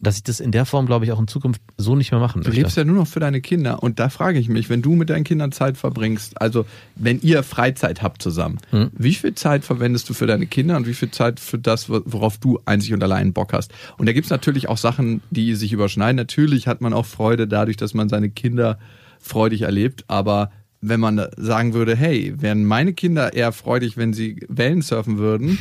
dass 0.00 0.16
ich 0.16 0.22
das 0.22 0.40
in 0.40 0.50
der 0.52 0.66
Form, 0.66 0.84
glaube 0.86 1.04
ich, 1.06 1.12
auch 1.12 1.20
in 1.20 1.28
Zukunft 1.28 1.62
so 1.78 1.96
nicht 1.96 2.10
mehr 2.10 2.20
machen 2.20 2.42
Du 2.42 2.48
möchte. 2.48 2.60
lebst 2.60 2.76
ja 2.76 2.84
nur 2.84 2.96
noch 2.96 3.06
für 3.06 3.20
deine 3.20 3.40
Kinder 3.40 3.82
und 3.82 3.98
da 3.98 4.10
frage 4.10 4.38
ich 4.38 4.48
mich, 4.48 4.68
wenn 4.68 4.82
du 4.82 4.94
mit 4.94 5.08
deinen 5.08 5.24
Kindern 5.24 5.50
Zeit 5.52 5.76
verbringst, 5.78 6.40
also 6.40 6.66
wenn 6.96 7.20
ihr 7.22 7.42
Freizeit 7.42 8.02
habt 8.02 8.20
zusammen, 8.20 8.58
Hm. 8.70 8.90
wie 8.96 9.14
viel 9.14 9.34
Zeit 9.34 9.64
verwendest 9.64 10.08
du 10.08 10.14
für 10.14 10.26
deine 10.26 10.46
Kinder 10.46 10.76
und 10.76 10.86
wie 10.86 10.94
viel 10.94 11.10
Zeit 11.10 11.40
für 11.40 11.58
das, 11.58 11.88
worauf 11.88 12.36
du 12.38 12.58
einzig 12.66 12.92
und 12.92 13.02
allein 13.02 13.32
Bock 13.32 13.52
hast? 13.54 13.72
Und 13.96 14.06
da 14.06 14.12
gibt's 14.12 14.30
natürlich 14.30 14.68
auch 14.68 14.78
Sachen, 14.78 15.22
die 15.30 15.54
sich 15.54 15.72
überschneiden. 15.72 16.16
Natürlich 16.16 16.66
hat 16.66 16.80
man 16.80 16.92
auch 16.92 17.06
Freude 17.06 17.46
dadurch, 17.48 17.76
dass 17.78 17.94
man 17.94 18.08
seine 18.08 18.28
Kinder 18.30 18.78
freudig 19.20 19.62
erlebt, 19.62 20.04
aber 20.08 20.50
wenn 20.82 21.00
man 21.00 21.28
sagen 21.38 21.72
würde, 21.72 21.96
hey, 21.96 22.34
wären 22.36 22.64
meine 22.66 22.92
Kinder 22.92 23.32
eher 23.32 23.52
freudig, 23.52 23.96
wenn 23.96 24.12
sie 24.12 24.44
Wellen 24.48 24.82
surfen 24.82 25.16
würden 25.16 25.58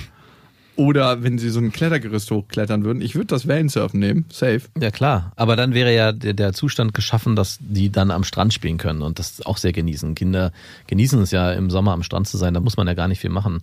oder 0.75 1.23
wenn 1.23 1.37
sie 1.37 1.49
so 1.49 1.59
ein 1.59 1.71
Klettergerüst 1.71 2.31
hochklettern 2.31 2.83
würden, 2.83 3.01
ich 3.01 3.15
würde 3.15 3.27
das 3.27 3.47
Wellensurfen 3.47 3.99
nehmen, 3.99 4.25
safe. 4.29 4.61
Ja 4.79 4.91
klar, 4.91 5.31
aber 5.35 5.55
dann 5.55 5.73
wäre 5.73 5.93
ja 5.93 6.11
der, 6.11 6.33
der 6.33 6.53
Zustand 6.53 6.93
geschaffen, 6.93 7.35
dass 7.35 7.57
die 7.61 7.91
dann 7.91 8.11
am 8.11 8.23
Strand 8.23 8.53
spielen 8.53 8.77
können 8.77 9.01
und 9.01 9.19
das 9.19 9.45
auch 9.45 9.57
sehr 9.57 9.73
genießen. 9.73 10.15
Kinder 10.15 10.51
genießen 10.87 11.21
es 11.21 11.31
ja 11.31 11.51
im 11.51 11.69
Sommer 11.69 11.93
am 11.93 12.03
Strand 12.03 12.27
zu 12.27 12.37
sein, 12.37 12.53
da 12.53 12.59
muss 12.59 12.77
man 12.77 12.87
ja 12.87 12.93
gar 12.93 13.07
nicht 13.07 13.19
viel 13.19 13.29
machen. 13.29 13.61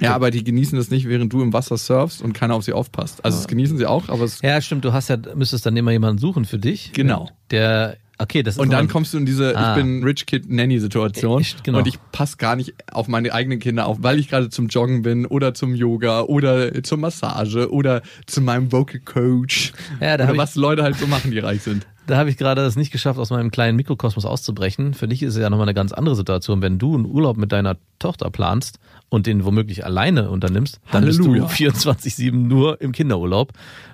Ja, 0.00 0.14
aber 0.14 0.30
die 0.30 0.42
genießen 0.42 0.78
das 0.78 0.90
nicht, 0.90 1.06
während 1.06 1.32
du 1.32 1.42
im 1.42 1.52
Wasser 1.52 1.76
surfst 1.76 2.22
und 2.22 2.32
keiner 2.32 2.54
auf 2.54 2.64
sie 2.64 2.72
aufpasst. 2.72 3.22
Also 3.24 3.36
das 3.38 3.46
genießen 3.46 3.76
sie 3.76 3.86
auch, 3.86 4.08
aber 4.08 4.24
es 4.24 4.40
Ja, 4.40 4.58
stimmt, 4.62 4.84
du 4.86 4.92
hast 4.94 5.08
ja, 5.08 5.18
müsstest 5.34 5.66
dann 5.66 5.76
immer 5.76 5.90
jemanden 5.90 6.18
suchen 6.18 6.46
für 6.46 6.58
dich. 6.58 6.92
Genau. 6.94 7.28
Der, 7.50 7.98
okay, 8.22 8.42
das 8.42 8.54
ist 8.56 8.60
Und 8.60 8.72
dann 8.72 8.88
kommst 8.88 9.12
du 9.14 9.18
in 9.18 9.26
diese 9.26 9.56
Ah. 9.56 9.76
Ich 9.76 9.82
bin 9.82 10.02
Rich 10.04 10.26
Kid 10.26 10.50
Nanny 10.50 10.78
Situation 10.80 11.40
Ich- 11.40 11.62
genau. 11.62 11.78
und 11.78 11.86
ich 11.86 11.98
passe 12.12 12.36
gar 12.36 12.56
nicht 12.56 12.74
auf 12.92 13.08
meine 13.08 13.32
eigenen 13.32 13.58
Kinder 13.58 13.86
auf, 13.86 13.98
weil 14.00 14.18
ich 14.18 14.28
gerade 14.28 14.48
zum 14.50 14.68
Joggen 14.68 15.02
bin 15.02 15.26
oder 15.26 15.54
zum 15.54 15.74
Yoga 15.74 16.22
oder 16.22 16.82
zur 16.82 16.98
Massage 16.98 17.70
oder 17.72 18.02
zu 18.26 18.40
meinem 18.40 18.72
Vocal 18.72 19.00
Coach 19.00 19.72
Ja, 20.00 20.16
da 20.16 20.24
oder 20.28 20.36
was 20.38 20.54
Leute 20.54 20.82
halt 20.82 20.96
so 20.96 21.06
machen, 21.06 21.30
die 21.30 21.38
reich 21.38 21.62
sind. 21.62 21.86
Da 22.08 22.16
habe 22.16 22.30
ich 22.30 22.36
gerade 22.36 22.62
es 22.62 22.74
nicht 22.74 22.90
geschafft, 22.90 23.20
aus 23.20 23.30
meinem 23.30 23.52
kleinen 23.52 23.76
Mikrokosmos 23.76 24.24
auszubrechen. 24.24 24.92
Für 24.92 25.06
dich 25.06 25.22
ist 25.22 25.36
es 25.36 25.40
ja 25.40 25.48
nochmal 25.48 25.66
eine 25.68 25.74
ganz 25.74 25.92
andere 25.92 26.16
Situation, 26.16 26.60
wenn 26.60 26.76
du 26.76 26.96
einen 26.96 27.06
Urlaub 27.06 27.36
mit 27.36 27.52
deiner 27.52 27.76
Tochter 28.00 28.28
planst 28.28 28.80
und 29.12 29.26
den 29.26 29.44
womöglich 29.44 29.84
alleine 29.84 30.30
unternimmst, 30.30 30.80
dann 30.90 31.04
Halleluja. 31.04 31.44
bist 31.46 31.60
du 31.60 31.66
24-7 31.66 32.32
nur 32.32 32.80
im 32.80 32.92
Kinderurlaub. 32.92 33.52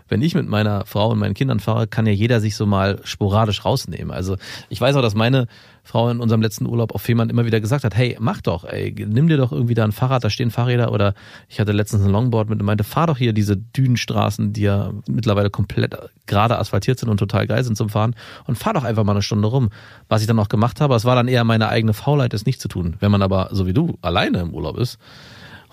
Wenn 0.09 0.23
ich 0.23 0.35
mit 0.35 0.49
meiner 0.49 0.87
Frau 0.87 1.11
und 1.11 1.19
meinen 1.19 1.35
Kindern 1.35 1.61
fahre, 1.61 1.87
kann 1.87 2.07
ja 2.07 2.13
jeder 2.13 2.41
sich 2.41 2.57
so 2.57 2.65
mal 2.65 3.01
sporadisch 3.05 3.65
rausnehmen. 3.65 4.11
Also 4.11 4.37
ich 4.71 4.81
weiß 4.81 4.97
auch, 4.97 5.03
dass 5.03 5.15
meine 5.15 5.49
Frau 5.89 6.11
in 6.11 6.21
unserem 6.21 6.43
letzten 6.43 6.67
Urlaub 6.67 6.95
auf 6.95 7.01
Fehmarn 7.01 7.31
immer 7.31 7.47
wieder 7.47 7.61
gesagt 7.61 7.85
hat, 7.85 7.97
hey, 7.97 8.17
mach 8.21 8.43
doch, 8.43 8.65
ey, 8.65 8.95
nimm 8.95 9.29
dir 9.29 9.39
doch 9.39 9.53
irgendwie 9.53 9.75
da 9.75 9.85
ein 9.85 9.93
Fahrrad, 9.93 10.23
da 10.23 10.29
stehen 10.29 10.51
Fahrräder 10.51 10.93
oder 10.93 11.15
ich 11.49 11.61
hatte 11.61 11.73
letztens 11.73 12.05
ein 12.05 12.11
Longboard 12.11 12.51
mit 12.51 12.61
und 12.61 12.67
meinte, 12.67 12.85
fahr 12.85 13.07
doch 13.07 13.17
hier 13.17 13.33
diese 13.33 13.57
Dünenstraßen, 13.57 14.53
die 14.53 14.63
ja 14.63 14.93
mittlerweile 15.09 15.49
komplett 15.49 15.97
gerade 16.27 16.59
asphaltiert 16.59 16.99
sind 16.99 17.09
und 17.09 17.17
total 17.17 17.47
geil 17.47 17.65
sind 17.65 17.77
zum 17.77 17.89
Fahren 17.89 18.15
und 18.47 18.57
fahr 18.57 18.75
doch 18.75 18.85
einfach 18.85 19.05
mal 19.05 19.13
eine 19.13 19.23
Stunde 19.23 19.49
rum. 19.49 19.71
Was 20.09 20.21
ich 20.21 20.27
dann 20.27 20.39
auch 20.39 20.49
gemacht 20.49 20.81
habe, 20.81 20.95
es 20.95 21.07
war 21.07 21.17
dann 21.17 21.27
eher 21.27 21.45
meine 21.45 21.69
eigene 21.69 21.95
Faulheit, 21.95 22.35
es 22.35 22.45
nicht 22.45 22.61
zu 22.61 22.69
tun. 22.69 22.97
Wenn 23.01 23.11
man 23.11 23.23
aber, 23.23 23.49
so 23.53 23.67
wie 23.67 23.73
du, 23.73 23.97
alleine 24.03 24.41
im 24.41 24.53
Urlaub 24.53 24.77
ist, 24.79 24.99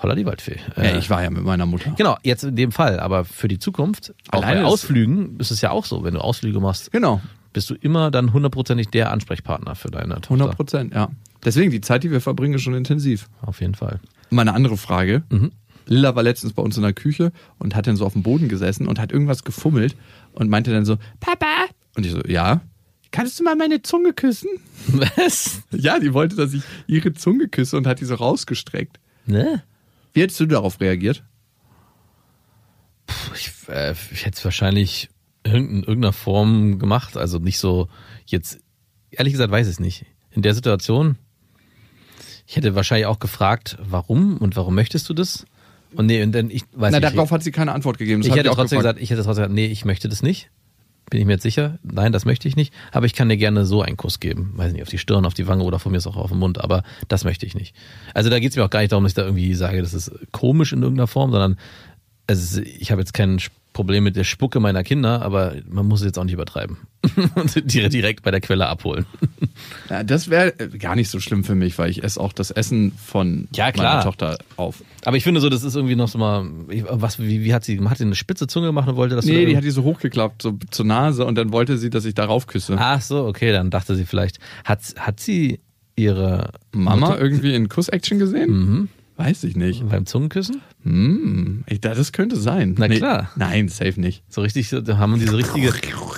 holla 0.02 0.16
die 0.16 0.26
Waldfee. 0.26 0.58
Ja, 0.78 0.84
Äh, 0.84 0.98
ich 1.00 1.10
war 1.10 1.24
ja 1.24 1.30
mit 1.30 1.44
meiner 1.44 1.66
Mutter. 1.66 1.94
Genau, 1.98 2.18
jetzt 2.24 2.44
in 2.44 2.56
dem 2.56 2.72
Fall, 2.72 3.00
aber 3.00 3.26
für 3.26 3.48
die 3.48 3.60
Zukunft, 3.60 4.14
auch 4.32 4.44
Alleine 4.44 4.62
bei 4.62 4.68
Ausflügen 4.68 5.38
ist 5.40 5.52
es 5.52 5.62
ja 5.62 5.72
auch 5.72 5.86
so, 5.86 6.04
wenn 6.04 6.14
du 6.16 6.20
Ausflüge 6.22 6.60
machst, 6.60 6.92
Genau, 6.92 7.22
bist 7.54 7.70
du 7.70 7.76
immer 7.76 8.12
dann 8.12 8.34
hundertprozentig 8.34 8.90
der 8.90 9.12
Ansprechpartner 9.12 9.76
für 9.76 9.90
deine 9.90 10.16
Tochter. 10.16 10.32
100 10.34 10.56
Prozent, 10.56 10.94
ja. 10.94 11.10
Deswegen, 11.44 11.72
die 11.72 11.82
Zeit, 11.82 12.04
die 12.04 12.12
wir 12.12 12.22
verbringen, 12.22 12.56
ist 12.56 12.64
schon 12.64 12.74
intensiv. 12.74 13.30
Auf 13.42 13.62
jeden 13.62 13.76
Fall. 13.76 14.00
Meine 14.32 14.54
andere 14.54 14.78
Frage. 14.78 15.24
Mhm. 15.30 15.52
Lilla 15.86 16.16
war 16.16 16.24
letztens 16.24 16.54
bei 16.54 16.64
uns 16.64 16.76
in 16.78 16.84
der 16.84 16.94
Küche 16.94 17.32
und 17.60 17.76
hat 17.76 17.86
dann 17.86 17.96
so 17.96 18.06
auf 18.06 18.14
dem 18.14 18.24
Boden 18.24 18.50
gesessen 18.50 18.88
und 18.88 19.00
hat 19.00 19.12
irgendwas 19.12 19.44
gefummelt 19.44 19.96
und 20.34 20.50
meinte 20.50 20.72
dann 20.72 20.84
so, 20.86 20.98
Papa. 21.20 21.46
Und 21.96 22.06
ich 22.06 22.12
so, 22.12 22.22
ja. 22.28 22.62
Kannst 23.12 23.40
du 23.40 23.44
mal 23.44 23.56
meine 23.56 23.82
Zunge 23.84 24.12
küssen? 24.14 24.50
Was? 24.88 25.62
Ja, 25.72 26.00
die 26.00 26.14
wollte, 26.14 26.36
dass 26.36 26.54
ich 26.54 26.64
ihre 26.88 27.14
Zunge 27.14 27.48
küsse 27.48 27.78
und 27.78 27.86
hat 27.88 28.02
die 28.02 28.06
so 28.06 28.16
rausgestreckt. 28.16 29.00
Ne? 29.26 29.64
Wie 30.14 30.22
hättest 30.22 30.40
du 30.40 30.46
darauf 30.46 30.80
reagiert? 30.80 31.24
Puh, 33.08 33.34
Ich, 33.36 33.52
äh, 33.70 33.94
ich 34.12 34.26
hätte 34.26 34.38
es 34.38 34.46
wahrscheinlich 34.46 35.10
in 35.44 35.84
irgendeiner 35.84 36.14
Form 36.14 36.80
gemacht. 36.80 37.18
Also 37.18 37.38
nicht 37.40 37.60
so 37.60 37.88
jetzt, 38.26 38.60
ehrlich 39.12 39.34
gesagt, 39.34 39.52
weiß 39.52 39.68
ich 39.68 39.74
es 39.74 39.80
nicht. 39.80 40.06
In 40.32 40.42
der 40.42 40.54
Situation, 40.54 41.18
ich 42.48 42.56
hätte 42.58 42.76
wahrscheinlich 42.76 43.06
auch 43.08 43.20
gefragt, 43.20 43.78
warum 43.82 44.38
und 44.38 44.56
warum 44.56 44.76
möchtest 44.76 45.08
du 45.10 45.14
das? 45.14 45.46
Und 45.96 46.08
nee, 46.08 46.22
und 46.24 46.32
dann 46.34 46.50
ich 46.50 46.64
weiß 46.74 46.92
Na, 46.92 47.00
nicht. 47.00 47.16
darauf 47.16 47.32
hat 47.32 47.42
sie 47.44 47.52
keine 47.52 47.72
Antwort 47.72 47.98
gegeben. 47.98 48.22
Das 48.22 48.28
ich 48.30 48.36
hätte 48.36 48.52
auch 48.52 48.56
trotzdem 48.56 48.80
gefragt. 48.80 48.98
gesagt, 48.98 49.04
ich 49.04 49.10
hätte 49.12 49.24
trotzdem 49.24 49.44
gesagt, 49.44 49.54
nee, 49.54 49.68
ich 49.68 49.86
möchte 49.86 50.10
das 50.10 50.22
nicht. 50.24 50.50
Bin 51.10 51.20
ich 51.20 51.26
mir 51.26 51.34
jetzt 51.34 51.44
sicher? 51.44 51.78
Nein, 51.84 52.12
das 52.12 52.26
möchte 52.26 52.48
ich 52.48 52.56
nicht. 52.56 52.74
Aber 52.92 53.06
ich 53.06 53.14
kann 53.14 53.30
dir 53.30 53.38
gerne 53.38 53.66
so 53.66 53.82
einen 53.82 53.98
Kuss 53.98 54.20
geben. 54.20 54.54
Weiß 54.56 54.74
nicht, 54.74 54.82
auf 54.82 54.90
die 54.90 54.98
Stirn, 54.98 55.26
auf 55.26 55.36
die 55.36 55.48
Wange 55.48 55.64
oder 55.64 55.78
von 55.78 55.92
mir 55.92 56.00
ist 56.00 56.08
auch 56.08 56.18
auf 56.18 56.32
den 56.32 56.40
Mund. 56.40 56.64
Aber 56.64 56.84
das 57.08 57.24
möchte 57.24 57.46
ich 57.46 57.54
nicht. 57.54 57.76
Also 58.14 58.30
da 58.30 58.40
geht 58.40 58.52
es 58.52 58.58
mir 58.58 58.66
auch 58.66 58.70
gar 58.70 58.80
nicht 58.80 58.92
darum, 58.92 59.04
dass 59.04 59.12
ich 59.12 59.16
da 59.16 59.24
irgendwie 59.24 59.54
sage, 59.54 59.82
das 59.82 59.94
ist 59.94 60.12
komisch 60.32 60.74
in 60.74 60.82
irgendeiner 60.82 61.08
Form, 61.08 61.32
sondern 61.32 61.58
also 62.28 62.62
ich 62.62 62.92
habe 62.92 63.02
jetzt 63.02 63.14
kein 63.14 63.40
Problem 63.76 64.06
mit 64.06 64.16
der 64.16 64.24
Spucke 64.24 64.62
meiner 64.62 64.84
Kinder, 64.84 65.22
aber 65.22 65.56
man 65.70 65.86
muss 65.86 66.00
es 66.00 66.06
jetzt 66.06 66.18
auch 66.18 66.24
nicht 66.24 66.34
übertreiben. 66.34 66.78
Und 67.36 67.54
direkt 67.72 68.24
bei 68.24 68.32
der 68.32 68.42
Quelle 68.42 68.68
abholen. 68.68 69.06
Ja, 69.90 70.04
das 70.04 70.30
wäre 70.30 70.52
gar 70.80 70.96
nicht 70.96 71.10
so 71.10 71.22
schlimm 71.22 71.46
für 71.46 71.56
mich, 71.56 71.78
weil 71.78 71.90
ich 71.90 72.04
esse 72.04 72.20
auch 72.20 72.34
das 72.34 72.52
Essen 72.52 72.92
von 72.98 73.48
Ja, 73.56 73.72
meiner 73.78 74.02
Tochter 74.04 74.38
auf. 74.58 74.84
Aber 75.06 75.16
ich 75.16 75.24
finde 75.24 75.40
so, 75.40 75.48
das 75.48 75.64
ist 75.64 75.76
irgendwie 75.76 75.96
noch 75.96 76.10
so 76.10 76.18
mal, 76.18 76.46
was, 76.90 77.20
wie, 77.20 77.44
wie 77.46 77.54
hat 77.54 77.64
sie, 77.64 77.80
hat 77.80 77.98
sie 78.00 78.04
eine 78.04 78.16
spitze 78.16 78.48
Zunge 78.48 78.68
gemacht 78.68 78.90
und 78.90 78.98
wollte, 78.98 79.16
dass 79.16 79.26
du 79.26 79.32
Nee, 79.32 79.46
die 79.46 79.56
hat 79.56 79.64
die 79.64 79.70
so 79.70 79.84
hochgeklappt, 79.84 80.42
so 80.42 80.58
zur 80.72 80.86
Nase 80.86 81.24
und 81.26 81.36
dann 81.36 81.54
wollte 81.54 81.78
sie, 81.78 81.90
dass 81.90 82.04
ich 82.04 82.16
darauf 82.16 82.48
küsse. 82.48 82.76
Ach 82.78 83.00
so, 83.00 83.26
okay, 83.26 83.54
dann 83.54 83.70
dachte 83.70 83.96
sie 83.96 84.06
vielleicht, 84.06 84.40
hat, 84.66 84.82
hat 84.98 85.22
sie 85.22 85.62
ihre 85.96 86.50
Mama 86.74 87.08
Mutter 87.08 87.22
irgendwie 87.22 87.54
in 87.54 87.70
Kuss-Action 87.70 88.20
gesehen? 88.20 88.50
Mhm. 88.50 88.90
Weiß 89.18 89.44
ich 89.46 89.56
nicht. 89.56 89.88
beim 89.88 90.06
Zungenküssen? 90.06 90.62
Hm, 90.84 91.64
ich, 91.68 91.80
das 91.82 92.12
könnte 92.12 92.36
sein. 92.38 92.76
Na 92.78 92.88
klar. 92.90 93.32
Nein, 93.38 93.70
safe 93.70 94.00
nicht. 94.00 94.24
So 94.28 94.42
richtig, 94.42 94.70
da 94.84 94.98
haben 94.98 95.18
diese 95.20 95.38
richtige, 95.38 95.72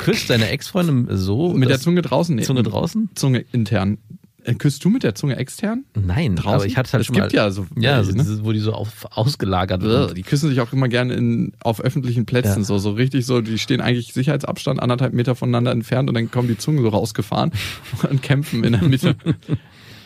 küsst 0.03 0.29
deine 0.29 0.49
Ex-Freundin 0.49 1.07
so? 1.15 1.53
Mit 1.53 1.69
der 1.69 1.79
Zunge 1.79 2.01
draußen? 2.01 2.35
Nee, 2.35 2.41
Zunge 2.43 2.63
draußen? 2.63 3.09
Zunge 3.13 3.45
intern. 3.51 3.99
Äh, 4.43 4.53
Küsst 4.55 4.83
du 4.85 4.89
mit 4.89 5.03
der 5.03 5.13
Zunge 5.13 5.35
extern? 5.35 5.83
Nein, 5.93 6.37
Draußen? 6.37 6.53
aber 6.55 6.65
ich 6.65 6.77
hatte 6.77 6.93
halt 6.93 7.01
Es 7.01 7.07
schon 7.07 7.15
gibt 7.17 7.33
mal. 7.33 7.35
ja 7.35 7.51
so 7.51 7.67
Ja, 7.77 8.01
so 8.03 8.13
ne? 8.13 8.25
wo 8.43 8.53
die 8.53 8.59
so 8.59 8.71
auf, 8.71 9.05
ausgelagert 9.11 9.81
sind. 9.81 10.17
Die 10.17 10.23
küssen 10.23 10.47
sich 10.49 10.61
auch 10.61 10.71
immer 10.71 10.87
gerne 10.87 11.15
in, 11.15 11.51
auf 11.59 11.81
öffentlichen 11.81 12.25
Plätzen, 12.25 12.59
Ja. 12.59 12.63
so, 12.63 12.77
so 12.77 12.91
richtig 12.91 13.25
so, 13.25 13.41
die 13.41 13.59
stehen 13.59 13.81
eigentlich 13.81 14.13
Sicherheitsabstand 14.13 14.79
anderthalb 14.81 15.13
Meter 15.13 15.35
voneinander 15.35 15.71
entfernt 15.71 16.07
und 16.09 16.15
dann 16.15 16.31
kommen 16.31 16.47
die 16.47 16.57
Zungen 16.57 16.81
so 16.81 16.87
rausgefahren 16.89 17.51
und 18.09 18.21
kämpfen 18.21 18.63
in 18.63 18.71
der 18.71 18.83
Mitte. 18.83 19.17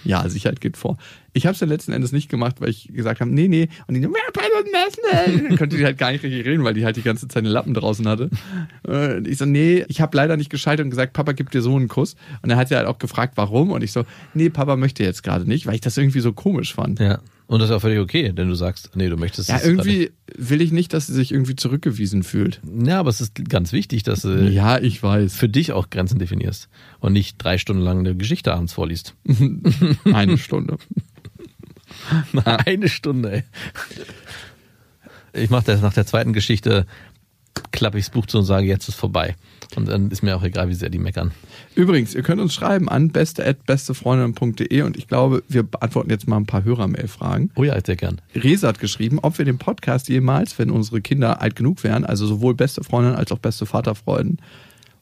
Ja, 0.04 0.28
Sicherheit 0.30 0.62
geht 0.62 0.78
vor. 0.78 0.98
Ich 1.34 1.46
habe 1.46 1.54
es 1.54 1.60
ja 1.62 1.68
letzten 1.68 1.94
Endes 1.94 2.12
nicht 2.12 2.30
gemacht, 2.30 2.60
weil 2.60 2.70
ich 2.70 2.90
gesagt 2.94 3.22
habe, 3.22 3.32
nee, 3.32 3.48
nee. 3.48 3.70
Und 3.88 3.94
die 3.94 4.02
so, 4.02 4.10
dann 5.48 5.58
konnte 5.58 5.78
die 5.78 5.86
halt 5.86 5.98
gar 5.98 6.12
nicht 6.12 6.24
richtig 6.24 6.46
reden, 6.46 6.64
weil 6.64 6.74
die 6.74 6.84
halt 6.84 6.98
die 6.98 7.02
ganze 7.02 7.28
Zeit 7.28 7.46
den 7.46 7.52
Lappen 7.52 7.74
draußen 7.74 8.08
hatte. 8.08 8.30
Äh, 8.88 9.18
Und 9.18 9.28
ich 9.28 9.38
so, 9.38 9.46
nee, 9.46 9.86
ich 9.88 10.02
habe 10.02 10.16
leider 10.18 10.38
nicht 10.38 10.50
geschaltet 10.50 10.84
und 10.84 10.90
gesagt, 10.90 11.14
Papa 11.14 11.32
gibt 11.32 11.54
dir 11.54 11.62
so 11.62 11.76
einen 11.76 11.88
Kuss. 11.88 12.16
Und 12.42 12.50
dann 12.50 12.58
hat 12.58 12.68
sie 12.68 12.76
halt 12.76 12.88
auch 12.88 13.00
gefragt, 13.00 13.34
warum. 13.38 13.72
Und 13.72 13.84
ich 13.84 13.92
so, 13.92 14.04
nee, 14.34 14.50
Papa 14.50 14.76
möchte 14.76 15.04
jetzt 15.04 15.24
gerade 15.24 15.48
nicht, 15.48 15.68
weil 15.68 15.76
ich 15.76 15.82
das 15.82 15.98
irgendwie 15.98 16.20
so 16.20 16.34
komisch 16.34 16.74
fand. 16.74 17.00
Ja. 17.00 17.20
Und 17.52 17.60
das 17.60 17.70
ist 17.70 17.76
auch 17.76 17.82
völlig 17.82 18.00
okay, 18.00 18.32
denn 18.32 18.48
du 18.48 18.56
sagst, 18.56 18.92
nee, 18.96 19.10
du 19.10 19.18
möchtest 19.18 19.50
Ja, 19.50 19.60
irgendwie 19.62 20.12
will 20.38 20.62
ich 20.62 20.72
nicht, 20.72 20.94
dass 20.94 21.08
sie 21.08 21.14
sich 21.14 21.34
irgendwie 21.34 21.58
zurückgewiesen 21.58 22.24
fühlt. 22.24 22.62
Ja, 22.82 23.02
aber 23.02 23.10
es 23.10 23.20
ist 23.20 23.44
ganz 23.50 23.74
wichtig, 23.74 24.04
dass 24.04 24.22
du 24.22 24.48
Ja, 24.50 24.80
ich 24.80 25.04
weiß. 25.04 25.36
für 25.36 25.50
dich 25.50 25.74
auch 25.74 25.90
Grenzen 25.90 26.18
definierst 26.18 26.70
und 27.02 27.12
nicht 27.12 27.36
drei 27.40 27.58
Stunden 27.58 27.82
lang 27.82 28.00
eine 28.00 28.16
Geschichte 28.16 28.54
abends 28.54 28.72
vorliest. 28.72 29.16
Eine 30.06 30.38
Stunde. 30.38 30.78
Eine 32.66 32.88
Stunde, 32.88 33.32
ey. 33.34 33.44
Ich 35.34 35.50
mache 35.50 35.66
das 35.66 35.82
nach 35.82 35.94
der 35.94 36.06
zweiten 36.06 36.32
Geschichte, 36.32 36.86
klappe 37.74 37.98
ich 37.98 38.06
das 38.06 38.14
Buch 38.14 38.28
zu 38.28 38.38
und 38.38 38.46
sage, 38.46 38.66
jetzt 38.66 38.88
ist 38.88 38.96
vorbei. 38.96 39.36
Und 39.78 39.88
dann 39.88 40.10
ist 40.10 40.22
mir 40.22 40.36
auch 40.36 40.44
egal, 40.44 40.70
wie 40.70 40.74
sehr 40.74 40.90
die 40.90 41.00
meckern. 41.00 41.32
Übrigens, 41.76 42.14
ihr 42.16 42.24
könnt 42.24 42.42
uns 42.42 42.54
schreiben 42.54 42.90
an 42.90 43.10
beste@bestefreundin.de 43.10 44.82
und 44.82 44.98
ich 44.98 45.08
glaube, 45.08 45.44
wir 45.48 45.64
beantworten 45.64 46.10
jetzt 46.10 46.28
mal 46.28 46.38
ein 46.38 46.46
paar 46.46 46.64
Hörermail-Fragen. 46.64 47.52
Oh 47.56 47.64
ja, 47.64 47.78
sehr 47.84 47.96
gern. 47.96 48.22
Resa 48.36 48.70
hat 48.70 48.80
geschrieben, 48.80 49.20
ob 49.22 49.38
wir 49.38 49.46
den 49.46 49.58
Podcast 49.58 50.10
jemals, 50.10 50.58
wenn 50.60 50.72
unsere 50.72 51.02
Kinder 51.02 51.42
alt 51.42 51.56
genug 51.56 51.84
wären, 51.84 52.06
also 52.06 52.26
sowohl 52.26 52.56
beste 52.56 52.84
Freundin 52.84 53.16
als 53.16 53.32
auch 53.32 53.40
beste 53.40 53.66
Vaterfreundin 53.66 54.38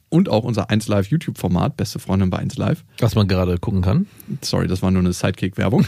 und 0.09 0.29
auch 0.29 0.43
unser 0.43 0.69
1 0.69 0.87
Live 0.87 1.07
YouTube-Format, 1.07 1.77
beste 1.77 1.99
Freundin 1.99 2.29
bei 2.29 2.39
1 2.39 2.57
Live. 2.57 2.83
Was 2.99 3.15
man 3.15 3.27
gerade 3.27 3.57
gucken 3.57 3.81
kann. 3.81 4.07
Sorry, 4.41 4.67
das 4.67 4.81
war 4.81 4.91
nur 4.91 5.01
eine 5.01 5.13
Sidekick-Werbung. 5.13 5.85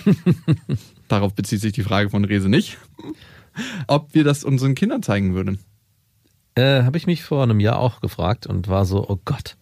Darauf 1.08 1.34
bezieht 1.34 1.62
sich 1.62 1.74
die 1.74 1.84
Frage 1.84 2.10
von 2.10 2.24
Rese 2.24 2.48
nicht. 2.50 2.78
Ob 3.88 4.14
wir 4.14 4.24
das 4.24 4.44
unseren 4.44 4.76
Kindern 4.76 5.04
zeigen 5.04 5.34
würden. 5.34 5.60
Äh, 6.56 6.84
Habe 6.84 6.98
ich 6.98 7.08
mich 7.08 7.24
vor 7.24 7.44
einem 7.44 7.60
Jahr 7.60 7.80
auch 7.80 8.02
gefragt 8.02 8.48
und 8.48 8.68
war 8.68 8.86
so, 8.86 9.08
oh 9.08 9.20
Gott. 9.24 9.56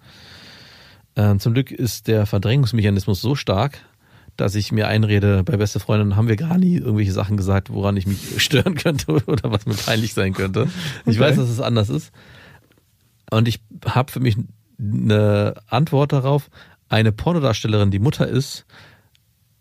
Äh, 1.15 1.37
zum 1.37 1.53
Glück 1.53 1.71
ist 1.71 2.07
der 2.07 2.25
Verdrängungsmechanismus 2.25 3.21
so 3.21 3.35
stark, 3.35 3.79
dass 4.37 4.55
ich 4.55 4.71
mir 4.71 4.87
einrede, 4.87 5.43
bei 5.43 5.57
beste 5.57 5.79
Freundin 5.79 6.15
haben 6.15 6.27
wir 6.27 6.35
gar 6.37 6.57
nie 6.57 6.77
irgendwelche 6.77 7.11
Sachen 7.11 7.35
gesagt, 7.37 7.71
woran 7.71 7.97
ich 7.97 8.07
mich 8.07 8.19
stören 8.41 8.75
könnte 8.75 9.11
oder 9.25 9.51
was 9.51 9.65
mir 9.65 9.73
peinlich 9.75 10.13
sein 10.13 10.33
könnte. 10.33 10.67
Ich 11.05 11.17
Okay. 11.17 11.19
weiß, 11.19 11.35
dass 11.35 11.49
es 11.49 11.59
anders 11.59 11.89
ist. 11.89 12.11
Und 13.31 13.47
ich 13.47 13.59
habe 13.85 14.11
für 14.11 14.19
mich 14.19 14.37
eine 14.79 15.55
Antwort 15.67 16.13
darauf. 16.13 16.49
Eine 16.87 17.11
Pornodarstellerin, 17.11 17.91
die 17.91 17.99
Mutter 17.99 18.27
ist, 18.27 18.65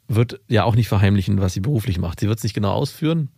wird 0.07 0.41
ja 0.49 0.65
auch 0.65 0.75
nicht 0.77 0.89
verheimlichen, 0.89 1.41
was 1.41 1.53
sie 1.53 1.61
beruflich 1.61 1.99
macht. 1.99 2.21
Sie 2.21 2.29
wird 2.29 2.39
es 2.39 2.45
nicht 2.45 2.55
genau 2.55 2.73
ausführen. 2.73 3.29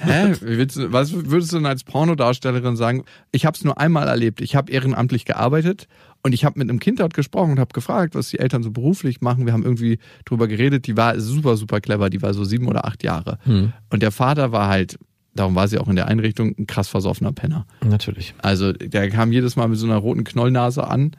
Hä? 0.00 0.34
Willst 0.40 0.92
Was 0.92 1.12
würdest 1.12 1.52
du 1.52 1.56
denn 1.56 1.66
als 1.66 1.84
Pornodarstellerin 1.84 2.76
sagen? 2.76 3.04
Ich 3.32 3.46
habe 3.46 3.56
es 3.56 3.64
nur 3.64 3.78
einmal 3.78 4.08
erlebt. 4.08 4.40
Ich 4.40 4.56
habe 4.56 4.70
ehrenamtlich 4.70 5.24
gearbeitet 5.24 5.88
und 6.22 6.32
ich 6.32 6.44
habe 6.44 6.58
mit 6.58 6.68
einem 6.68 6.80
Kind 6.80 7.00
dort 7.00 7.14
gesprochen 7.14 7.52
und 7.52 7.58
habe 7.58 7.72
gefragt, 7.72 8.14
was 8.14 8.28
die 8.28 8.38
Eltern 8.38 8.62
so 8.62 8.70
beruflich 8.70 9.20
machen. 9.20 9.46
Wir 9.46 9.52
haben 9.52 9.62
irgendwie 9.62 9.98
drüber 10.24 10.48
geredet. 10.48 10.86
Die 10.86 10.96
war 10.96 11.18
super, 11.20 11.56
super 11.56 11.80
clever. 11.80 12.10
Die 12.10 12.22
war 12.22 12.34
so 12.34 12.44
sieben 12.44 12.66
oder 12.68 12.84
acht 12.84 13.02
Jahre. 13.02 13.38
Hm. 13.44 13.72
Und 13.90 14.02
der 14.02 14.10
Vater 14.10 14.52
war 14.52 14.68
halt, 14.68 14.98
darum 15.34 15.54
war 15.54 15.68
sie 15.68 15.78
auch 15.78 15.88
in 15.88 15.96
der 15.96 16.08
Einrichtung, 16.08 16.54
ein 16.58 16.66
krass 16.66 16.88
versoffener 16.88 17.32
Penner. 17.32 17.66
Natürlich. 17.84 18.34
Also 18.38 18.72
der 18.72 19.10
kam 19.10 19.32
jedes 19.32 19.56
Mal 19.56 19.68
mit 19.68 19.78
so 19.78 19.86
einer 19.86 19.96
roten 19.96 20.24
Knollnase 20.24 20.86
an 20.86 21.12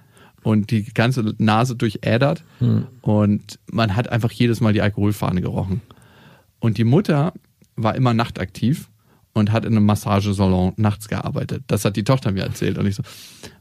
und 0.44 0.72
die 0.72 0.84
ganze 0.84 1.34
Nase 1.38 1.76
durchädert 1.76 2.44
und 3.02 3.60
man 3.72 3.96
hat 3.96 4.10
einfach 4.10 4.32
jedes 4.32 4.62
Mal 4.62 4.74
die 4.74 4.82
Alkoholfahne 4.82 5.42
gerochen. 5.42 5.82
Und 6.60 6.78
die 6.78 6.84
Mutter 6.84 7.34
war 7.78 7.96
immer 7.96 8.14
nachtaktiv 8.14 8.90
und 9.34 9.52
hat 9.52 9.66
in 9.66 9.74
einem 9.76 9.86
Massagesalon 9.86 10.74
nachts 10.78 11.08
gearbeitet. 11.08 11.64
Das 11.68 11.86
hat 11.86 11.96
die 11.96 12.04
Tochter 12.04 12.32
mir 12.32 12.44
erzählt. 12.44 12.78
Und 12.80 12.88
ich 12.88 12.96
so, 12.96 13.04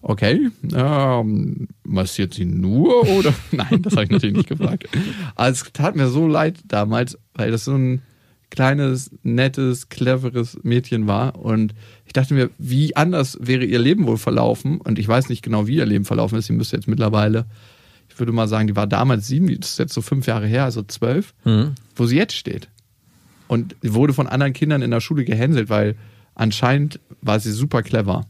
okay, 0.01 0.49
ähm, 0.75 1.69
massiert 1.85 2.35
sie 2.35 2.47
nur 2.47 3.07
oder? 3.11 3.35
Nein, 3.53 3.83
das 3.83 3.93
habe 3.95 4.05
ich 4.05 4.11
natürlich 4.11 4.37
nicht 4.37 4.49
gefragt. 4.49 4.89
Aber 5.35 5.49
es 5.51 5.65
tat 5.73 5.95
mir 5.97 6.09
so 6.09 6.27
leid 6.27 6.57
damals, 6.67 7.19
weil 7.35 7.51
das 7.51 7.65
so 7.67 7.75
ein 7.75 8.01
kleines, 8.49 9.11
nettes, 9.23 9.89
cleveres 9.89 10.59
Mädchen 10.63 11.07
war. 11.07 11.37
Und 11.37 11.75
ich 12.07 12.13
dachte 12.15 12.33
mir, 12.33 12.49
wie 12.59 12.97
anders 12.97 13.37
wäre 13.41 13.65
ihr 13.65 13.79
Leben 13.79 14.07
wohl 14.07 14.17
verlaufen? 14.19 14.81
Und 14.81 14.99
ich 14.99 15.07
weiß 15.09 15.29
nicht 15.29 15.43
genau, 15.43 15.67
wie 15.67 15.77
ihr 15.77 15.85
Leben 15.87 16.05
verlaufen 16.07 16.39
ist. 16.39 16.47
Sie 16.47 16.53
müsste 16.55 16.77
jetzt 16.77 16.89
mittlerweile, 16.89 17.45
ich 18.09 18.19
würde 18.19 18.33
mal 18.33 18.49
sagen, 18.49 18.67
die 18.69 18.77
war 18.77 18.87
damals 18.87 19.27
sieben, 19.27 19.49
das 19.61 19.73
ist 19.73 19.79
jetzt 19.79 19.93
so 19.93 20.01
fünf 20.01 20.27
Jahre 20.27 20.47
her, 20.47 20.65
also 20.65 20.83
zwölf, 20.85 21.35
Mhm. 21.45 21.73
wo 21.97 22.07
sie 22.07 22.17
jetzt 22.17 22.35
steht. 22.37 22.69
Und 23.49 23.77
wurde 23.83 24.13
von 24.13 24.27
anderen 24.27 24.53
Kindern 24.53 24.83
in 24.83 24.91
der 24.91 25.01
Schule 25.01 25.25
gehänselt, 25.25 25.69
weil 25.69 25.97
anscheinend 26.35 27.01
war 27.23 27.39
sie 27.41 27.53
super 27.53 27.83
clever. 27.83 28.27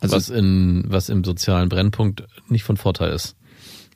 Also 0.00 0.16
was, 0.16 0.30
in, 0.30 0.84
was 0.86 1.08
im 1.08 1.24
sozialen 1.24 1.68
Brennpunkt 1.68 2.24
nicht 2.48 2.62
von 2.62 2.76
Vorteil 2.76 3.12
ist. 3.12 3.36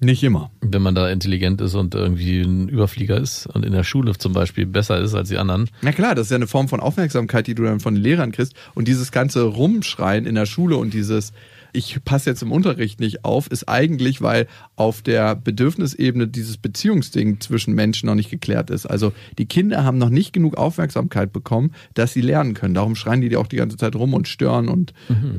nicht 0.00 0.22
immer. 0.24 0.50
Wenn 0.60 0.82
man 0.82 0.94
da 0.94 1.08
intelligent 1.08 1.60
ist 1.60 1.74
und 1.74 1.94
irgendwie 1.94 2.42
ein 2.42 2.68
Überflieger 2.68 3.16
ist 3.18 3.46
und 3.46 3.64
in 3.64 3.72
der 3.72 3.84
Schule 3.84 4.18
zum 4.18 4.32
Beispiel 4.32 4.66
besser 4.66 4.98
ist 4.98 5.14
als 5.14 5.28
die 5.28 5.38
anderen. 5.38 5.70
Na 5.80 5.92
klar, 5.92 6.14
das 6.14 6.26
ist 6.26 6.30
ja 6.30 6.36
eine 6.36 6.48
Form 6.48 6.68
von 6.68 6.80
Aufmerksamkeit, 6.80 7.46
die 7.46 7.54
du 7.54 7.62
dann 7.62 7.80
von 7.80 7.94
den 7.94 8.02
Lehrern 8.02 8.32
kriegst. 8.32 8.54
Und 8.74 8.88
dieses 8.88 9.12
ganze 9.12 9.42
Rumschreien 9.44 10.26
in 10.26 10.34
der 10.34 10.46
Schule 10.46 10.76
und 10.76 10.92
dieses, 10.92 11.32
ich 11.72 12.04
passe 12.04 12.30
jetzt 12.30 12.42
im 12.42 12.52
Unterricht 12.52 13.00
nicht 13.00 13.24
auf, 13.24 13.46
ist 13.46 13.68
eigentlich, 13.68 14.20
weil 14.20 14.46
auf 14.76 15.02
der 15.02 15.34
Bedürfnisebene 15.34 16.28
dieses 16.28 16.58
Beziehungsding 16.58 17.40
zwischen 17.40 17.74
Menschen 17.74 18.06
noch 18.06 18.14
nicht 18.14 18.30
geklärt 18.30 18.70
ist. 18.70 18.86
Also 18.86 19.12
die 19.38 19.46
Kinder 19.46 19.84
haben 19.84 19.98
noch 19.98 20.10
nicht 20.10 20.32
genug 20.32 20.56
Aufmerksamkeit 20.56 21.32
bekommen, 21.32 21.72
dass 21.94 22.12
sie 22.12 22.20
lernen 22.20 22.54
können. 22.54 22.74
Darum 22.74 22.94
schreien 22.94 23.20
die 23.20 23.36
auch 23.36 23.46
die 23.46 23.56
ganze 23.56 23.76
Zeit 23.76 23.96
rum 23.96 24.14
und 24.14 24.28
stören 24.28 24.68
und 24.68 24.92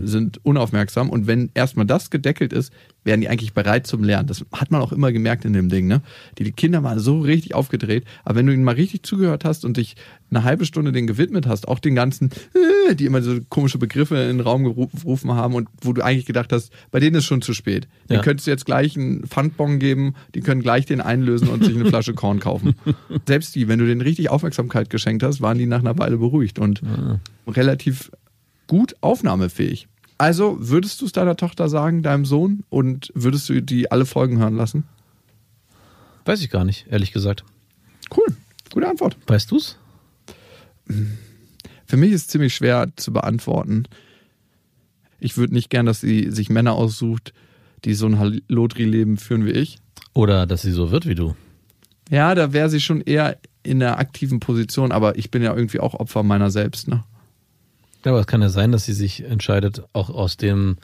sind 0.03 0.43
unaufmerksam. 0.43 1.09
Und 1.09 1.27
wenn 1.27 1.51
erstmal 1.53 1.85
das 1.85 2.09
gedeckelt 2.09 2.53
ist, 2.53 2.73
werden 3.05 3.21
die 3.21 3.29
eigentlich 3.29 3.53
bereit 3.53 3.85
zum 3.87 4.03
Lernen. 4.03 4.27
Das 4.27 4.45
hat 4.53 4.71
man 4.71 4.81
auch 4.81 4.91
immer 4.91 5.11
gemerkt 5.11 5.45
in 5.45 5.53
dem 5.53 5.69
Ding, 5.69 5.87
ne? 5.87 6.01
Die, 6.37 6.43
die 6.43 6.51
Kinder 6.51 6.83
waren 6.83 6.99
so 6.99 7.19
richtig 7.19 7.53
aufgedreht, 7.53 8.05
aber 8.23 8.35
wenn 8.35 8.45
du 8.47 8.53
ihnen 8.53 8.63
mal 8.63 8.75
richtig 8.75 9.03
zugehört 9.03 9.43
hast 9.45 9.65
und 9.65 9.77
dich 9.77 9.95
eine 10.29 10.43
halbe 10.43 10.65
Stunde 10.65 10.91
denen 10.91 11.05
gewidmet 11.07 11.45
hast, 11.47 11.67
auch 11.67 11.79
den 11.79 11.95
ganzen, 11.95 12.31
äh, 12.89 12.95
die 12.95 13.05
immer 13.05 13.21
so 13.21 13.37
komische 13.49 13.77
Begriffe 13.77 14.15
in 14.17 14.37
den 14.37 14.39
Raum 14.39 14.65
geru- 14.65 14.89
gerufen 14.97 15.31
haben 15.33 15.53
und 15.53 15.67
wo 15.81 15.93
du 15.93 16.01
eigentlich 16.01 16.25
gedacht 16.25 16.51
hast, 16.53 16.71
bei 16.91 16.99
denen 16.99 17.15
ist 17.17 17.25
schon 17.25 17.41
zu 17.41 17.53
spät. 17.53 17.87
Den 18.09 18.15
Ja. 18.15 18.21
könntest 18.21 18.47
du 18.47 18.51
jetzt 18.51 18.65
gleich 18.65 18.97
einen 18.97 19.27
Pfandbon 19.27 19.79
geben, 19.79 20.15
die 20.33 20.39
können 20.41 20.61
gleich 20.61 20.85
den 20.85 21.01
einlösen 21.01 21.49
und 21.49 21.63
sich 21.63 21.75
eine 21.75 21.85
Flasche 21.85 22.13
Korn 22.15 22.39
kaufen. 22.39 22.75
Selbst 23.27 23.53
die, 23.55 23.67
wenn 23.67 23.79
du 23.79 23.85
denen 23.85 24.01
richtig 24.01 24.29
Aufmerksamkeit 24.29 24.89
geschenkt 24.89 25.23
hast, 25.23 25.41
waren 25.41 25.57
die 25.57 25.65
nach 25.65 25.79
einer 25.79 25.97
Weile 25.99 26.17
beruhigt 26.17 26.57
und 26.59 26.81
relativ 27.47 28.11
gut 28.67 28.95
aufnahmefähig. 29.01 29.87
Also 30.17 30.57
würdest 30.59 31.01
du 31.01 31.05
es 31.05 31.11
deiner 31.11 31.35
Tochter 31.35 31.69
sagen, 31.69 32.03
deinem 32.03 32.25
Sohn, 32.25 32.63
und 32.69 33.11
würdest 33.15 33.49
du 33.49 33.61
die 33.61 33.91
alle 33.91 34.05
Folgen 34.05 34.37
hören 34.37 34.55
lassen? 34.55 34.85
Weiß 36.25 36.41
ich 36.41 36.49
gar 36.49 36.65
nicht, 36.65 36.87
ehrlich 36.89 37.11
gesagt. 37.11 37.43
Cool, 38.15 38.35
gute 38.71 38.87
Antwort. 38.87 39.17
Weißt 39.27 39.51
du's? 39.51 39.77
Für 41.85 41.97
mich 41.97 42.11
ist 42.11 42.21
es 42.21 42.27
ziemlich 42.27 42.55
schwer 42.55 42.89
zu 42.95 43.11
beantworten. 43.11 43.83
Ich 45.19 45.37
würde 45.37 45.53
nicht 45.53 45.69
gern, 45.69 45.85
dass 45.85 46.01
sie 46.01 46.31
sich 46.31 46.49
Männer 46.49 46.73
aussucht, 46.73 47.33
die 47.85 47.93
so 47.93 48.05
ein 48.05 48.19
Halotri-Leben 48.19 49.17
führen 49.17 49.45
wie 49.45 49.51
ich. 49.51 49.79
Oder 50.13 50.45
dass 50.45 50.61
sie 50.61 50.71
so 50.71 50.91
wird 50.91 51.07
wie 51.07 51.15
du. 51.15 51.35
Ja, 52.09 52.35
da 52.35 52.53
wäre 52.53 52.69
sie 52.69 52.81
schon 52.81 53.01
eher 53.01 53.37
in 53.63 53.79
der 53.79 53.97
aktiven 53.97 54.39
Position, 54.39 54.91
aber 54.91 55.17
ich 55.17 55.31
bin 55.31 55.41
ja 55.41 55.55
irgendwie 55.55 55.79
auch 55.79 55.93
Opfer 55.93 56.23
meiner 56.23 56.51
selbst. 56.51 56.87
Ne? 56.87 57.03
Ja, 58.05 58.11
aber 58.11 58.19
es 58.19 58.27
kann 58.27 58.41
ja 58.41 58.49
sein, 58.49 58.71
dass 58.71 58.85
sie 58.85 58.93
sich 58.93 59.23
entscheidet, 59.23 59.83
auch 59.93 60.09
aus 60.09 60.37
dem. 60.37 60.77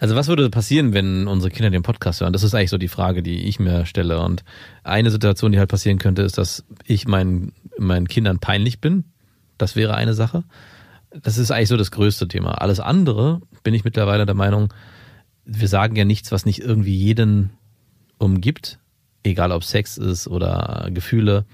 Also 0.00 0.16
was 0.16 0.28
würde 0.28 0.48
passieren, 0.50 0.94
wenn 0.94 1.28
unsere 1.28 1.50
Kinder 1.50 1.70
den 1.70 1.82
Podcast 1.82 2.20
hören? 2.20 2.32
Das 2.32 2.42
ist 2.42 2.54
eigentlich 2.54 2.70
so 2.70 2.78
die 2.78 2.88
Frage, 2.88 3.22
die 3.22 3.44
ich 3.44 3.60
mir 3.60 3.84
stelle. 3.86 4.20
Und 4.20 4.44
eine 4.82 5.10
Situation, 5.10 5.52
die 5.52 5.58
halt 5.58 5.70
passieren 5.70 5.98
könnte, 5.98 6.22
ist, 6.22 6.38
dass 6.38 6.64
ich 6.84 7.06
meinen, 7.06 7.52
meinen 7.78 8.08
Kindern 8.08 8.38
peinlich 8.38 8.80
bin. 8.80 9.04
Das 9.58 9.76
wäre 9.76 9.94
eine 9.94 10.14
Sache. 10.14 10.44
Das 11.10 11.38
ist 11.38 11.50
eigentlich 11.50 11.68
so 11.68 11.76
das 11.76 11.90
größte 11.90 12.28
Thema. 12.28 12.52
Alles 12.62 12.80
andere 12.80 13.42
bin 13.62 13.74
ich 13.74 13.84
mittlerweile 13.84 14.26
der 14.26 14.34
Meinung, 14.34 14.72
wir 15.44 15.68
sagen 15.68 15.96
ja 15.96 16.04
nichts, 16.04 16.32
was 16.32 16.46
nicht 16.46 16.60
irgendwie 16.60 16.94
jeden 16.94 17.50
umgibt. 18.18 18.78
Egal 19.22 19.52
ob 19.52 19.64
Sex 19.64 19.98
ist 19.98 20.28
oder 20.28 20.88
Gefühle, 20.92 21.44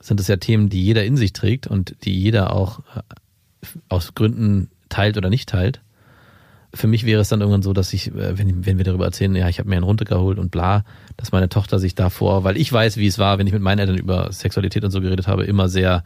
sind 0.00 0.20
es 0.20 0.28
ja 0.28 0.36
Themen, 0.36 0.68
die 0.68 0.84
jeder 0.84 1.04
in 1.04 1.16
sich 1.16 1.32
trägt 1.32 1.66
und 1.66 1.96
die 2.04 2.16
jeder 2.18 2.52
auch 2.52 2.80
aus 3.88 4.14
Gründen 4.14 4.70
teilt 4.88 5.16
oder 5.16 5.30
nicht 5.30 5.48
teilt. 5.48 5.80
Für 6.72 6.86
mich 6.86 7.04
wäre 7.04 7.20
es 7.20 7.28
dann 7.28 7.40
irgendwann 7.40 7.62
so, 7.62 7.72
dass 7.72 7.92
ich, 7.92 8.14
äh, 8.14 8.38
wenn, 8.38 8.64
wenn 8.64 8.78
wir 8.78 8.84
darüber 8.84 9.04
erzählen, 9.04 9.34
ja, 9.34 9.48
ich 9.48 9.58
habe 9.58 9.68
mir 9.68 9.76
einen 9.76 9.84
runtergeholt 9.84 10.38
und 10.38 10.50
bla, 10.50 10.84
dass 11.16 11.32
meine 11.32 11.48
Tochter 11.48 11.78
sich 11.78 11.94
davor, 11.94 12.44
weil 12.44 12.56
ich 12.56 12.72
weiß, 12.72 12.96
wie 12.96 13.06
es 13.06 13.18
war, 13.18 13.38
wenn 13.38 13.46
ich 13.46 13.52
mit 13.52 13.62
meinen 13.62 13.80
Eltern 13.80 13.96
über 13.96 14.32
Sexualität 14.32 14.84
und 14.84 14.90
so 14.90 15.00
geredet 15.00 15.26
habe, 15.26 15.44
immer 15.44 15.68
sehr 15.68 16.04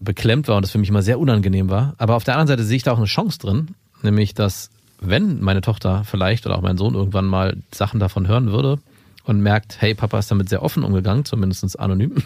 beklemmt 0.00 0.48
war 0.48 0.56
und 0.56 0.62
das 0.62 0.70
für 0.70 0.78
mich 0.78 0.90
immer 0.90 1.02
sehr 1.02 1.18
unangenehm 1.18 1.70
war. 1.70 1.94
Aber 1.98 2.14
auf 2.16 2.24
der 2.24 2.34
anderen 2.34 2.48
Seite 2.48 2.64
sehe 2.64 2.76
ich 2.76 2.82
da 2.82 2.92
auch 2.92 2.98
eine 2.98 3.06
Chance 3.06 3.38
drin, 3.38 3.68
nämlich 4.02 4.34
dass 4.34 4.70
wenn 5.00 5.40
meine 5.40 5.60
Tochter 5.60 6.04
vielleicht 6.04 6.46
oder 6.46 6.56
auch 6.56 6.62
mein 6.62 6.76
Sohn 6.76 6.94
irgendwann 6.94 7.26
mal 7.26 7.56
Sachen 7.72 8.00
davon 8.00 8.26
hören 8.26 8.50
würde 8.50 8.78
und 9.24 9.40
merkt, 9.40 9.80
hey, 9.80 9.94
Papa 9.94 10.18
ist 10.18 10.30
damit 10.30 10.48
sehr 10.48 10.62
offen 10.62 10.84
umgegangen, 10.84 11.24
zumindest 11.24 11.78
anonym, 11.78 12.16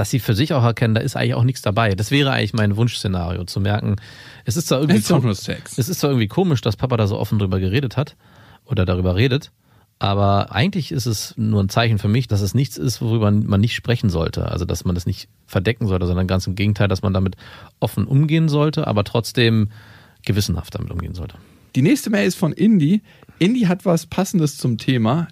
dass 0.00 0.08
sie 0.08 0.18
für 0.18 0.34
sich 0.34 0.54
auch 0.54 0.64
erkennen, 0.64 0.94
da 0.94 1.02
ist 1.02 1.14
eigentlich 1.14 1.34
auch 1.34 1.44
nichts 1.44 1.60
dabei. 1.60 1.94
Das 1.94 2.10
wäre 2.10 2.30
eigentlich 2.32 2.54
mein 2.54 2.78
Wunschszenario, 2.78 3.44
zu 3.44 3.60
merken, 3.60 3.96
es 4.46 4.56
ist 4.56 4.68
zwar 4.68 4.80
irgendwie, 4.80 4.96
Ist 4.96 5.10
doch 5.10 5.22
nur 5.22 5.34
Sex. 5.34 5.76
es 5.76 5.90
ist 5.90 6.00
zwar 6.00 6.08
irgendwie 6.08 6.26
komisch, 6.26 6.62
dass 6.62 6.76
Papa 6.76 6.96
da 6.96 7.06
so 7.06 7.18
offen 7.18 7.38
drüber 7.38 7.60
geredet 7.60 7.98
hat 7.98 8.16
oder 8.64 8.86
darüber 8.86 9.14
redet, 9.14 9.52
aber 9.98 10.52
eigentlich 10.52 10.90
ist 10.90 11.04
es 11.04 11.34
nur 11.36 11.62
ein 11.62 11.68
Zeichen 11.68 11.98
für 11.98 12.08
mich, 12.08 12.28
dass 12.28 12.40
es 12.40 12.54
nichts 12.54 12.78
ist, 12.78 13.02
worüber 13.02 13.30
man 13.30 13.60
nicht 13.60 13.74
sprechen 13.74 14.08
sollte. 14.08 14.50
Also, 14.50 14.64
dass 14.64 14.86
man 14.86 14.94
das 14.94 15.04
nicht 15.04 15.28
verdecken 15.44 15.86
sollte, 15.86 16.06
sondern 16.06 16.26
ganz 16.26 16.46
im 16.46 16.54
Gegenteil, 16.54 16.88
dass 16.88 17.02
man 17.02 17.12
damit 17.12 17.36
offen 17.78 18.06
umgehen 18.06 18.48
sollte, 18.48 18.86
aber 18.86 19.04
trotzdem 19.04 19.68
gewissenhaft 20.24 20.74
damit 20.74 20.90
umgehen 20.90 21.12
sollte. 21.12 21.36
Die 21.76 21.82
nächste 21.82 22.08
Mail 22.08 22.26
ist 22.26 22.36
von 22.36 22.52
Indy. 22.54 23.02
Indy 23.38 23.64
hat 23.64 23.84
was 23.84 24.06
Passendes 24.06 24.56
zum 24.56 24.78
Thema. 24.78 25.28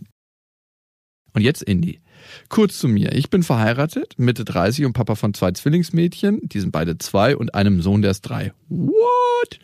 Und 1.32 1.40
jetzt 1.40 1.62
Indy. 1.62 2.00
Kurz 2.48 2.78
zu 2.78 2.88
mir. 2.88 3.12
Ich 3.12 3.30
bin 3.30 3.42
verheiratet, 3.42 4.14
Mitte 4.18 4.44
30 4.44 4.84
und 4.84 4.92
Papa 4.92 5.14
von 5.14 5.34
zwei 5.34 5.52
Zwillingsmädchen. 5.52 6.40
Die 6.48 6.60
sind 6.60 6.72
beide 6.72 6.98
zwei 6.98 7.36
und 7.36 7.54
einem 7.54 7.82
Sohn, 7.82 8.02
der 8.02 8.10
ist 8.12 8.22
drei. 8.22 8.52
What? 8.68 9.58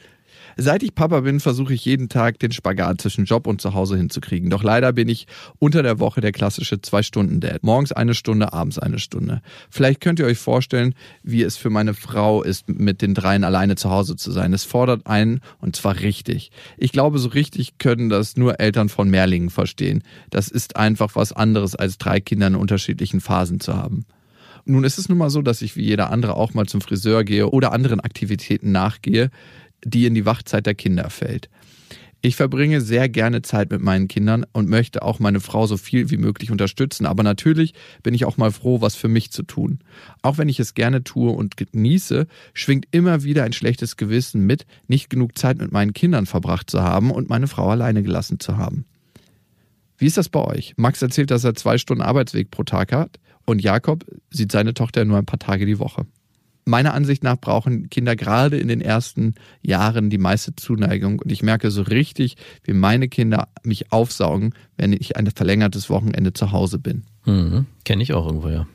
Seit 0.57 0.83
ich 0.83 0.95
Papa 0.95 1.21
bin, 1.21 1.40
versuche 1.40 1.75
ich 1.75 1.85
jeden 1.85 2.09
Tag 2.09 2.38
den 2.38 2.53
Spagat 2.53 3.01
zwischen 3.01 3.25
Job 3.25 3.47
und 3.47 3.61
Zuhause 3.61 3.97
hinzukriegen. 3.97 4.51
Doch 4.51 4.62
leider 4.62 4.93
bin 4.93 5.09
ich 5.09 5.27
unter 5.59 5.83
der 5.83 5.99
Woche 5.99 6.21
der 6.21 6.33
klassische 6.33 6.81
Zwei-Stunden-Dad. 6.81 7.62
Morgens 7.62 7.93
eine 7.93 8.14
Stunde, 8.14 8.53
abends 8.53 8.79
eine 8.79 8.99
Stunde. 8.99 9.43
Vielleicht 9.71 10.01
könnt 10.01 10.19
ihr 10.19 10.27
euch 10.27 10.38
vorstellen, 10.38 10.95
wie 11.23 11.43
es 11.43 11.57
für 11.57 11.71
meine 11.71 11.95
Frau 11.95 12.43
ist, 12.43 12.69
mit 12.69 13.03
den 13.03 13.14
dreien 13.14 13.45
alleine 13.45 13.75
zu 13.75 13.90
Hause 13.90 14.17
zu 14.17 14.31
sein. 14.31 14.53
Es 14.53 14.64
fordert 14.64 15.07
einen 15.07 15.40
und 15.61 15.77
zwar 15.77 16.01
richtig. 16.01 16.51
Ich 16.77 16.93
glaube, 16.93 17.19
so 17.19 17.29
richtig 17.29 17.79
können 17.79 18.09
das 18.09 18.37
nur 18.37 18.61
Eltern 18.61 18.88
von 18.88 19.11
Mehrlingen 19.11 19.51
verstehen. 19.51 20.03
Das 20.31 20.49
ist 20.49 20.77
einfach 20.77 21.17
was 21.17 21.33
anderes, 21.33 21.75
als 21.75 21.99
drei 21.99 22.21
Kinder 22.21 22.47
in 22.47 22.55
unterschiedlichen 22.55 23.21
Phasen 23.21 23.61
zu 23.61 23.75
haben. 23.75 24.07
Nun 24.67 24.85
ist 24.85 24.99
es 24.99 25.11
nun 25.11 25.19
mal 25.19 25.29
so, 25.29 25.43
dass 25.43 25.61
ich 25.61 25.77
wie 25.77 25.85
jeder 25.85 26.11
andere 26.11 26.37
auch 26.37 26.55
mal 26.55 26.64
zum 26.67 26.81
Friseur 26.81 27.23
gehe 27.23 27.51
oder 27.51 27.73
anderen 27.73 28.01
Aktivitäten 28.01 28.73
nachgehe, 28.73 29.31
die 29.85 30.07
in 30.07 30.14
die 30.14 30.27
Wachzeit 30.27 30.66
der 30.66 30.75
Kinder 30.75 31.11
fällt. 31.11 31.49
Ich 32.27 32.37
verbringe 32.37 32.81
sehr 32.81 33.11
gerne 33.11 33.42
Zeit 33.42 33.70
mit 33.70 33.83
meinen 33.83 34.09
Kindern 34.09 34.47
und 34.55 34.66
möchte 34.66 35.03
auch 35.03 35.18
meine 35.18 35.40
Frau 35.40 35.66
so 35.66 35.77
viel 35.77 36.09
wie 36.11 36.16
möglich 36.16 36.51
unterstützen. 36.51 37.05
Aber 37.05 37.23
natürlich 37.23 37.75
bin 38.03 38.14
ich 38.14 38.25
auch 38.25 38.38
mal 38.38 38.51
froh, 38.51 38.81
was 38.81 38.94
für 38.94 39.09
mich 39.09 39.31
zu 39.31 39.42
tun. 39.42 39.81
Auch 40.23 40.38
wenn 40.38 40.49
ich 40.49 40.59
es 40.59 40.73
gerne 40.73 41.05
tue 41.05 41.31
und 41.31 41.59
genieße, 41.59 42.27
schwingt 42.55 42.87
immer 42.92 43.25
wieder 43.25 43.44
ein 43.44 43.53
schlechtes 43.53 43.99
Gewissen 43.99 44.47
mit, 44.47 44.64
nicht 44.88 45.11
genug 45.11 45.37
Zeit 45.37 45.59
mit 45.59 45.70
meinen 45.70 45.92
Kindern 45.92 46.25
verbracht 46.25 46.70
zu 46.70 46.81
haben 46.83 47.11
und 47.11 47.29
meine 47.29 47.47
Frau 47.47 47.68
alleine 47.68 48.03
gelassen 48.03 48.40
zu 48.40 48.57
haben. 48.57 48.87
Wie 49.99 50.07
ist 50.07 50.16
das 50.16 50.31
bei 50.31 50.40
euch? 50.40 50.73
Max 50.79 51.03
erzählt, 51.03 51.31
dass 51.31 51.44
er 51.44 51.55
zwei 51.55 51.77
Stunden 51.77 52.03
Arbeitsweg 52.03 52.51
pro 52.51 52.62
Tag 52.62 52.92
hat 52.92 53.20
und 53.44 53.62
Jakob 53.62 54.07
sieht 54.31 54.51
seine 54.51 54.73
Tochter 54.73 55.05
nur 55.05 55.18
ein 55.18 55.27
paar 55.27 55.38
Tage 55.38 55.66
die 55.66 55.79
Woche. 55.79 56.07
Meiner 56.66 56.94
Ansicht 56.94 57.22
nach 57.22 57.37
brauchen 57.37 57.90
Kinder 57.90 58.16
gerade 58.16 58.57
in 58.57 58.68
den 58.68 58.81
ersten 58.81 59.35
Jahren 59.61 60.09
die 60.09 60.18
meiste 60.18 60.57
Zuneigung 60.57 61.18
und 61.18 61.31
ich 61.31 61.42
merke 61.42 61.70
so 61.70 61.83
richtig, 61.83 62.37
wie 62.62 62.72
meine 62.72 63.09
Kinder 63.09 63.48
mich 63.62 63.92
aufsaugen, 63.92 64.55
wenn 64.77 64.92
ich 64.92 65.16
ein 65.16 65.31
verlängertes 65.31 65.90
Wochenende 65.90 66.33
zu 66.33 66.53
Hause 66.53 66.79
bin. 66.79 67.03
Mhm. 67.27 67.66
Kenne 67.85 68.03
ich 68.03 68.14
auch 68.14 68.27
irgendwo, 68.27 68.48
ja. 68.48 68.66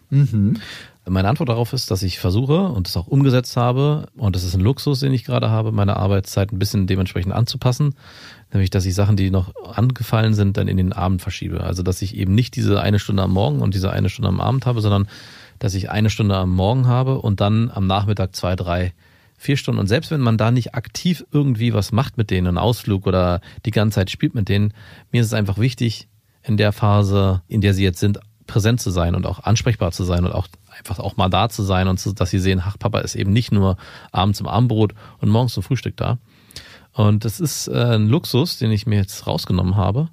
Meine 1.08 1.28
Antwort 1.28 1.50
darauf 1.50 1.74
ist, 1.74 1.90
dass 1.90 2.04
ich 2.04 2.20
versuche 2.20 2.68
und 2.68 2.88
es 2.88 2.96
auch 2.96 3.08
umgesetzt 3.08 3.58
habe, 3.58 4.08
und 4.16 4.36
das 4.36 4.44
ist 4.44 4.54
ein 4.54 4.62
Luxus, 4.62 5.00
den 5.00 5.12
ich 5.12 5.24
gerade 5.24 5.50
habe, 5.50 5.72
meine 5.72 5.98
Arbeitszeit 5.98 6.52
ein 6.52 6.60
bisschen 6.60 6.86
dementsprechend 6.86 7.34
anzupassen. 7.34 7.96
Nämlich, 8.54 8.70
dass 8.70 8.86
ich 8.86 8.94
Sachen, 8.94 9.16
die 9.16 9.32
noch 9.32 9.54
angefallen 9.74 10.36
sind, 10.36 10.58
dann 10.58 10.68
in 10.68 10.78
den 10.78 10.94
Abend 10.94 11.22
verschiebe. 11.22 11.64
Also, 11.64 11.82
dass 11.82 12.04
ich 12.04 12.16
eben 12.16 12.36
nicht 12.36 12.56
diese 12.56 12.82
eine 12.82 13.00
Stunde 13.00 13.24
am 13.24 13.32
Morgen 13.32 13.62
und 13.62 13.74
diese 13.74 13.92
eine 13.92 14.10
Stunde 14.10 14.30
am 14.30 14.40
Abend 14.42 14.66
habe, 14.66 14.82
sondern 14.82 15.08
dass 15.60 15.74
ich 15.74 15.90
eine 15.90 16.10
Stunde 16.10 16.36
am 16.36 16.56
Morgen 16.56 16.88
habe 16.88 17.20
und 17.20 17.42
dann 17.42 17.70
am 17.70 17.88
Nachmittag 17.88 18.36
zwei, 18.36 18.56
drei, 18.56 18.94
vier 19.38 19.58
Stunden. 19.58 19.80
Und 19.80 19.88
selbst 19.88 20.12
wenn 20.12 20.22
man 20.22 20.38
da 20.38 20.52
nicht 20.52 20.76
aktiv 20.76 21.26
irgendwie 21.32 21.74
was 21.74 21.92
macht 21.92 22.18
mit 22.18 22.32
denen, 22.32 22.48
einen 22.48 22.58
Ausflug 22.58 23.08
oder 23.08 23.42
die 23.66 23.72
ganze 23.72 23.96
Zeit 23.96 24.12
spielt 24.12 24.36
mit 24.36 24.50
denen, 24.50 24.74
mir 25.12 25.22
ist 25.22 25.28
es 25.28 25.34
einfach 25.34 25.58
wichtig, 25.58 26.08
in 26.44 26.58
der 26.58 26.72
Phase, 26.72 27.42
in 27.48 27.62
der 27.62 27.74
sie 27.74 27.84
jetzt 27.84 28.00
sind, 28.00 28.20
präsent 28.48 28.82
zu 28.82 28.90
sein 28.90 29.16
und 29.16 29.26
auch 29.26 29.44
ansprechbar 29.44 29.92
zu 29.92 30.04
sein 30.04 30.26
und 30.26 30.32
auch 30.32 30.48
einfach 30.78 31.00
auch 31.00 31.18
mal 31.18 31.30
da 31.30 31.50
zu 31.50 31.64
sein 31.64 31.88
und 31.88 32.00
zu, 32.00 32.14
dass 32.14 32.32
sie 32.32 32.40
sehen, 32.40 32.62
ach, 32.66 32.78
Papa 32.80 33.00
ist 33.00 33.16
eben 33.16 33.32
nicht 33.32 33.52
nur 33.52 33.78
abends 34.12 34.40
zum 34.40 34.48
Abendbrot 34.48 34.94
und 35.20 35.30
morgens 35.30 35.54
zum 35.54 35.64
Frühstück 35.64 35.96
da. 35.98 36.18
Und 36.94 37.26
das 37.26 37.40
ist 37.40 37.68
äh, 37.68 37.96
ein 37.96 38.08
Luxus, 38.08 38.58
den 38.58 38.72
ich 38.72 38.88
mir 38.88 38.98
jetzt 38.98 39.28
rausgenommen 39.28 39.76
habe. 39.76 40.10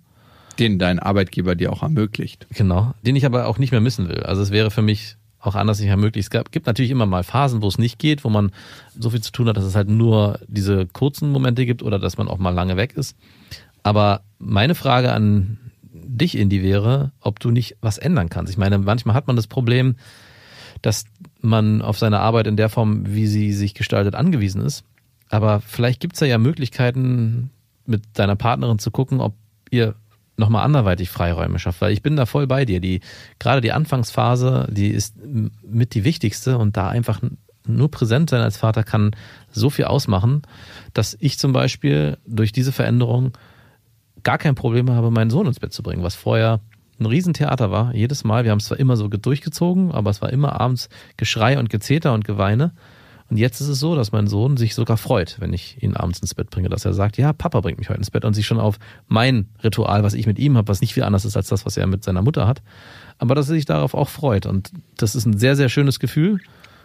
Den 0.58 0.78
dein 0.78 0.98
Arbeitgeber 0.98 1.54
dir 1.54 1.72
auch 1.72 1.82
ermöglicht. 1.82 2.46
Genau, 2.50 2.94
den 3.02 3.16
ich 3.16 3.26
aber 3.26 3.46
auch 3.46 3.58
nicht 3.58 3.72
mehr 3.72 3.80
missen 3.80 4.08
will. 4.08 4.22
Also 4.22 4.42
es 4.42 4.50
wäre 4.50 4.70
für 4.70 4.82
mich 4.82 5.16
auch 5.46 5.54
anders 5.54 5.78
nicht 5.78 5.88
mehr 5.88 5.96
möglich. 5.96 6.26
Es 6.26 6.50
gibt 6.50 6.66
natürlich 6.66 6.90
immer 6.90 7.06
mal 7.06 7.24
Phasen, 7.24 7.62
wo 7.62 7.68
es 7.68 7.78
nicht 7.78 7.98
geht, 7.98 8.24
wo 8.24 8.30
man 8.30 8.52
so 8.98 9.10
viel 9.10 9.20
zu 9.20 9.32
tun 9.32 9.48
hat, 9.48 9.56
dass 9.56 9.64
es 9.64 9.74
halt 9.74 9.88
nur 9.88 10.40
diese 10.46 10.86
kurzen 10.86 11.30
Momente 11.30 11.66
gibt 11.66 11.82
oder 11.82 11.98
dass 11.98 12.18
man 12.18 12.28
auch 12.28 12.38
mal 12.38 12.50
lange 12.50 12.76
weg 12.76 12.94
ist. 12.96 13.16
Aber 13.82 14.22
meine 14.38 14.74
Frage 14.74 15.12
an 15.12 15.58
dich, 15.92 16.36
Indy, 16.36 16.62
wäre, 16.62 17.12
ob 17.20 17.40
du 17.40 17.50
nicht 17.50 17.76
was 17.80 17.98
ändern 17.98 18.28
kannst. 18.28 18.50
Ich 18.50 18.58
meine, 18.58 18.78
manchmal 18.78 19.14
hat 19.14 19.26
man 19.26 19.36
das 19.36 19.46
Problem, 19.46 19.96
dass 20.82 21.04
man 21.40 21.82
auf 21.82 21.98
seine 21.98 22.20
Arbeit 22.20 22.46
in 22.46 22.56
der 22.56 22.68
Form, 22.68 23.02
wie 23.06 23.26
sie 23.26 23.52
sich 23.52 23.74
gestaltet, 23.74 24.14
angewiesen 24.14 24.60
ist. 24.60 24.84
Aber 25.28 25.60
vielleicht 25.60 26.00
gibt 26.00 26.14
es 26.14 26.20
ja, 26.20 26.26
ja 26.26 26.38
Möglichkeiten, 26.38 27.50
mit 27.86 28.02
deiner 28.14 28.36
Partnerin 28.36 28.78
zu 28.78 28.90
gucken, 28.90 29.20
ob 29.20 29.34
ihr 29.70 29.94
nochmal 30.36 30.64
anderweitig 30.64 31.10
Freiräume 31.10 31.58
schafft. 31.58 31.80
Weil 31.80 31.92
ich 31.92 32.02
bin 32.02 32.16
da 32.16 32.26
voll 32.26 32.46
bei 32.46 32.64
dir. 32.64 32.80
Die, 32.80 33.00
gerade 33.38 33.60
die 33.60 33.72
Anfangsphase, 33.72 34.68
die 34.70 34.88
ist 34.88 35.16
mit 35.62 35.94
die 35.94 36.04
wichtigste 36.04 36.58
und 36.58 36.76
da 36.76 36.88
einfach 36.88 37.20
nur 37.66 37.90
präsent 37.90 38.30
sein 38.30 38.42
als 38.42 38.56
Vater 38.56 38.84
kann 38.84 39.10
so 39.50 39.70
viel 39.70 39.86
ausmachen, 39.86 40.42
dass 40.94 41.16
ich 41.18 41.38
zum 41.38 41.52
Beispiel 41.52 42.18
durch 42.26 42.52
diese 42.52 42.72
Veränderung 42.72 43.32
gar 44.22 44.38
kein 44.38 44.54
Problem 44.54 44.90
habe, 44.90 45.10
meinen 45.10 45.30
Sohn 45.30 45.46
ins 45.46 45.60
Bett 45.60 45.72
zu 45.72 45.82
bringen, 45.82 46.02
was 46.02 46.14
vorher 46.14 46.60
ein 46.98 47.06
Riesentheater 47.06 47.70
war. 47.70 47.94
Jedes 47.94 48.24
Mal, 48.24 48.44
wir 48.44 48.50
haben 48.50 48.58
es 48.58 48.66
zwar 48.66 48.78
immer 48.78 48.96
so 48.96 49.08
durchgezogen, 49.08 49.92
aber 49.92 50.10
es 50.10 50.22
war 50.22 50.32
immer 50.32 50.60
abends 50.60 50.88
Geschrei 51.16 51.58
und 51.58 51.70
Gezeter 51.70 52.12
und 52.14 52.24
Geweine. 52.24 52.72
Und 53.28 53.38
jetzt 53.38 53.60
ist 53.60 53.68
es 53.68 53.80
so, 53.80 53.96
dass 53.96 54.12
mein 54.12 54.28
Sohn 54.28 54.56
sich 54.56 54.74
sogar 54.74 54.96
freut, 54.96 55.36
wenn 55.40 55.52
ich 55.52 55.82
ihn 55.82 55.96
abends 55.96 56.20
ins 56.20 56.34
Bett 56.34 56.50
bringe, 56.50 56.68
dass 56.68 56.84
er 56.84 56.94
sagt, 56.94 57.16
ja, 57.16 57.32
Papa 57.32 57.60
bringt 57.60 57.78
mich 57.78 57.88
heute 57.88 57.98
ins 57.98 58.10
Bett 58.10 58.24
und 58.24 58.34
sich 58.34 58.46
schon 58.46 58.60
auf 58.60 58.78
mein 59.08 59.48
Ritual, 59.64 60.04
was 60.04 60.14
ich 60.14 60.26
mit 60.26 60.38
ihm 60.38 60.56
habe, 60.56 60.68
was 60.68 60.80
nicht 60.80 60.94
viel 60.94 61.02
anders 61.02 61.24
ist 61.24 61.36
als 61.36 61.48
das, 61.48 61.66
was 61.66 61.76
er 61.76 61.86
mit 61.86 62.04
seiner 62.04 62.22
Mutter 62.22 62.46
hat, 62.46 62.62
aber 63.18 63.34
dass 63.34 63.48
er 63.48 63.54
sich 63.54 63.64
darauf 63.64 63.94
auch 63.94 64.08
freut. 64.08 64.46
Und 64.46 64.70
das 64.96 65.14
ist 65.14 65.26
ein 65.26 65.38
sehr, 65.38 65.56
sehr 65.56 65.68
schönes 65.68 65.98
Gefühl, 65.98 66.40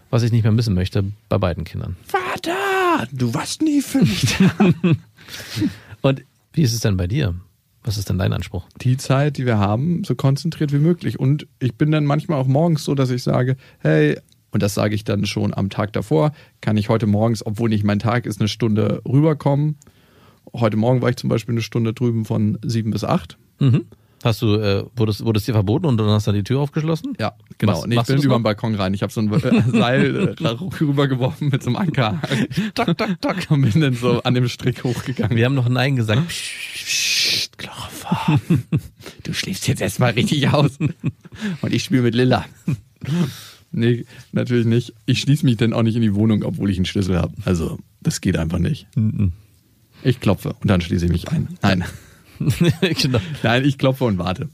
was 0.09 0.23
ich 0.23 0.31
nicht 0.31 0.43
mehr 0.43 0.51
missen 0.51 0.73
möchte 0.73 1.05
bei 1.29 1.37
beiden 1.37 1.63
Kindern. 1.63 1.95
Vater, 2.07 3.07
du 3.11 3.33
warst 3.33 3.61
nie 3.61 3.81
für 3.81 4.01
mich 4.01 4.35
und 6.01 6.23
wie 6.53 6.63
ist 6.63 6.73
es 6.73 6.79
denn 6.79 6.97
bei 6.97 7.07
dir? 7.07 7.35
Was 7.83 7.97
ist 7.97 8.09
denn 8.09 8.19
dein 8.19 8.33
Anspruch? 8.33 8.67
Die 8.81 8.97
Zeit, 8.97 9.37
die 9.37 9.45
wir 9.45 9.57
haben, 9.57 10.03
so 10.03 10.13
konzentriert 10.13 10.71
wie 10.71 10.77
möglich. 10.77 11.19
Und 11.19 11.47
ich 11.59 11.75
bin 11.75 11.91
dann 11.91 12.05
manchmal 12.05 12.39
auch 12.39 12.45
morgens 12.45 12.83
so, 12.83 12.93
dass 12.93 13.09
ich 13.09 13.23
sage, 13.23 13.57
hey, 13.79 14.19
und 14.51 14.61
das 14.63 14.73
sage 14.73 14.95
ich 14.95 15.03
dann 15.03 15.25
schon 15.25 15.53
am 15.53 15.69
Tag 15.69 15.93
davor, 15.93 16.31
kann 16.61 16.77
ich 16.77 16.89
heute 16.89 17.07
morgens, 17.07 17.45
obwohl 17.45 17.69
nicht 17.69 17.83
mein 17.83 17.99
Tag 17.99 18.25
ist, 18.25 18.39
eine 18.39 18.47
Stunde 18.49 19.01
rüberkommen. 19.07 19.77
Heute 20.53 20.75
Morgen 20.77 21.01
war 21.01 21.09
ich 21.09 21.15
zum 21.17 21.29
Beispiel 21.29 21.53
eine 21.53 21.61
Stunde 21.61 21.93
drüben 21.93 22.25
von 22.25 22.57
sieben 22.63 22.91
bis 22.91 23.03
acht. 23.03 23.37
Mhm. 23.59 23.85
Hast 24.23 24.41
du, 24.43 24.55
äh, 24.55 24.83
wurde, 24.95 25.11
es, 25.11 25.25
wurde 25.25 25.39
es 25.39 25.45
dir 25.45 25.53
verboten 25.53 25.87
und 25.87 25.97
dann 25.97 26.07
hast 26.09 26.27
du 26.27 26.31
die 26.31 26.43
Tür 26.43 26.59
aufgeschlossen? 26.59 27.13
Ja, 27.19 27.33
genau. 27.57 27.71
Machst- 27.73 27.87
nee, 27.87 27.95
ich 27.99 28.03
bin 28.03 28.21
über 28.21 28.37
den 28.37 28.43
Balkon 28.43 28.75
rein. 28.75 28.93
Ich 28.93 29.01
habe 29.01 29.11
so 29.11 29.19
ein 29.21 29.31
äh, 29.33 29.61
Seil 29.71 30.35
äh, 30.39 30.47
rübergeworfen 30.47 31.49
mit 31.49 31.63
so 31.63 31.69
einem 31.69 31.77
Anker. 31.77 32.21
tak, 32.75 32.95
tak, 32.99 33.19
tak. 33.21 33.47
Und 33.49 33.61
bin 33.63 33.81
dann 33.81 33.95
so 33.95 34.21
an 34.21 34.35
dem 34.35 34.47
Strick 34.47 34.83
hochgegangen. 34.83 35.35
Wir 35.37 35.45
haben 35.45 35.55
noch 35.55 35.69
Nein 35.69 35.95
gesagt. 35.95 36.27
Psst, 36.27 37.57
Chloroform. 37.57 38.41
Du 39.23 39.33
schläfst 39.33 39.67
jetzt 39.67 39.81
erstmal 39.81 40.11
richtig 40.11 40.47
aus. 40.49 40.77
Und 41.61 41.73
ich 41.73 41.83
spiele 41.83 42.03
mit 42.03 42.13
Lilla. 42.13 42.45
Nee, 43.71 44.05
natürlich 44.31 44.65
nicht. 44.65 44.93
Ich 45.05 45.19
schließe 45.19 45.45
mich 45.45 45.57
dann 45.57 45.73
auch 45.73 45.83
nicht 45.83 45.95
in 45.95 46.01
die 46.01 46.13
Wohnung, 46.13 46.43
obwohl 46.43 46.69
ich 46.69 46.77
einen 46.77 46.85
Schlüssel 46.85 47.17
habe. 47.17 47.33
Also, 47.45 47.79
das 48.01 48.21
geht 48.21 48.37
einfach 48.37 48.59
nicht. 48.59 48.87
Ich 50.03 50.19
klopfe 50.19 50.55
und 50.59 50.69
dann 50.69 50.81
schließe 50.81 51.05
ich 51.05 51.11
mich 51.11 51.29
ein. 51.29 51.47
Nein. 51.61 51.85
genau. 53.01 53.19
Nein, 53.43 53.65
ich 53.65 53.77
klopfe 53.77 54.05
und 54.05 54.17
warte. 54.17 54.49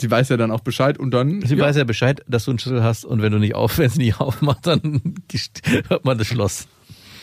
Sie 0.00 0.10
weiß 0.10 0.28
ja 0.28 0.36
dann 0.36 0.50
auch 0.50 0.60
Bescheid 0.60 0.98
und 0.98 1.12
dann. 1.12 1.42
Sie 1.42 1.56
ja, 1.56 1.64
weiß 1.64 1.76
ja 1.76 1.84
Bescheid, 1.84 2.22
dass 2.28 2.44
du 2.44 2.52
einen 2.52 2.58
Schlüssel 2.58 2.82
hast 2.82 3.04
und 3.04 3.22
wenn 3.22 3.32
du 3.32 3.38
nicht 3.38 3.54
auf, 3.54 3.78
wenn 3.78 3.86
es 3.86 3.96
nicht 3.96 4.20
aufmacht, 4.20 4.66
dann 4.66 5.14
hört 5.88 6.04
man 6.04 6.18
das 6.18 6.26
Schloss. 6.26 6.66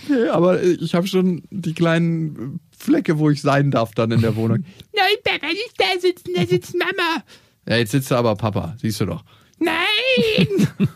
nee, 0.09 0.27
aber 0.29 0.61
ich 0.61 0.95
habe 0.95 1.07
schon 1.07 1.43
die 1.49 1.73
kleinen 1.73 2.59
Flecke, 2.77 3.19
wo 3.19 3.29
ich 3.29 3.41
sein 3.41 3.71
darf 3.71 3.93
dann 3.93 4.11
in 4.11 4.21
der 4.21 4.35
Wohnung. 4.35 4.65
Nein, 4.95 5.15
Papa, 5.23 5.47
nicht 5.47 5.75
da 5.77 5.99
sitzen, 5.99 6.31
da 6.35 6.45
sitzt 6.45 6.75
Mama. 6.77 7.23
Ja, 7.67 7.77
jetzt 7.77 7.91
sitzt 7.91 8.11
da 8.11 8.17
aber 8.17 8.35
Papa, 8.35 8.75
siehst 8.81 8.99
du 9.01 9.05
doch. 9.05 9.23
Nein! 9.59 10.67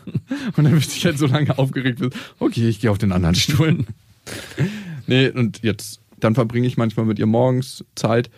und 0.56 0.64
dann 0.64 0.74
bist 0.74 0.96
ich 0.96 1.04
halt 1.04 1.18
so 1.18 1.26
lange 1.26 1.58
aufgeregt 1.58 1.98
bist. 2.00 2.12
Okay, 2.38 2.68
ich 2.68 2.80
gehe 2.80 2.90
auf 2.90 2.98
den 2.98 3.12
anderen 3.12 3.34
Stuhl. 3.34 3.84
nee, 5.06 5.28
und 5.28 5.62
jetzt, 5.62 6.00
dann 6.20 6.34
verbringe 6.34 6.66
ich 6.66 6.76
manchmal 6.76 7.06
mit 7.06 7.18
ihr 7.18 7.26
morgens 7.26 7.84
Zeit. 7.94 8.30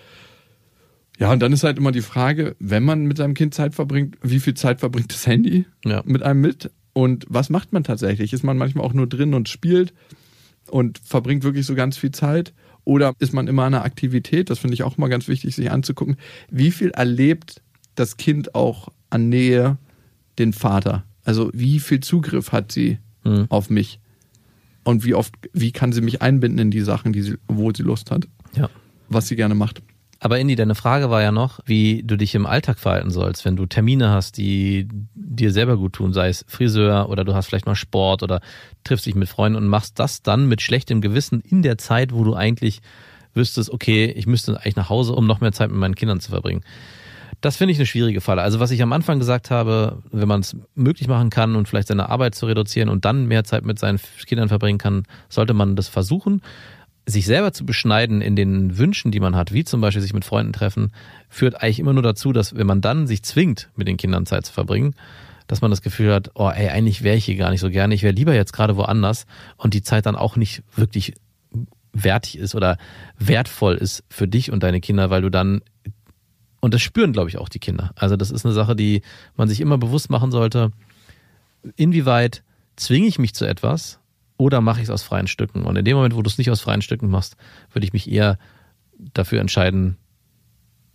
Ja, 1.18 1.32
und 1.32 1.40
dann 1.40 1.52
ist 1.52 1.64
halt 1.64 1.78
immer 1.78 1.92
die 1.92 2.02
Frage, 2.02 2.56
wenn 2.58 2.82
man 2.84 3.06
mit 3.06 3.16
seinem 3.16 3.34
Kind 3.34 3.54
Zeit 3.54 3.74
verbringt, 3.74 4.18
wie 4.22 4.40
viel 4.40 4.54
Zeit 4.54 4.80
verbringt 4.80 5.12
das 5.12 5.26
Handy 5.26 5.64
Ja. 5.84 6.02
mit 6.04 6.22
einem 6.22 6.40
mit? 6.40 6.70
Und 6.92 7.24
was 7.28 7.50
macht 7.50 7.72
man 7.72 7.84
tatsächlich? 7.84 8.32
Ist 8.32 8.42
man 8.44 8.58
manchmal 8.58 8.84
auch 8.84 8.92
nur 8.92 9.06
drin 9.06 9.34
und 9.34 9.48
spielt 9.48 9.94
und 10.68 10.98
verbringt 10.98 11.44
wirklich 11.44 11.66
so 11.66 11.74
ganz 11.74 11.96
viel 11.96 12.10
Zeit? 12.10 12.52
Oder 12.84 13.14
ist 13.18 13.32
man 13.32 13.48
immer 13.48 13.64
an 13.64 13.74
einer 13.74 13.84
Aktivität? 13.84 14.48
Das 14.50 14.58
finde 14.60 14.74
ich 14.74 14.82
auch 14.82 14.96
mal 14.96 15.08
ganz 15.08 15.26
wichtig, 15.28 15.54
sich 15.56 15.70
anzugucken. 15.70 16.16
Wie 16.50 16.70
viel 16.70 16.90
erlebt 16.90 17.60
das 17.96 18.16
Kind 18.16 18.54
auch 18.54 18.88
an 19.10 19.28
Nähe 19.28 19.76
den 20.38 20.52
Vater? 20.52 21.04
Also 21.24 21.50
wie 21.52 21.80
viel 21.80 22.00
Zugriff 22.00 22.52
hat 22.52 22.72
sie 22.72 22.98
Mhm. 23.24 23.46
auf 23.48 23.70
mich? 23.70 23.98
Und 24.84 25.04
wie 25.04 25.14
oft, 25.14 25.34
wie 25.52 25.72
kann 25.72 25.92
sie 25.92 26.00
mich 26.00 26.22
einbinden 26.22 26.58
in 26.60 26.70
die 26.70 26.80
Sachen, 26.82 27.12
die 27.12 27.22
sie, 27.22 27.34
wo 27.48 27.72
sie 27.72 27.82
Lust 27.82 28.10
hat, 28.12 28.28
Ja. 28.54 28.70
was 29.08 29.26
sie 29.26 29.34
gerne 29.36 29.54
macht? 29.56 29.82
Aber 30.20 30.38
Indy, 30.38 30.54
deine 30.54 30.74
Frage 30.76 31.10
war 31.10 31.20
ja 31.22 31.30
noch, 31.32 31.60
wie 31.66 32.02
du 32.04 32.16
dich 32.16 32.34
im 32.34 32.46
Alltag 32.46 32.78
verhalten 32.78 33.10
sollst, 33.10 33.44
wenn 33.44 33.56
du 33.56 33.66
Termine 33.66 34.08
hast, 34.10 34.38
die 34.38 34.88
dir 35.14 35.52
selber 35.52 35.76
gut 35.76 35.94
tun, 35.94 36.12
sei 36.14 36.28
es 36.28 36.44
Friseur 36.48 37.08
oder 37.10 37.24
du 37.24 37.34
hast 37.34 37.46
vielleicht 37.48 37.66
mal 37.66 37.74
Sport 37.74 38.22
oder 38.22 38.40
triffst 38.84 39.04
dich 39.06 39.14
mit 39.14 39.28
Freunden 39.28 39.56
und 39.58 39.66
machst 39.68 39.98
das 39.98 40.22
dann 40.22 40.46
mit 40.46 40.62
schlechtem 40.62 41.00
Gewissen 41.02 41.40
in 41.42 41.62
der 41.62 41.76
Zeit, 41.78 42.12
wo 42.14 42.24
du 42.24 42.34
eigentlich 42.34 42.80
wüsstest, 43.34 43.70
okay, 43.70 44.06
ich 44.06 44.26
müsste 44.26 44.58
eigentlich 44.58 44.76
nach 44.76 44.88
Hause, 44.88 45.12
um 45.14 45.26
noch 45.26 45.40
mehr 45.40 45.52
Zeit 45.52 45.68
mit 45.70 45.78
meinen 45.78 45.94
Kindern 45.96 46.20
zu 46.20 46.30
verbringen. 46.30 46.62
Das 47.40 47.56
finde 47.56 47.72
ich 47.72 47.78
eine 47.78 47.86
schwierige 47.86 48.20
Falle. 48.20 48.42
Also 48.42 48.60
was 48.60 48.70
ich 48.70 48.82
am 48.82 48.92
Anfang 48.92 49.18
gesagt 49.18 49.50
habe, 49.50 50.02
wenn 50.10 50.28
man 50.28 50.40
es 50.40 50.56
möglich 50.74 51.08
machen 51.08 51.30
kann 51.30 51.54
und 51.54 51.68
vielleicht 51.68 51.88
seine 51.88 52.08
Arbeit 52.08 52.34
zu 52.34 52.46
reduzieren 52.46 52.88
und 52.88 53.04
dann 53.04 53.26
mehr 53.26 53.44
Zeit 53.44 53.64
mit 53.64 53.78
seinen 53.78 54.00
Kindern 54.26 54.48
verbringen 54.48 54.78
kann, 54.78 55.04
sollte 55.28 55.54
man 55.54 55.76
das 55.76 55.88
versuchen. 55.88 56.42
Sich 57.04 57.26
selber 57.26 57.52
zu 57.52 57.64
beschneiden 57.64 58.20
in 58.20 58.34
den 58.34 58.78
Wünschen, 58.78 59.12
die 59.12 59.20
man 59.20 59.36
hat, 59.36 59.52
wie 59.52 59.64
zum 59.64 59.80
Beispiel 59.80 60.02
sich 60.02 60.14
mit 60.14 60.24
Freunden 60.24 60.52
treffen, 60.52 60.92
führt 61.28 61.62
eigentlich 61.62 61.78
immer 61.78 61.92
nur 61.92 62.02
dazu, 62.02 62.32
dass 62.32 62.56
wenn 62.56 62.66
man 62.66 62.80
dann 62.80 63.06
sich 63.06 63.22
zwingt, 63.22 63.70
mit 63.76 63.86
den 63.86 63.96
Kindern 63.96 64.26
Zeit 64.26 64.46
zu 64.46 64.52
verbringen, 64.52 64.94
dass 65.46 65.60
man 65.60 65.70
das 65.70 65.82
Gefühl 65.82 66.12
hat, 66.12 66.30
oh 66.34 66.50
ey, 66.50 66.70
eigentlich 66.70 67.04
wäre 67.04 67.16
ich 67.16 67.26
hier 67.26 67.36
gar 67.36 67.50
nicht 67.50 67.60
so 67.60 67.70
gerne, 67.70 67.94
ich 67.94 68.02
wäre 68.02 68.14
lieber 68.14 68.34
jetzt 68.34 68.52
gerade 68.52 68.76
woanders 68.76 69.26
und 69.56 69.74
die 69.74 69.82
Zeit 69.82 70.06
dann 70.06 70.16
auch 70.16 70.36
nicht 70.36 70.64
wirklich 70.74 71.14
wertig 71.92 72.38
ist 72.38 72.54
oder 72.54 72.76
wertvoll 73.18 73.76
ist 73.76 74.04
für 74.08 74.28
dich 74.28 74.50
und 74.50 74.62
deine 74.62 74.80
Kinder, 74.80 75.10
weil 75.10 75.22
du 75.22 75.30
dann 75.30 75.62
und 76.66 76.74
das 76.74 76.82
spüren, 76.82 77.12
glaube 77.12 77.28
ich, 77.28 77.38
auch 77.38 77.48
die 77.48 77.60
Kinder. 77.60 77.92
Also 77.94 78.16
das 78.16 78.32
ist 78.32 78.44
eine 78.44 78.52
Sache, 78.52 78.74
die 78.74 79.02
man 79.36 79.48
sich 79.48 79.60
immer 79.60 79.78
bewusst 79.78 80.10
machen 80.10 80.32
sollte. 80.32 80.72
Inwieweit 81.76 82.42
zwinge 82.74 83.06
ich 83.06 83.20
mich 83.20 83.34
zu 83.34 83.44
etwas 83.44 84.00
oder 84.36 84.60
mache 84.60 84.80
ich 84.80 84.86
es 84.86 84.90
aus 84.90 85.04
freien 85.04 85.28
Stücken? 85.28 85.62
Und 85.62 85.76
in 85.76 85.84
dem 85.84 85.96
Moment, 85.96 86.16
wo 86.16 86.22
du 86.22 86.28
es 86.28 86.38
nicht 86.38 86.50
aus 86.50 86.60
freien 86.60 86.82
Stücken 86.82 87.08
machst, 87.08 87.36
würde 87.72 87.86
ich 87.86 87.92
mich 87.92 88.10
eher 88.10 88.36
dafür 89.14 89.40
entscheiden, 89.40 89.96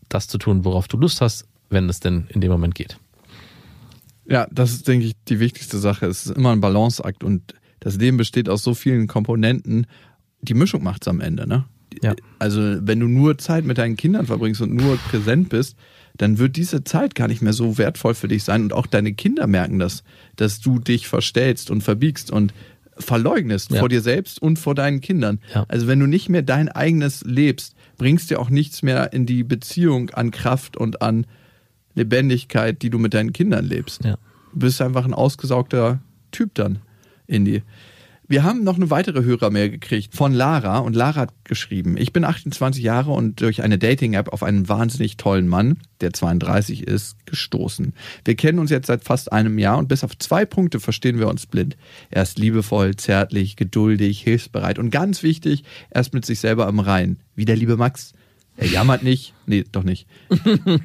das 0.09 0.27
zu 0.27 0.37
tun, 0.37 0.65
worauf 0.65 0.89
du 0.89 0.97
Lust 0.97 1.21
hast, 1.21 1.47
wenn 1.69 1.87
es 1.87 2.01
denn 2.01 2.27
in 2.27 2.41
dem 2.41 2.51
Moment 2.51 2.75
geht. 2.75 2.97
Ja, 4.25 4.45
das 4.51 4.73
ist, 4.73 4.89
denke 4.89 5.05
ich, 5.05 5.13
die 5.29 5.39
wichtigste 5.39 5.77
Sache. 5.77 6.05
Es 6.05 6.25
ist 6.25 6.35
immer 6.35 6.51
ein 6.51 6.59
Balanceakt 6.59 7.23
und 7.23 7.53
das 7.79 7.95
Leben 7.95 8.17
besteht 8.17 8.49
aus 8.49 8.61
so 8.61 8.73
vielen 8.73 9.07
Komponenten. 9.07 9.87
Die 10.41 10.53
Mischung 10.53 10.83
macht's 10.83 11.07
am 11.07 11.21
Ende, 11.21 11.47
ne? 11.47 11.63
Ja. 12.01 12.15
Also, 12.39 12.59
wenn 12.85 12.99
du 12.99 13.07
nur 13.07 13.37
Zeit 13.37 13.65
mit 13.65 13.77
deinen 13.77 13.95
Kindern 13.97 14.25
verbringst 14.25 14.61
und 14.61 14.73
nur 14.73 14.97
präsent 14.97 15.49
bist, 15.49 15.75
dann 16.17 16.37
wird 16.39 16.57
diese 16.57 16.83
Zeit 16.83 17.15
gar 17.15 17.27
nicht 17.27 17.41
mehr 17.41 17.53
so 17.53 17.77
wertvoll 17.77 18.13
für 18.15 18.27
dich 18.27 18.43
sein 18.43 18.63
und 18.63 18.73
auch 18.73 18.85
deine 18.85 19.13
Kinder 19.13 19.47
merken 19.47 19.79
das, 19.79 20.03
dass 20.35 20.59
du 20.59 20.79
dich 20.79 21.07
verstellst 21.07 21.71
und 21.71 21.81
verbiegst 21.81 22.31
und 22.31 22.53
verleugnest 22.97 23.71
Ja. 23.71 23.79
vor 23.79 23.89
dir 23.89 24.01
selbst 24.01 24.41
und 24.41 24.59
vor 24.59 24.75
deinen 24.75 25.01
Kindern. 25.01 25.39
Ja. 25.53 25.65
Also, 25.67 25.87
wenn 25.87 25.99
du 25.99 26.07
nicht 26.07 26.27
mehr 26.29 26.41
dein 26.41 26.69
eigenes 26.69 27.23
lebst, 27.25 27.75
bringst 27.97 28.29
dir 28.29 28.39
auch 28.39 28.49
nichts 28.49 28.83
mehr 28.83 29.13
in 29.13 29.25
die 29.25 29.43
Beziehung 29.43 30.09
an 30.11 30.31
Kraft 30.31 30.75
und 30.77 31.01
an 31.01 31.25
Lebendigkeit, 31.95 32.81
die 32.81 32.89
du 32.89 32.99
mit 32.99 33.13
deinen 33.13 33.33
Kindern 33.33 33.65
lebst. 33.65 34.03
Ja. 34.03 34.17
Du 34.53 34.59
bist 34.59 34.81
einfach 34.81 35.05
ein 35.05 35.13
ausgesaugter 35.13 35.99
Typ 36.31 36.55
dann, 36.55 36.79
Indy. 37.27 37.63
Wir 38.31 38.45
haben 38.45 38.63
noch 38.63 38.77
eine 38.77 38.89
weitere 38.89 39.25
Hörermail 39.25 39.69
gekriegt 39.69 40.15
von 40.15 40.31
Lara 40.31 40.77
und 40.77 40.95
Lara 40.95 41.19
hat 41.19 41.33
geschrieben, 41.43 41.97
ich 41.97 42.13
bin 42.13 42.23
28 42.23 42.81
Jahre 42.81 43.11
und 43.11 43.41
durch 43.41 43.61
eine 43.61 43.77
Dating-App 43.77 44.29
auf 44.31 44.41
einen 44.41 44.69
wahnsinnig 44.69 45.17
tollen 45.17 45.49
Mann, 45.49 45.79
der 45.99 46.13
32 46.13 46.87
ist, 46.87 47.17
gestoßen. 47.25 47.93
Wir 48.23 48.35
kennen 48.37 48.59
uns 48.59 48.69
jetzt 48.71 48.87
seit 48.87 49.03
fast 49.03 49.33
einem 49.33 49.59
Jahr 49.59 49.77
und 49.77 49.89
bis 49.89 50.05
auf 50.05 50.17
zwei 50.17 50.45
Punkte 50.45 50.79
verstehen 50.79 51.19
wir 51.19 51.27
uns 51.27 51.45
blind. 51.45 51.75
Er 52.09 52.23
ist 52.23 52.39
liebevoll, 52.39 52.95
zärtlich, 52.95 53.57
geduldig, 53.57 54.21
hilfsbereit 54.21 54.79
und 54.79 54.91
ganz 54.91 55.23
wichtig, 55.23 55.65
er 55.89 55.99
ist 55.99 56.13
mit 56.13 56.25
sich 56.25 56.39
selber 56.39 56.67
am 56.67 56.79
Rein. 56.79 57.17
Wie 57.35 57.43
der 57.43 57.57
liebe 57.57 57.75
Max. 57.75 58.13
Er 58.55 58.67
jammert 58.67 59.03
nicht. 59.03 59.33
Nee, 59.45 59.65
doch 59.69 59.83
nicht. 59.83 60.07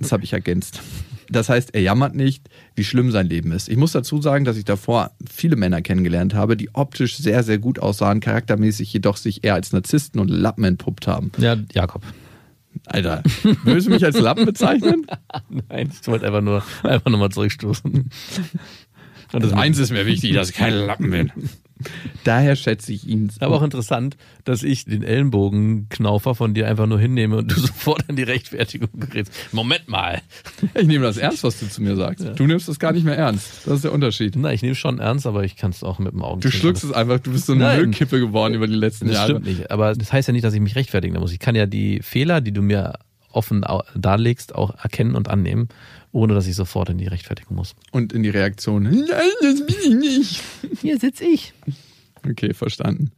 Das 0.01 0.11
habe 0.11 0.25
ich 0.25 0.33
ergänzt. 0.33 0.81
Das 1.29 1.49
heißt, 1.49 1.75
er 1.75 1.83
jammert 1.83 2.15
nicht, 2.15 2.49
wie 2.75 2.85
schlimm 2.85 3.11
sein 3.11 3.29
Leben 3.29 3.53
ist. 3.53 3.69
Ich 3.69 3.77
muss 3.77 3.93
dazu 3.93 4.21
sagen, 4.23 4.45
dass 4.45 4.57
ich 4.57 4.65
davor 4.65 5.11
viele 5.29 5.57
Männer 5.57 5.83
kennengelernt 5.83 6.35
habe, 6.35 6.57
die 6.57 6.75
optisch 6.75 7.17
sehr, 7.17 7.43
sehr 7.43 7.59
gut 7.59 7.79
aussahen, 7.79 8.21
charaktermäßig 8.21 8.93
jedoch 8.93 9.17
sich 9.17 9.45
eher 9.45 9.55
als 9.55 9.73
Narzissten 9.73 10.21
und 10.21 10.29
Lappen 10.29 10.65
entpuppt 10.65 11.07
haben. 11.07 11.33
Ja, 11.39 11.57
Jakob. 11.73 12.03
Alter, 12.85 13.23
willst 13.65 13.87
du 13.87 13.91
mich 13.91 14.05
als 14.05 14.19
Lappen 14.19 14.45
bezeichnen? 14.45 15.07
Nein, 15.69 15.91
ich 15.93 16.07
wollte 16.07 16.27
einfach 16.27 16.43
nur, 16.43 16.63
einfach 16.83 17.11
nur 17.11 17.19
mal 17.19 17.31
zurückstoßen. 17.31 18.11
Und 19.33 19.43
Das 19.43 19.53
eins 19.53 19.79
ist 19.79 19.91
mir 19.91 20.07
wichtig, 20.07 20.35
dass 20.35 20.51
ich 20.51 20.57
kein 20.57 20.75
Lappen 20.75 21.11
bin. 21.11 21.33
Daher 22.25 22.57
schätze 22.57 22.93
ich 22.93 23.07
ihn. 23.07 23.31
Aber 23.41 23.57
auch 23.57 23.63
interessant, 23.63 24.17
dass 24.45 24.63
ich 24.63 24.85
den 24.85 25.03
Ellenbogenknaufer 25.03 26.35
von 26.35 26.55
dir 26.55 26.69
einfach 26.69 26.87
nur 26.87 26.99
hinnehme 26.99 27.37
und 27.37 27.51
du 27.51 27.61
sofort 27.61 28.09
an 28.09 28.17
die 28.17 28.23
Rechtfertigung 28.23 28.89
gerätst. 28.95 29.33
Moment 29.53 29.89
mal. 29.89 30.21
Ich 30.75 30.87
nehme 30.87 31.05
das 31.05 31.17
ernst, 31.17 31.45
was 31.45 31.61
du 31.61 31.69
zu 31.69 31.83
mir 31.83 31.97
sagst. 31.97 32.27
Du 32.37 32.47
nimmst 32.47 32.69
das 32.69 32.79
gar 32.79 32.93
nicht 32.93 33.05
mehr 33.05 33.17
ernst. 33.17 33.67
Das 33.67 33.75
ist 33.75 33.85
der 33.85 33.93
Unterschied. 33.93 34.35
Na, 34.37 34.53
ich 34.53 34.63
nehme 34.63 34.75
schon 34.75 34.99
ernst, 34.99 35.27
aber 35.27 35.45
ich 35.45 35.57
kann 35.57 35.71
es 35.71 35.83
auch 35.83 35.99
mit 35.99 36.13
dem 36.13 36.23
Augen. 36.23 36.41
Du 36.41 36.51
schluckst 36.51 36.85
es 36.85 36.93
einfach, 36.93 37.21
du 37.21 37.33
bist 37.33 37.47
so 37.47 37.53
eine 37.53 37.65
Nein. 37.65 37.81
Müllkippe 37.81 38.19
geworden 38.21 38.55
über 38.55 38.67
die 38.67 38.75
letzten 38.75 39.07
Das 39.07 39.17
Jahre. 39.17 39.31
stimmt 39.33 39.47
nicht. 39.47 39.71
Aber 39.71 39.95
das 39.95 40.13
heißt 40.13 40.29
ja 40.29 40.33
nicht, 40.33 40.45
dass 40.45 40.55
ich 40.55 40.61
mich 40.61 40.77
rechtfertigen 40.77 41.19
muss. 41.19 41.33
Ich 41.33 41.39
kann 41.39 41.55
ja 41.55 41.67
die 41.67 42.01
Fehler, 42.03 42.41
die 42.41 42.53
du 42.53 42.63
mir 42.63 42.95
offen 43.37 43.65
darlegst, 43.95 44.55
auch 44.55 44.75
erkennen 44.83 45.15
und 45.15 45.29
annehmen, 45.29 45.69
ohne 46.13 46.35
dass 46.35 46.47
ich 46.47 46.57
sofort 46.57 46.89
in 46.89 46.99
die 46.99 47.07
Rechtfertigung 47.07 47.57
muss. 47.57 47.75
Und 47.93 48.13
in 48.13 48.23
die 48.23 48.31
Reaktion, 48.31 48.85
nein, 48.85 49.31
das 49.41 49.61
will 49.61 49.77
ich 49.85 49.95
nicht. 49.95 50.43
Hier 50.81 50.99
sitze 50.99 51.25
ich. 51.25 51.53
Okay, 52.29 52.55
verstanden. 52.55 53.13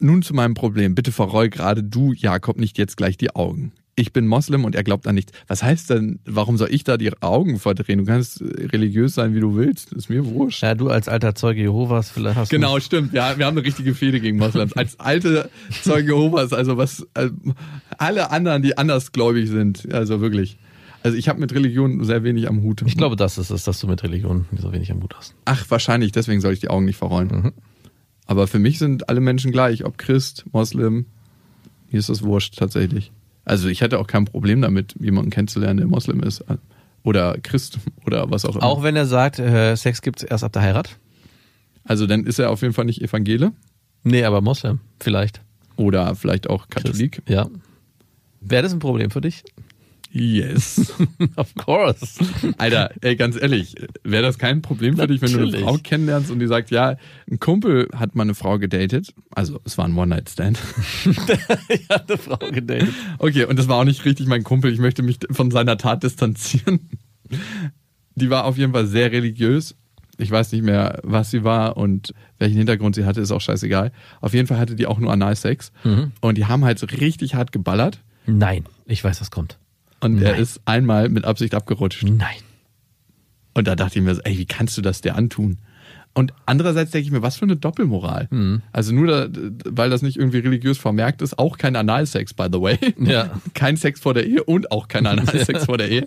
Nun 0.00 0.22
zu 0.22 0.34
meinem 0.34 0.54
Problem. 0.54 0.94
Bitte 0.94 1.12
verroll 1.12 1.48
gerade 1.48 1.82
du, 1.82 2.12
Jakob, 2.12 2.58
nicht 2.58 2.76
jetzt 2.76 2.96
gleich 2.96 3.16
die 3.16 3.34
Augen. 3.34 3.72
Ich 3.98 4.12
bin 4.12 4.26
Moslem 4.26 4.66
und 4.66 4.74
er 4.74 4.84
glaubt 4.84 5.06
an 5.06 5.14
nichts. 5.14 5.32
Was 5.48 5.62
heißt 5.62 5.88
denn, 5.88 6.20
warum 6.26 6.58
soll 6.58 6.68
ich 6.70 6.84
da 6.84 6.98
die 6.98 7.10
Augen 7.22 7.58
verdrehen? 7.58 8.00
Du 8.00 8.04
kannst 8.04 8.42
religiös 8.42 9.14
sein, 9.14 9.34
wie 9.34 9.40
du 9.40 9.56
willst. 9.56 9.94
ist 9.94 10.10
mir 10.10 10.26
wurscht. 10.26 10.62
Ja, 10.62 10.74
du 10.74 10.90
als 10.90 11.08
alter 11.08 11.34
Zeuge 11.34 11.62
Jehovas, 11.62 12.10
vielleicht 12.10 12.36
hast 12.36 12.50
Genau, 12.50 12.78
stimmt. 12.78 13.14
Ja, 13.14 13.38
wir 13.38 13.46
haben 13.46 13.56
eine 13.56 13.66
richtige 13.66 13.94
Fehde 13.94 14.20
gegen 14.20 14.36
Moslems. 14.36 14.74
Als 14.74 15.00
alte 15.00 15.48
Zeuge 15.82 16.08
Jehovas, 16.08 16.52
also 16.52 16.76
was 16.76 17.06
äh, 17.14 17.30
alle 17.96 18.30
anderen, 18.30 18.60
die 18.60 18.76
andersgläubig 18.76 19.48
sind, 19.48 19.90
also 19.90 20.20
wirklich. 20.20 20.58
Also 21.02 21.16
ich 21.16 21.30
habe 21.30 21.40
mit 21.40 21.54
Religion 21.54 22.04
sehr 22.04 22.22
wenig 22.22 22.48
am 22.50 22.62
Hut. 22.62 22.82
Ich 22.84 22.98
glaube, 22.98 23.16
das 23.16 23.38
ist 23.38 23.48
es, 23.48 23.64
dass 23.64 23.80
du 23.80 23.86
mit 23.86 24.02
Religion 24.02 24.44
so 24.58 24.72
wenig 24.72 24.90
am 24.90 25.02
Hut 25.02 25.14
hast. 25.16 25.34
Ach, 25.46 25.64
wahrscheinlich, 25.70 26.12
deswegen 26.12 26.42
soll 26.42 26.52
ich 26.52 26.60
die 26.60 26.68
Augen 26.68 26.84
nicht 26.84 26.96
verrollen. 26.96 27.52
Aber 28.26 28.46
für 28.46 28.58
mich 28.58 28.78
sind 28.78 29.08
alle 29.08 29.20
Menschen 29.20 29.52
gleich, 29.52 29.86
ob 29.86 29.96
Christ, 29.96 30.44
Moslem, 30.52 31.06
mir 31.90 31.98
ist 31.98 32.10
das 32.10 32.22
wurscht 32.22 32.58
tatsächlich. 32.58 33.12
Also 33.46 33.68
ich 33.68 33.80
hätte 33.80 33.98
auch 33.98 34.06
kein 34.06 34.26
Problem 34.26 34.60
damit, 34.60 34.94
jemanden 35.00 35.30
kennenzulernen, 35.30 35.78
der 35.78 35.86
Moslem 35.86 36.20
ist. 36.20 36.44
Oder 37.04 37.38
Christ 37.42 37.78
oder 38.04 38.28
was 38.30 38.44
auch 38.44 38.56
immer. 38.56 38.64
Auch 38.64 38.82
wenn 38.82 38.96
er 38.96 39.06
sagt, 39.06 39.38
äh, 39.38 39.76
Sex 39.76 40.02
gibt's 40.02 40.24
erst 40.24 40.42
ab 40.44 40.52
der 40.52 40.62
Heirat? 40.62 40.98
Also 41.84 42.06
dann 42.06 42.24
ist 42.24 42.40
er 42.40 42.50
auf 42.50 42.62
jeden 42.62 42.74
Fall 42.74 42.84
nicht 42.84 43.00
Evangele 43.00 43.52
Nee, 44.02 44.24
aber 44.24 44.40
Moslem, 44.40 44.80
vielleicht. 45.00 45.40
oder 45.76 46.14
vielleicht 46.16 46.50
auch 46.50 46.68
Katholik. 46.68 47.22
Ja. 47.28 47.48
Wäre 48.40 48.62
das 48.64 48.72
ein 48.72 48.78
Problem 48.80 49.10
für 49.10 49.20
dich? 49.20 49.44
Yes. 50.18 50.94
of 51.36 51.54
course. 51.56 52.18
Alter, 52.56 52.90
ey, 53.02 53.16
ganz 53.16 53.36
ehrlich, 53.36 53.74
wäre 54.02 54.22
das 54.22 54.38
kein 54.38 54.62
Problem 54.62 54.96
für 54.96 55.06
dich, 55.06 55.20
wenn 55.20 55.30
du 55.30 55.40
eine. 55.40 55.58
Frau 55.58 55.76
kennenlernst 55.76 56.30
und 56.30 56.38
die 56.38 56.46
sagt, 56.46 56.70
ja, 56.70 56.96
ein 57.30 57.38
Kumpel 57.38 57.88
hat 57.94 58.14
mal 58.14 58.22
eine 58.22 58.34
Frau 58.34 58.58
gedatet. 58.58 59.12
Also 59.34 59.60
es 59.64 59.76
war 59.76 59.84
ein 59.84 59.94
One-Night-Stand. 59.94 60.58
ich 61.68 61.88
habe 61.90 62.04
eine 62.08 62.16
Frau 62.16 62.38
gedatet. 62.50 62.94
Okay, 63.18 63.44
und 63.44 63.58
das 63.58 63.68
war 63.68 63.76
auch 63.76 63.84
nicht 63.84 64.06
richtig 64.06 64.26
mein 64.26 64.42
Kumpel. 64.42 64.72
Ich 64.72 64.78
möchte 64.78 65.02
mich 65.02 65.18
von 65.30 65.50
seiner 65.50 65.76
Tat 65.76 66.02
distanzieren. 66.02 66.88
Die 68.14 68.30
war 68.30 68.46
auf 68.46 68.56
jeden 68.56 68.72
Fall 68.72 68.86
sehr 68.86 69.12
religiös. 69.12 69.74
Ich 70.16 70.30
weiß 70.30 70.50
nicht 70.52 70.64
mehr, 70.64 71.00
was 71.02 71.30
sie 71.30 71.44
war 71.44 71.76
und 71.76 72.14
welchen 72.38 72.56
Hintergrund 72.56 72.94
sie 72.94 73.04
hatte, 73.04 73.20
ist 73.20 73.32
auch 73.32 73.42
scheißegal. 73.42 73.92
Auf 74.22 74.32
jeden 74.32 74.46
Fall 74.46 74.58
hatte 74.58 74.76
die 74.76 74.86
auch 74.86 74.98
nur 74.98 75.12
Analsex. 75.12 75.72
Und 76.22 76.38
die 76.38 76.46
haben 76.46 76.64
halt 76.64 76.78
so 76.78 76.86
richtig 76.86 77.34
hart 77.34 77.52
geballert. 77.52 78.00
Nein, 78.24 78.64
ich 78.86 79.04
weiß, 79.04 79.20
was 79.20 79.30
kommt. 79.30 79.58
Und 80.00 80.22
er 80.22 80.32
Nein. 80.32 80.42
ist 80.42 80.60
einmal 80.64 81.08
mit 81.08 81.24
Absicht 81.24 81.54
abgerutscht. 81.54 82.04
Nein. 82.04 82.36
Und 83.54 83.66
da 83.66 83.74
dachte 83.74 83.98
ich 83.98 84.04
mir 84.04 84.14
so, 84.14 84.20
ey, 84.22 84.36
wie 84.36 84.46
kannst 84.46 84.76
du 84.76 84.82
das 84.82 85.00
dir 85.00 85.14
antun? 85.16 85.58
Und 86.16 86.32
andererseits 86.46 86.92
denke 86.92 87.06
ich 87.06 87.12
mir, 87.12 87.20
was 87.20 87.36
für 87.36 87.44
eine 87.44 87.56
Doppelmoral. 87.56 88.28
Mhm. 88.30 88.62
Also 88.72 88.94
nur, 88.94 89.06
da, 89.06 89.40
weil 89.66 89.90
das 89.90 90.00
nicht 90.00 90.16
irgendwie 90.16 90.38
religiös 90.38 90.78
vermerkt 90.78 91.20
ist, 91.20 91.38
auch 91.38 91.58
kein 91.58 91.76
Analsex, 91.76 92.32
by 92.32 92.46
the 92.50 92.60
way. 92.60 92.78
Ja. 92.98 93.38
Kein 93.52 93.76
Sex 93.76 94.00
vor 94.00 94.14
der 94.14 94.26
Ehe 94.26 94.42
und 94.42 94.72
auch 94.72 94.88
kein 94.88 95.06
Analsex 95.06 95.66
vor 95.66 95.76
der 95.76 95.90
Ehe. 95.90 96.06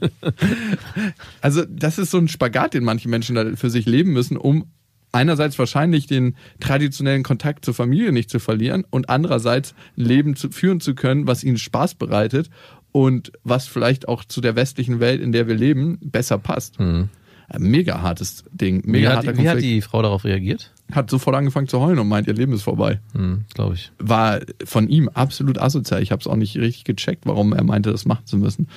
Also 1.41 1.63
das 1.69 1.99
ist 1.99 2.09
so 2.09 2.17
ein 2.17 2.27
Spagat, 2.27 2.73
den 2.73 2.83
manche 2.83 3.07
Menschen 3.07 3.35
da 3.35 3.55
für 3.55 3.69
sich 3.69 3.85
leben 3.85 4.11
müssen, 4.11 4.35
um 4.35 4.65
einerseits 5.11 5.59
wahrscheinlich 5.59 6.07
den 6.07 6.35
traditionellen 6.59 7.21
Kontakt 7.21 7.65
zur 7.65 7.75
Familie 7.75 8.11
nicht 8.11 8.31
zu 8.31 8.39
verlieren 8.39 8.85
und 8.89 9.09
andererseits 9.09 9.75
ein 9.95 10.05
Leben 10.05 10.35
zu, 10.35 10.49
führen 10.49 10.79
zu 10.79 10.95
können, 10.95 11.27
was 11.27 11.43
ihnen 11.43 11.57
Spaß 11.57 11.95
bereitet 11.95 12.49
und 12.91 13.31
was 13.43 13.67
vielleicht 13.67 14.07
auch 14.07 14.23
zu 14.23 14.41
der 14.41 14.55
westlichen 14.55 14.99
Welt, 14.99 15.21
in 15.21 15.31
der 15.31 15.47
wir 15.47 15.55
leben, 15.55 15.97
besser 16.01 16.37
passt. 16.37 16.79
Ein 16.79 17.09
Mega 17.57 18.01
hartes 18.01 18.43
Ding, 18.51 18.83
Wie 18.85 18.91
mega 18.91 19.09
hat, 19.09 19.17
harter 19.25 19.37
wie 19.37 19.49
hat 19.49 19.61
die 19.61 19.81
Frau 19.81 20.01
darauf 20.01 20.23
reagiert? 20.23 20.71
hat 20.91 21.09
sofort 21.09 21.35
angefangen 21.35 21.67
zu 21.67 21.79
heulen 21.79 21.99
und 21.99 22.07
meint, 22.07 22.27
ihr 22.27 22.33
Leben 22.33 22.51
ist 22.53 22.63
vorbei. 22.63 22.99
Hm, 23.13 23.45
Glaube 23.53 23.75
ich. 23.75 23.91
War 23.99 24.39
von 24.63 24.87
ihm 24.89 25.07
absolut 25.09 25.59
asozial. 25.59 26.01
Ich 26.01 26.11
habe 26.11 26.19
es 26.19 26.25
auch 26.27 26.35
nicht 26.35 26.57
richtig 26.57 26.83
gecheckt, 26.85 27.25
warum 27.27 27.53
er 27.53 27.63
meinte, 27.63 27.91
das 27.91 28.05
machen 28.05 28.25
zu 28.25 28.37
müssen. 28.37 28.67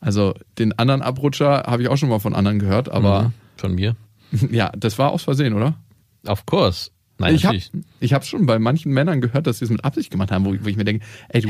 Also 0.00 0.34
den 0.58 0.78
anderen 0.78 1.00
Abrutscher 1.02 1.64
habe 1.66 1.82
ich 1.82 1.88
auch 1.88 1.96
schon 1.96 2.10
mal 2.10 2.18
von 2.18 2.34
anderen 2.34 2.58
gehört, 2.58 2.90
aber 2.90 3.24
Mhm. 3.24 3.32
Von 3.56 3.74
mir? 3.74 3.96
ja, 4.52 4.70
das 4.76 4.98
war 4.98 5.10
aus 5.10 5.22
Versehen, 5.24 5.54
oder? 5.54 5.74
Of 6.26 6.44
course. 6.46 6.90
Nein, 7.18 7.34
ich 7.34 7.44
habe 7.46 7.58
ich 7.98 8.12
hab 8.12 8.24
schon 8.24 8.46
bei 8.46 8.58
manchen 8.60 8.92
Männern 8.92 9.20
gehört, 9.20 9.46
dass 9.48 9.58
sie 9.58 9.64
es 9.64 9.70
mit 9.70 9.84
Absicht 9.84 10.10
gemacht 10.10 10.30
haben, 10.30 10.44
wo 10.44 10.54
ich, 10.54 10.62
wo 10.64 10.68
ich 10.68 10.76
mir 10.76 10.84
denke, 10.84 11.04
ey, 11.30 11.40
du, 11.40 11.48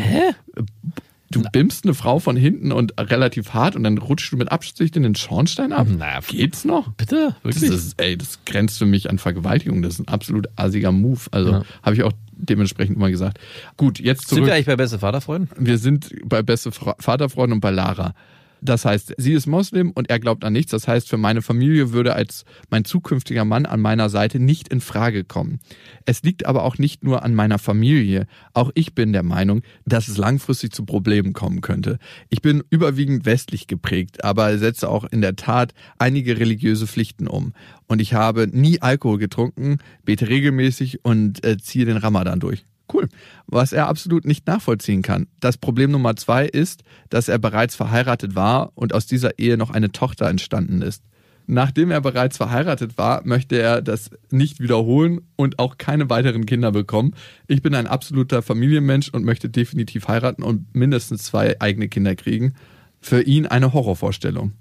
du 1.31 1.43
bimmst 1.53 1.85
eine 1.85 1.95
Frau 1.95 2.19
von 2.19 2.37
hinten 2.37 2.73
und 2.73 2.95
relativ 2.99 3.53
hart 3.55 3.77
und 3.77 3.85
dann 3.85 3.99
rutschst 3.99 4.33
du 4.33 4.37
mit 4.37 4.51
Absicht 4.51 4.97
in 4.97 5.03
den 5.03 5.15
Schornstein 5.15 5.73
ab. 5.73 5.87
Na, 5.91 6.21
Geht's 6.21 6.65
noch? 6.65 6.91
Bitte? 6.93 7.35
Das 7.43 7.61
Wirklich? 7.61 7.71
ist, 7.73 8.01
ey, 8.01 8.17
das 8.17 8.41
grenzt 8.45 8.79
für 8.79 8.87
mich 8.87 9.11
an 9.11 9.19
Vergewaltigung. 9.19 9.83
Das 9.83 9.95
ist 9.95 10.01
ein 10.01 10.09
absolut 10.09 10.49
assiger 10.57 10.93
Move. 10.93 11.21
Also 11.31 11.51
Ja. 11.53 11.63
habe 11.83 11.97
ich 11.97 12.03
auch 12.03 12.13
dementsprechend 12.33 12.97
immer 12.97 13.11
gesagt. 13.11 13.39
Gut, 13.77 13.99
jetzt 13.99 14.29
Sind 14.29 14.37
zurück. 14.39 14.47
wir 14.47 14.55
eigentlich 14.55 14.67
bei 14.67 14.77
beste 14.77 14.99
Vaterfreunden? 14.99 15.51
Wir 15.59 15.79
sind 15.79 16.11
bei 16.25 16.43
beste 16.43 16.73
Fra 16.73 16.95
Vaterfreund 16.99 17.53
und 17.53 17.61
bei 17.61 17.71
Lara. 17.71 18.15
Das 18.61 18.85
heißt, 18.85 19.15
sie 19.17 19.33
ist 19.33 19.47
Moslem 19.47 19.93
und 19.93 20.11
er 20.11 20.19
glaubt 20.19 20.45
an 20.45 20.53
nichts. 20.53 20.73
Das 20.73 20.89
heißt, 20.89 21.09
für 21.09 21.17
meine 21.17 21.43
Familie 21.43 21.93
würde 21.93 22.15
als 22.15 22.45
mein 22.71 22.85
zukünftiger 22.85 23.45
Mann 23.45 23.67
an 23.67 23.81
meiner 23.81 24.09
Seite 24.09 24.41
nicht 24.41 24.69
in 24.69 24.81
Frage 24.81 25.25
kommen. 25.25 25.61
Es 26.05 26.23
liegt 26.23 26.47
aber 26.47 26.65
auch 26.65 26.79
nicht 26.79 27.05
nur 27.05 27.23
an 27.23 27.35
meiner 27.35 27.59
Familie. 27.59 28.27
Auch 28.55 28.71
ich 28.75 28.95
bin 28.95 29.13
der 29.13 29.23
Meinung, 29.23 29.63
dass 29.85 30.09
es 30.09 30.17
langfristig 30.17 30.73
zu 30.73 30.85
Problemen 30.85 31.33
kommen 31.33 31.61
könnte. 31.61 31.99
Ich 32.29 32.43
bin 32.43 32.63
überwiegend 32.71 33.27
westlich 33.27 33.67
geprägt, 33.67 34.25
aber 34.25 34.57
setze 34.59 34.89
auch 34.89 35.05
in 35.05 35.21
der 35.21 35.37
Tat 35.37 35.73
einige 35.99 36.39
religiöse 36.39 36.87
Pflichten 36.87 37.29
um. 37.29 37.53
Und 37.87 38.01
ich 38.01 38.15
habe 38.15 38.49
nie 38.51 38.81
Alkohol 38.81 39.19
getrunken, 39.19 39.79
bete 40.05 40.29
regelmäßig 40.29 41.05
und 41.05 41.45
äh, 41.45 41.59
ziehe 41.59 41.85
den 41.85 41.97
Ramadan 41.97 42.41
durch. 42.41 42.68
Cool. 42.93 43.09
Was 43.47 43.73
er 43.73 43.89
absolut 43.89 44.25
nicht 44.25 44.47
nachvollziehen 44.47 45.03
kann. 45.03 45.27
Das 45.41 45.59
Problem 45.59 45.91
Nummer 45.91 46.17
zwei 46.17 46.47
ist, 46.47 46.83
dass 47.11 47.29
er 47.29 47.39
bereits 47.39 47.75
verheiratet 47.75 48.35
war 48.35 48.73
und 48.75 48.95
aus 48.95 49.07
dieser 49.07 49.39
Ehe 49.39 49.57
noch 49.57 49.71
eine 49.71 49.93
Tochter 49.93 50.29
entstanden 50.29 50.83
ist. 50.83 51.03
Nachdem 51.51 51.91
er 51.91 52.03
bereits 52.03 52.37
verheiratet 52.37 52.99
war, 52.99 53.27
möchte 53.27 53.59
er 53.59 53.81
das 53.81 54.11
nicht 54.31 54.61
wiederholen 54.61 55.23
und 55.35 55.59
auch 55.59 55.79
keine 55.79 56.11
weiteren 56.11 56.45
Kinder 56.45 56.73
bekommen. 56.73 57.15
Ich 57.47 57.63
bin 57.63 57.75
ein 57.75 57.87
absoluter 57.87 58.43
Familienmensch 58.43 59.09
und 59.09 59.25
möchte 59.25 59.49
definitiv 59.49 60.09
heiraten 60.09 60.43
und 60.43 60.75
mindestens 60.75 61.23
zwei 61.25 61.59
eigene 61.59 61.89
Kinder 61.89 62.15
kriegen. 62.17 62.53
Für 63.01 63.23
ihn 63.23 63.47
eine 63.47 63.73
Horrorvorstellung. 63.73 64.53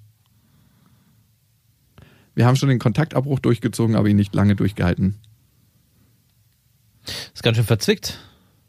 Wir 2.36 2.46
haben 2.46 2.56
schon 2.56 2.70
den 2.70 2.80
Kontaktabbruch 2.80 3.40
durchgezogen, 3.40 3.98
aber 3.98 4.08
ihn 4.08 4.16
nicht 4.16 4.34
lange 4.34 4.56
durchgehalten. 4.56 5.16
Ist 7.34 7.44
ganz 7.44 7.58
schön 7.58 7.66
verzwickt. 7.66 8.20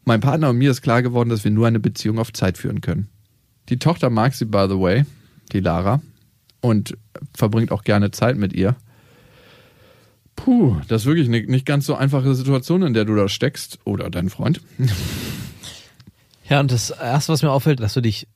Mein 0.04 0.20
Partner 0.20 0.50
und 0.50 0.58
mir 0.58 0.70
ist 0.70 0.82
klar 0.82 1.02
geworden, 1.02 1.28
dass 1.28 1.44
wir 1.44 1.50
nur 1.50 1.66
eine 1.66 1.80
Beziehung 1.80 2.18
auf 2.18 2.32
Zeit 2.32 2.56
führen 2.58 2.80
können. 2.80 3.08
Die 3.68 3.78
Tochter 3.78 4.10
mag 4.10 4.34
sie, 4.34 4.46
by 4.46 4.66
the 4.68 4.78
way, 4.78 5.04
die 5.52 5.60
Lara, 5.60 6.00
und 6.60 6.96
verbringt 7.34 7.72
auch 7.72 7.84
gerne 7.84 8.10
Zeit 8.10 8.36
mit 8.36 8.52
ihr. 8.52 8.76
Puh, 10.36 10.76
das 10.88 11.02
ist 11.02 11.06
wirklich 11.06 11.28
eine 11.28 11.42
nicht 11.42 11.66
ganz 11.66 11.86
so 11.86 11.94
einfache 11.94 12.34
Situation, 12.34 12.82
in 12.82 12.94
der 12.94 13.04
du 13.04 13.14
da 13.14 13.28
steckst. 13.28 13.80
Oder 13.84 14.08
dein 14.08 14.30
Freund. 14.30 14.60
Ja, 16.48 16.60
und 16.60 16.70
das 16.70 16.90
Erste, 16.90 17.32
was 17.32 17.42
mir 17.42 17.50
auffällt, 17.50 17.80
dass 17.80 17.94
du 17.94 18.00
dich 18.00 18.26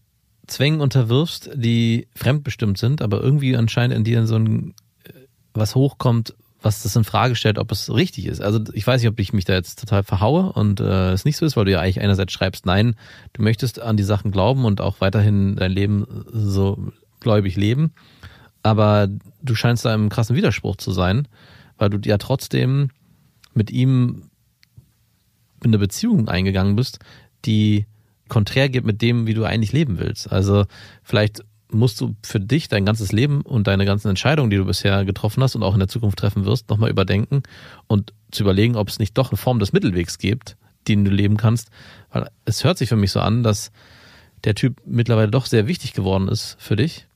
Zwängen 0.46 0.80
unterwirfst, 0.80 1.50
die 1.54 2.08
fremdbestimmt 2.14 2.76
sind, 2.76 3.00
aber 3.00 3.22
irgendwie 3.22 3.56
anscheinend 3.56 3.96
in 3.96 4.04
dir 4.04 4.26
so 4.26 4.36
ein 4.36 4.74
äh, 5.04 5.12
was 5.54 5.74
hochkommt, 5.74 6.34
was 6.62 6.82
das 6.82 6.96
in 6.96 7.04
Frage 7.04 7.34
stellt, 7.34 7.58
ob 7.58 7.70
es 7.72 7.92
richtig 7.92 8.26
ist. 8.26 8.40
Also 8.40 8.60
ich 8.72 8.86
weiß 8.86 9.00
nicht, 9.00 9.10
ob 9.10 9.18
ich 9.18 9.32
mich 9.32 9.44
da 9.44 9.54
jetzt 9.54 9.80
total 9.80 10.02
verhaue 10.02 10.52
und 10.52 10.80
äh, 10.80 11.12
es 11.12 11.24
nicht 11.24 11.36
so 11.36 11.44
ist, 11.44 11.56
weil 11.56 11.64
du 11.64 11.72
ja 11.72 11.80
eigentlich 11.80 12.00
einerseits 12.00 12.32
schreibst, 12.32 12.66
nein, 12.66 12.94
du 13.32 13.42
möchtest 13.42 13.80
an 13.80 13.96
die 13.96 14.02
Sachen 14.02 14.30
glauben 14.30 14.64
und 14.64 14.80
auch 14.80 15.00
weiterhin 15.00 15.56
dein 15.56 15.72
Leben 15.72 16.06
so 16.32 16.92
gläubig 17.20 17.56
leben, 17.56 17.92
aber 18.62 19.08
du 19.42 19.54
scheinst 19.54 19.84
da 19.84 19.94
im 19.94 20.08
krassen 20.08 20.36
Widerspruch 20.36 20.76
zu 20.76 20.92
sein, 20.92 21.28
weil 21.78 21.90
du 21.90 21.98
ja 22.08 22.18
trotzdem 22.18 22.90
mit 23.54 23.70
ihm 23.70 24.30
in 25.62 25.70
eine 25.70 25.78
Beziehung 25.78 26.28
eingegangen 26.28 26.76
bist, 26.76 26.98
die 27.44 27.86
konträr 28.28 28.68
geht 28.68 28.84
mit 28.84 29.02
dem, 29.02 29.26
wie 29.26 29.34
du 29.34 29.44
eigentlich 29.44 29.72
leben 29.72 29.98
willst. 29.98 30.32
Also 30.32 30.64
vielleicht 31.02 31.44
musst 31.72 32.00
du 32.00 32.14
für 32.22 32.40
dich 32.40 32.68
dein 32.68 32.84
ganzes 32.84 33.12
Leben 33.12 33.42
und 33.42 33.66
deine 33.66 33.84
ganzen 33.84 34.08
Entscheidungen, 34.08 34.50
die 34.50 34.56
du 34.56 34.64
bisher 34.64 35.04
getroffen 35.04 35.42
hast 35.42 35.54
und 35.54 35.62
auch 35.62 35.74
in 35.74 35.80
der 35.80 35.88
Zukunft 35.88 36.18
treffen 36.18 36.44
wirst, 36.44 36.68
nochmal 36.70 36.90
überdenken 36.90 37.42
und 37.86 38.12
zu 38.30 38.42
überlegen, 38.42 38.76
ob 38.76 38.88
es 38.88 38.98
nicht 38.98 39.16
doch 39.18 39.30
eine 39.30 39.36
Form 39.36 39.58
des 39.58 39.72
Mittelwegs 39.72 40.18
gibt, 40.18 40.56
den 40.88 41.04
du 41.04 41.10
leben 41.10 41.36
kannst. 41.36 41.70
Weil 42.10 42.28
es 42.44 42.64
hört 42.64 42.78
sich 42.78 42.88
für 42.88 42.96
mich 42.96 43.12
so 43.12 43.20
an, 43.20 43.42
dass 43.42 43.72
der 44.44 44.54
Typ 44.54 44.80
mittlerweile 44.84 45.30
doch 45.30 45.46
sehr 45.46 45.66
wichtig 45.66 45.92
geworden 45.92 46.28
ist 46.28 46.56
für 46.58 46.76
dich. 46.76 47.06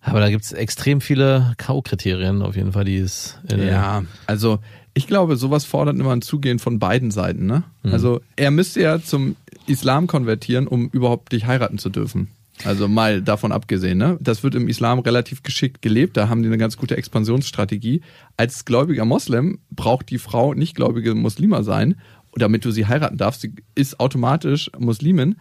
Aber 0.00 0.20
da 0.20 0.30
gibt 0.30 0.44
es 0.44 0.52
extrem 0.52 1.00
viele 1.00 1.54
K.O.-Kriterien 1.58 2.42
auf 2.42 2.56
jeden 2.56 2.72
Fall, 2.72 2.84
die 2.84 2.98
es. 2.98 3.38
Ja, 3.48 4.02
also 4.26 4.58
ich 4.94 5.06
glaube, 5.06 5.36
sowas 5.36 5.64
fordert 5.64 5.98
immer 5.98 6.12
ein 6.12 6.22
Zugehen 6.22 6.58
von 6.58 6.78
beiden 6.78 7.10
Seiten. 7.10 7.46
Ne? 7.46 7.62
Mhm. 7.82 7.92
Also 7.92 8.20
er 8.36 8.50
müsste 8.50 8.82
ja 8.82 9.00
zum 9.00 9.36
Islam 9.66 10.08
konvertieren, 10.08 10.66
um 10.66 10.88
überhaupt 10.88 11.32
dich 11.32 11.46
heiraten 11.46 11.78
zu 11.78 11.88
dürfen. 11.88 12.28
Also 12.64 12.88
mal 12.88 13.22
davon 13.22 13.52
abgesehen, 13.52 13.98
ne? 13.98 14.18
Das 14.20 14.42
wird 14.42 14.54
im 14.54 14.68
Islam 14.68 15.00
relativ 15.00 15.42
geschickt 15.42 15.82
gelebt, 15.82 16.16
da 16.16 16.28
haben 16.28 16.42
die 16.42 16.48
eine 16.48 16.58
ganz 16.58 16.76
gute 16.76 16.96
Expansionsstrategie. 16.96 18.02
Als 18.36 18.64
gläubiger 18.64 19.04
Moslem 19.04 19.58
braucht 19.70 20.10
die 20.10 20.18
Frau 20.18 20.54
nicht 20.54 20.76
gläubige 20.76 21.14
Muslima 21.14 21.62
sein, 21.62 21.96
damit 22.34 22.64
du 22.64 22.70
sie 22.70 22.86
heiraten 22.86 23.18
darfst. 23.18 23.42
Sie 23.42 23.54
ist 23.74 24.00
automatisch 24.00 24.70
Muslimin, 24.78 25.36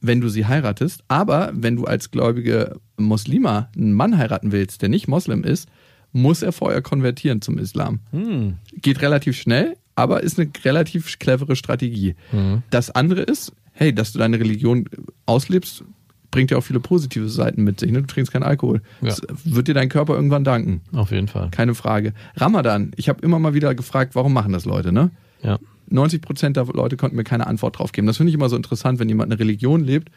wenn 0.00 0.20
du 0.20 0.28
sie 0.28 0.46
heiratest. 0.46 1.04
Aber 1.08 1.50
wenn 1.54 1.76
du 1.76 1.84
als 1.84 2.10
gläubige 2.10 2.78
Muslima 2.96 3.70
einen 3.76 3.92
Mann 3.92 4.18
heiraten 4.18 4.52
willst, 4.52 4.82
der 4.82 4.88
nicht 4.88 5.08
Moslem 5.08 5.44
ist, 5.44 5.68
muss 6.12 6.42
er 6.42 6.52
vorher 6.52 6.82
konvertieren 6.82 7.40
zum 7.40 7.58
Islam. 7.58 8.00
Hm. 8.10 8.56
Geht 8.72 9.00
relativ 9.00 9.36
schnell, 9.36 9.76
aber 9.94 10.22
ist 10.22 10.40
eine 10.40 10.50
relativ 10.64 11.18
clevere 11.18 11.56
Strategie. 11.56 12.16
Mhm. 12.32 12.62
Das 12.70 12.90
andere 12.90 13.22
ist, 13.22 13.52
hey, 13.72 13.94
dass 13.94 14.12
du 14.12 14.18
deine 14.18 14.40
Religion 14.40 14.88
auslebst, 15.26 15.84
bringt 16.30 16.50
ja 16.50 16.56
auch 16.58 16.62
viele 16.62 16.80
positive 16.80 17.28
Seiten 17.28 17.64
mit 17.64 17.80
sich. 17.80 17.90
Ne? 17.90 18.00
Du 18.00 18.06
trinkst 18.06 18.32
keinen 18.32 18.42
Alkohol. 18.42 18.82
Ja. 19.00 19.08
Das 19.08 19.22
wird 19.44 19.68
dir 19.68 19.74
dein 19.74 19.88
Körper 19.88 20.14
irgendwann 20.14 20.44
danken. 20.44 20.82
Auf 20.92 21.10
jeden 21.10 21.28
Fall. 21.28 21.50
Keine 21.50 21.74
Frage. 21.74 22.14
Ramadan, 22.36 22.92
ich 22.96 23.08
habe 23.08 23.20
immer 23.22 23.38
mal 23.38 23.54
wieder 23.54 23.74
gefragt, 23.74 24.14
warum 24.14 24.32
machen 24.32 24.52
das 24.52 24.64
Leute, 24.64 24.92
ne? 24.92 25.10
Ja. 25.42 25.58
90 25.88 26.22
Prozent 26.22 26.56
der 26.56 26.66
Leute 26.66 26.96
konnten 26.96 27.16
mir 27.16 27.24
keine 27.24 27.46
Antwort 27.46 27.78
drauf 27.78 27.92
geben. 27.92 28.06
Das 28.06 28.16
finde 28.16 28.30
ich 28.30 28.34
immer 28.34 28.48
so 28.48 28.56
interessant, 28.56 28.98
wenn 28.98 29.08
jemand 29.08 29.32
eine 29.32 29.40
Religion 29.40 29.82
lebt, 29.82 30.10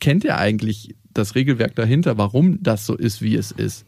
kennt 0.00 0.24
er 0.24 0.38
eigentlich 0.38 0.94
das 1.12 1.34
Regelwerk 1.34 1.74
dahinter, 1.74 2.18
warum 2.18 2.62
das 2.62 2.86
so 2.86 2.94
ist, 2.94 3.22
wie 3.22 3.36
es 3.36 3.52
ist. 3.52 3.86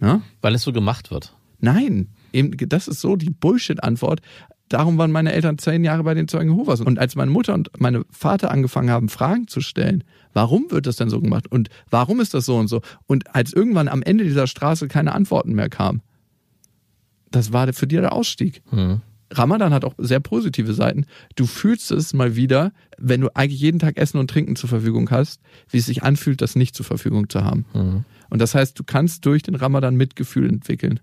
Ne? 0.00 0.22
Weil 0.42 0.54
es 0.54 0.62
so 0.62 0.72
gemacht 0.72 1.10
wird. 1.10 1.34
Nein, 1.60 2.08
eben, 2.32 2.56
das 2.68 2.88
ist 2.88 3.00
so 3.00 3.16
die 3.16 3.30
Bullshit-Antwort. 3.30 4.20
Darum 4.68 4.98
waren 4.98 5.10
meine 5.10 5.32
Eltern 5.32 5.58
zehn 5.58 5.84
Jahre 5.84 6.04
bei 6.04 6.14
den 6.14 6.28
Zeugen 6.28 6.50
Jehovas. 6.50 6.80
Und 6.80 6.98
als 6.98 7.16
meine 7.16 7.30
Mutter 7.30 7.54
und 7.54 7.70
meine 7.78 8.04
Vater 8.10 8.50
angefangen 8.50 8.90
haben, 8.90 9.08
Fragen 9.08 9.48
zu 9.48 9.60
stellen, 9.60 10.04
warum 10.34 10.70
wird 10.70 10.86
das 10.86 10.96
denn 10.96 11.10
so 11.10 11.20
gemacht 11.20 11.50
und 11.50 11.68
warum 11.90 12.20
ist 12.20 12.34
das 12.34 12.44
so 12.44 12.56
und 12.56 12.68
so? 12.68 12.82
Und 13.06 13.34
als 13.34 13.52
irgendwann 13.52 13.88
am 13.88 14.02
Ende 14.02 14.24
dieser 14.24 14.46
Straße 14.46 14.88
keine 14.88 15.14
Antworten 15.14 15.54
mehr 15.54 15.68
kamen, 15.68 16.02
das 17.30 17.52
war 17.52 17.72
für 17.72 17.86
dir 17.86 18.00
der 18.00 18.12
Ausstieg. 18.12 18.62
Mhm. 18.70 19.02
Ramadan 19.30 19.74
hat 19.74 19.84
auch 19.84 19.94
sehr 19.98 20.20
positive 20.20 20.72
Seiten. 20.72 21.04
Du 21.36 21.46
fühlst 21.46 21.90
es 21.90 22.14
mal 22.14 22.36
wieder, 22.36 22.72
wenn 22.96 23.20
du 23.20 23.28
eigentlich 23.34 23.60
jeden 23.60 23.78
Tag 23.78 23.98
Essen 23.98 24.18
und 24.18 24.30
Trinken 24.30 24.56
zur 24.56 24.68
Verfügung 24.68 25.10
hast, 25.10 25.40
wie 25.68 25.78
es 25.78 25.86
sich 25.86 26.02
anfühlt, 26.02 26.40
das 26.40 26.56
nicht 26.56 26.74
zur 26.74 26.86
Verfügung 26.86 27.28
zu 27.28 27.44
haben. 27.44 27.66
Mhm. 27.74 28.04
Und 28.30 28.40
das 28.40 28.54
heißt, 28.54 28.78
du 28.78 28.84
kannst 28.84 29.26
durch 29.26 29.42
den 29.42 29.54
Ramadan 29.54 29.96
Mitgefühl 29.96 30.48
entwickeln. 30.48 31.00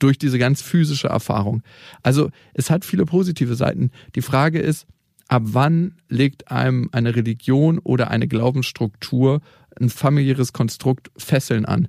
Durch 0.00 0.18
diese 0.18 0.38
ganz 0.38 0.62
physische 0.62 1.06
Erfahrung. 1.08 1.62
Also 2.02 2.30
es 2.54 2.70
hat 2.70 2.84
viele 2.84 3.04
positive 3.04 3.54
Seiten. 3.54 3.92
Die 4.16 4.22
Frage 4.22 4.58
ist, 4.58 4.86
ab 5.28 5.42
wann 5.44 5.94
legt 6.08 6.50
einem 6.50 6.88
eine 6.90 7.14
Religion 7.14 7.78
oder 7.78 8.10
eine 8.10 8.26
Glaubensstruktur, 8.26 9.40
ein 9.80 9.88
familiäres 9.88 10.52
Konstrukt 10.52 11.12
Fesseln 11.16 11.64
an? 11.64 11.86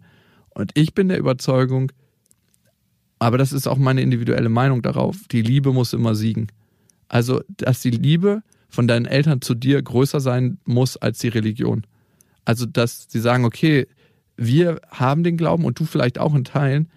Und 0.51 0.71
ich 0.75 0.93
bin 0.93 1.07
der 1.07 1.17
Überzeugung, 1.17 1.91
aber 3.17 3.37
das 3.37 3.53
ist 3.53 3.67
auch 3.67 3.77
meine 3.77 4.01
individuelle 4.01 4.49
Meinung 4.49 4.81
darauf, 4.81 5.27
die 5.31 5.41
Liebe 5.41 5.73
muss 5.73 5.93
immer 5.93 6.13
siegen. 6.15 6.47
Also, 7.07 7.41
dass 7.49 7.81
die 7.81 7.91
Liebe 7.91 8.41
von 8.67 8.87
deinen 8.87 9.05
Eltern 9.05 9.41
zu 9.41 9.53
dir 9.53 9.81
größer 9.81 10.19
sein 10.19 10.57
muss 10.65 10.97
als 10.97 11.19
die 11.19 11.27
Religion. 11.27 11.85
Also, 12.45 12.65
dass 12.65 13.07
sie 13.09 13.19
sagen, 13.19 13.45
okay, 13.45 13.87
wir 14.37 14.81
haben 14.89 15.23
den 15.23 15.37
Glauben 15.37 15.65
und 15.65 15.79
du 15.79 15.85
vielleicht 15.85 16.19
auch 16.19 16.33
in 16.33 16.43
Teilen, 16.43 16.89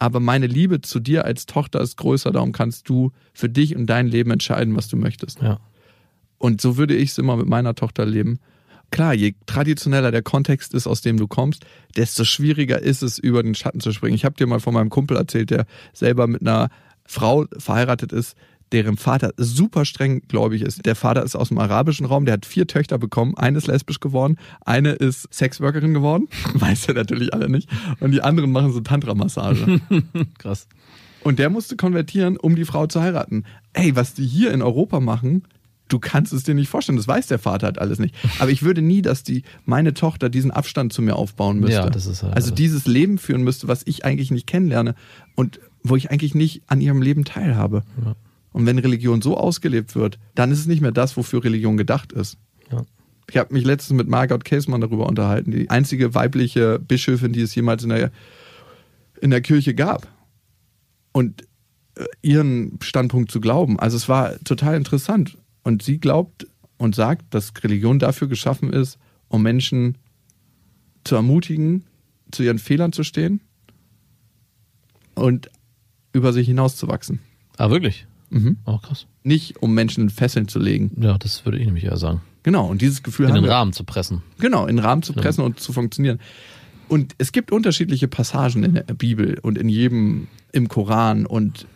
aber 0.00 0.18
meine 0.18 0.46
Liebe 0.46 0.80
zu 0.80 0.98
dir 0.98 1.26
als 1.26 1.46
Tochter 1.46 1.80
ist 1.80 1.98
größer, 1.98 2.32
darum 2.32 2.52
kannst 2.52 2.88
du 2.88 3.12
für 3.34 3.50
dich 3.50 3.76
und 3.76 3.86
dein 3.86 4.08
Leben 4.08 4.30
entscheiden, 4.30 4.74
was 4.74 4.88
du 4.88 4.96
möchtest. 4.96 5.42
Ja. 5.42 5.60
Und 6.38 6.62
so 6.62 6.78
würde 6.78 6.96
ich 6.96 7.10
es 7.10 7.18
immer 7.18 7.36
mit 7.36 7.46
meiner 7.46 7.74
Tochter 7.74 8.06
leben. 8.06 8.40
Klar, 8.90 9.12
je 9.12 9.34
traditioneller 9.44 10.10
der 10.10 10.22
Kontext 10.22 10.72
ist, 10.72 10.86
aus 10.86 11.02
dem 11.02 11.18
du 11.18 11.28
kommst, 11.28 11.66
desto 11.96 12.24
schwieriger 12.24 12.80
ist 12.80 13.02
es, 13.02 13.18
über 13.18 13.42
den 13.42 13.54
Schatten 13.54 13.80
zu 13.80 13.92
springen. 13.92 14.14
Ich 14.14 14.24
habe 14.24 14.34
dir 14.36 14.46
mal 14.46 14.58
von 14.58 14.72
meinem 14.72 14.88
Kumpel 14.88 15.18
erzählt, 15.18 15.50
der 15.50 15.66
selber 15.92 16.26
mit 16.26 16.40
einer 16.40 16.70
Frau 17.04 17.44
verheiratet 17.58 18.12
ist, 18.12 18.36
deren 18.72 18.96
Vater 18.96 19.32
super 19.36 19.84
streng 19.84 20.22
gläubig 20.28 20.62
ist. 20.62 20.86
Der 20.86 20.94
Vater 20.94 21.24
ist 21.24 21.36
aus 21.36 21.48
dem 21.48 21.58
arabischen 21.58 22.06
Raum, 22.06 22.24
der 22.24 22.34
hat 22.34 22.46
vier 22.46 22.66
Töchter 22.66 22.98
bekommen. 22.98 23.36
Eine 23.36 23.58
ist 23.58 23.66
lesbisch 23.66 24.00
geworden, 24.00 24.36
eine 24.64 24.92
ist 24.92 25.32
Sexworkerin 25.32 25.94
geworden, 25.94 26.28
weiß 26.54 26.88
er 26.88 26.94
natürlich 26.94 27.34
alle 27.34 27.48
nicht. 27.48 27.68
Und 28.00 28.12
die 28.12 28.22
anderen 28.22 28.52
machen 28.52 28.72
so 28.72 28.80
Tantra-Massage. 28.80 29.80
Krass. 30.38 30.68
Und 31.22 31.38
der 31.38 31.50
musste 31.50 31.76
konvertieren, 31.76 32.36
um 32.36 32.56
die 32.56 32.64
Frau 32.64 32.86
zu 32.86 33.00
heiraten. 33.00 33.44
Ey, 33.72 33.94
was 33.94 34.14
die 34.14 34.26
hier 34.26 34.52
in 34.52 34.62
Europa 34.62 35.00
machen, 35.00 35.42
du 35.88 35.98
kannst 35.98 36.32
es 36.32 36.44
dir 36.44 36.54
nicht 36.54 36.68
vorstellen. 36.68 36.96
Das 36.96 37.08
weiß 37.08 37.26
der 37.26 37.38
Vater 37.38 37.66
halt 37.66 37.78
alles 37.78 37.98
nicht. 37.98 38.14
Aber 38.38 38.50
ich 38.50 38.62
würde 38.62 38.80
nie, 38.80 39.02
dass 39.02 39.22
die 39.22 39.42
meine 39.64 39.92
Tochter 39.92 40.30
diesen 40.30 40.50
Abstand 40.50 40.92
zu 40.92 41.02
mir 41.02 41.16
aufbauen 41.16 41.60
müsste. 41.60 41.74
Ja, 41.74 41.90
das 41.90 42.06
ist 42.06 42.22
halt 42.22 42.34
also 42.34 42.52
dieses 42.52 42.86
Leben 42.86 43.18
führen 43.18 43.42
müsste, 43.42 43.68
was 43.68 43.82
ich 43.84 44.04
eigentlich 44.04 44.30
nicht 44.30 44.46
kennenlerne 44.46 44.94
und 45.34 45.60
wo 45.82 45.96
ich 45.96 46.10
eigentlich 46.10 46.34
nicht 46.34 46.62
an 46.68 46.80
ihrem 46.80 47.02
Leben 47.02 47.24
teilhabe. 47.24 47.82
Ja. 48.04 48.14
Und 48.52 48.66
wenn 48.66 48.78
Religion 48.78 49.22
so 49.22 49.36
ausgelebt 49.36 49.94
wird, 49.94 50.18
dann 50.34 50.50
ist 50.50 50.60
es 50.60 50.66
nicht 50.66 50.80
mehr 50.80 50.92
das, 50.92 51.16
wofür 51.16 51.44
Religion 51.44 51.76
gedacht 51.76 52.12
ist. 52.12 52.36
Ja. 52.70 52.84
Ich 53.28 53.36
habe 53.36 53.54
mich 53.54 53.64
letztens 53.64 53.96
mit 53.96 54.08
Margot 54.08 54.44
Käsmann 54.44 54.80
darüber 54.80 55.06
unterhalten, 55.06 55.52
die 55.52 55.70
einzige 55.70 56.14
weibliche 56.14 56.78
Bischöfin, 56.80 57.32
die 57.32 57.42
es 57.42 57.54
jemals 57.54 57.84
in 57.84 57.90
der, 57.90 58.10
in 59.20 59.30
der 59.30 59.40
Kirche 59.40 59.74
gab. 59.74 60.08
Und 61.12 61.42
äh, 61.94 62.04
ihren 62.22 62.78
Standpunkt 62.82 63.30
zu 63.30 63.40
glauben. 63.40 63.78
Also 63.78 63.96
es 63.96 64.08
war 64.08 64.38
total 64.44 64.76
interessant. 64.76 65.38
Und 65.62 65.82
sie 65.82 65.98
glaubt 65.98 66.46
und 66.78 66.94
sagt, 66.94 67.34
dass 67.34 67.52
Religion 67.62 67.98
dafür 67.98 68.26
geschaffen 68.26 68.72
ist, 68.72 68.98
um 69.28 69.42
Menschen 69.42 69.98
zu 71.04 71.14
ermutigen, 71.14 71.84
zu 72.30 72.42
ihren 72.42 72.58
Fehlern 72.58 72.92
zu 72.92 73.04
stehen 73.04 73.40
und 75.14 75.50
über 76.12 76.32
sich 76.32 76.46
hinauszuwachsen. 76.46 77.20
Ah, 77.56 77.70
wirklich? 77.70 78.06
Mhm. 78.30 78.56
Oh, 78.64 78.78
krass. 78.78 79.06
Nicht, 79.22 79.62
um 79.62 79.74
Menschen 79.74 80.04
in 80.04 80.10
Fesseln 80.10 80.48
zu 80.48 80.58
legen. 80.58 80.90
Ja, 81.00 81.18
das 81.18 81.44
würde 81.44 81.58
ich 81.58 81.66
nämlich 81.66 81.84
eher 81.84 81.96
sagen. 81.96 82.22
Genau, 82.42 82.66
und 82.66 82.80
dieses 82.80 83.02
Gefühl 83.02 83.26
In 83.26 83.32
haben 83.32 83.42
den 83.42 83.44
wir. 83.44 83.52
Rahmen 83.52 83.72
zu 83.72 83.84
pressen. 83.84 84.22
Genau, 84.38 84.66
in 84.66 84.76
den 84.76 84.84
Rahmen 84.84 85.02
zu 85.02 85.12
pressen 85.12 85.40
ja. 85.40 85.46
und 85.46 85.60
zu 85.60 85.72
funktionieren. 85.72 86.18
Und 86.88 87.14
es 87.18 87.32
gibt 87.32 87.52
unterschiedliche 87.52 88.08
Passagen 88.08 88.64
in 88.64 88.74
der 88.74 88.82
Bibel 88.82 89.38
und 89.42 89.58
in 89.58 89.68
jedem, 89.68 90.28
im 90.52 90.68
Koran 90.68 91.26
und 91.26 91.66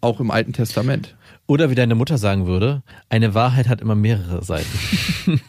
auch 0.00 0.20
im 0.20 0.30
Alten 0.30 0.52
Testament. 0.52 1.16
Oder 1.46 1.70
wie 1.70 1.74
deine 1.74 1.96
Mutter 1.96 2.16
sagen 2.16 2.46
würde, 2.46 2.82
eine 3.08 3.34
Wahrheit 3.34 3.68
hat 3.68 3.80
immer 3.80 3.96
mehrere 3.96 4.44
Seiten. 4.44 4.70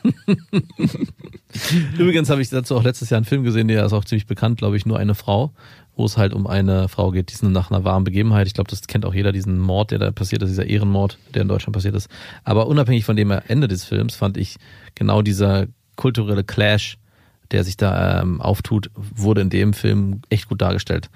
Übrigens 1.99 2.30
habe 2.32 2.41
ich 2.41 2.49
dazu 2.49 2.76
auch 2.76 2.84
letztes 2.84 3.12
Jahr 3.12 3.18
einen 3.18 3.26
Film 3.26 3.43
gesehen, 3.43 3.68
der 3.68 3.86
ist 3.86 3.93
auch 3.93 4.05
ziemlich 4.05 4.26
bekannt, 4.26 4.57
glaube 4.57 4.78
ich, 4.78 4.86
nur 4.88 4.97
eine 4.97 5.14
Frau, 5.14 5.53
wo 5.96 6.06
es 6.06 6.18
halt 6.18 6.34
um 6.34 6.48
eine 6.48 6.88
Frau 6.88 7.12
geht, 7.12 7.30
die 7.30 7.34
ist 7.34 7.44
nach 7.44 7.70
einer 7.70 7.84
wahren 7.84 8.04
Begebenheit. 8.04 8.48
Ich 8.48 8.54
glaube, 8.54 8.70
das 8.70 8.88
kennt 8.88 9.06
auch 9.06 9.14
jeder, 9.14 9.32
diesen 9.32 9.60
Mord, 9.60 9.92
der 9.92 10.00
da 10.00 10.12
passiert 10.12 10.42
ist, 10.42 10.50
dieser 10.50 10.66
Ehrenmord, 10.66 11.18
der 11.34 11.42
in 11.44 11.48
Deutschland 11.48 11.74
passiert 11.74 11.96
ist. 11.96 12.10
Aber 12.44 12.68
unabhängig 12.68 13.06
von 13.06 13.16
dem 13.16 13.32
Ende 13.32 13.68
des 13.68 13.84
Films 13.84 14.16
fand 14.16 14.38
ich 14.38 14.56
genau 14.96 15.22
dieser 15.22 15.68
kulturelle 15.98 16.44
Clash, 16.44 16.98
der 17.52 17.64
sich 17.66 17.76
da 17.78 18.22
ähm, 18.22 18.42
auftut, 18.42 18.89
wurde 18.96 19.42
in 19.42 19.50
dem 19.50 19.74
Film 19.74 20.22
echt 20.30 20.48
gut 20.48 20.62
dargestellt. 20.62 21.10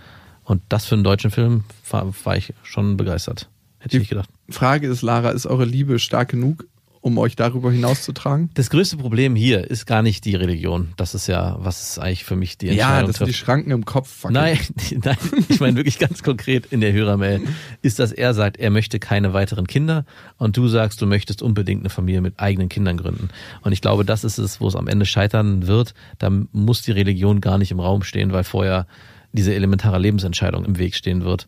Und 0.43 0.61
das 0.69 0.85
für 0.85 0.95
einen 0.95 1.03
deutschen 1.05 1.31
Film 1.31 1.63
war, 1.89 2.13
war 2.25 2.37
ich 2.37 2.53
schon 2.63 2.97
begeistert. 2.97 3.49
Hätte 3.79 3.89
Die- 3.91 3.97
ich 3.97 4.01
nicht 4.01 4.09
gedacht. 4.09 4.29
Frage 4.49 4.87
ist, 4.87 5.01
Lara, 5.01 5.29
ist 5.31 5.45
eure 5.47 5.65
Liebe 5.65 5.97
stark 5.97 6.29
genug, 6.29 6.65
um 7.05 7.19
euch 7.19 7.35
darüber 7.35 7.71
hinauszutragen? 7.71 8.49
Das 8.55 8.71
größte 8.71 8.97
Problem 8.97 9.35
hier 9.35 9.69
ist 9.69 9.85
gar 9.85 10.01
nicht 10.01 10.25
die 10.25 10.33
Religion. 10.33 10.93
Das 10.97 11.13
ist 11.13 11.27
ja, 11.27 11.55
was 11.59 11.83
ist 11.83 11.99
eigentlich 11.99 12.23
für 12.23 12.35
mich 12.35 12.57
die 12.57 12.65
Ja, 12.65 12.71
Entscheidung 12.97 13.11
dass 13.11 13.19
die. 13.27 13.33
Schranken 13.35 13.69
im 13.69 13.85
Kopf. 13.85 14.25
Nein, 14.27 14.57
nein, 15.03 15.15
ich 15.47 15.59
meine 15.59 15.75
wirklich 15.75 15.99
ganz 15.99 16.23
konkret 16.23 16.65
in 16.71 16.81
der 16.81 16.93
Hörermail 16.93 17.41
ist, 17.83 17.99
dass 17.99 18.11
er 18.11 18.33
sagt, 18.33 18.57
er 18.57 18.71
möchte 18.71 18.97
keine 18.97 19.33
weiteren 19.33 19.67
Kinder 19.67 20.03
und 20.39 20.57
du 20.57 20.67
sagst, 20.67 20.99
du 20.99 21.05
möchtest 21.05 21.43
unbedingt 21.43 21.83
eine 21.83 21.91
Familie 21.91 22.21
mit 22.21 22.39
eigenen 22.39 22.69
Kindern 22.69 22.97
gründen. 22.97 23.29
Und 23.61 23.71
ich 23.71 23.81
glaube, 23.81 24.03
das 24.03 24.23
ist 24.23 24.39
es, 24.39 24.59
wo 24.59 24.67
es 24.67 24.75
am 24.75 24.87
Ende 24.87 25.05
scheitern 25.05 25.67
wird. 25.67 25.93
Da 26.17 26.31
muss 26.53 26.81
die 26.81 26.91
Religion 26.91 27.39
gar 27.39 27.59
nicht 27.59 27.69
im 27.69 27.79
Raum 27.79 28.01
stehen, 28.01 28.33
weil 28.33 28.43
vorher 28.43 28.87
diese 29.31 29.53
elementare 29.53 29.99
Lebensentscheidung 29.99 30.65
im 30.65 30.79
Weg 30.79 30.95
stehen 30.95 31.23
wird. 31.23 31.47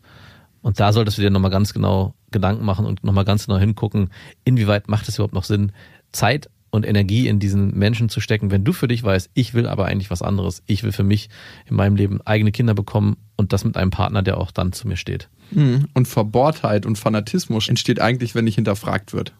Und 0.62 0.80
da 0.80 0.92
solltest 0.92 1.18
du 1.18 1.22
dir 1.22 1.30
nochmal 1.30 1.50
ganz 1.50 1.72
genau 1.72 2.14
Gedanken 2.30 2.64
machen 2.64 2.86
und 2.86 3.04
nochmal 3.04 3.24
ganz 3.24 3.46
genau 3.46 3.58
hingucken, 3.58 4.10
inwieweit 4.44 4.88
macht 4.88 5.08
es 5.08 5.16
überhaupt 5.16 5.34
noch 5.34 5.44
Sinn, 5.44 5.72
Zeit 6.12 6.50
und 6.70 6.86
Energie 6.86 7.28
in 7.28 7.38
diesen 7.38 7.76
Menschen 7.78 8.08
zu 8.08 8.20
stecken, 8.20 8.50
wenn 8.50 8.64
du 8.64 8.72
für 8.72 8.88
dich 8.88 9.02
weißt, 9.02 9.30
ich 9.34 9.54
will 9.54 9.66
aber 9.66 9.86
eigentlich 9.86 10.10
was 10.10 10.22
anderes. 10.22 10.62
Ich 10.66 10.82
will 10.82 10.92
für 10.92 11.02
mich 11.02 11.30
in 11.66 11.76
meinem 11.76 11.96
Leben 11.96 12.20
eigene 12.22 12.52
Kinder 12.52 12.74
bekommen 12.74 13.16
und 13.36 13.52
das 13.52 13.64
mit 13.64 13.76
einem 13.76 13.90
Partner, 13.90 14.22
der 14.22 14.38
auch 14.38 14.50
dann 14.50 14.72
zu 14.72 14.86
mir 14.86 14.96
steht. 14.96 15.28
Mhm. 15.50 15.86
Und 15.94 16.08
Verbohrtheit 16.08 16.84
und 16.84 16.98
Fanatismus 16.98 17.68
entsteht 17.68 18.00
eigentlich, 18.00 18.34
wenn 18.34 18.44
nicht 18.44 18.56
hinterfragt 18.56 19.12
wird. 19.14 19.32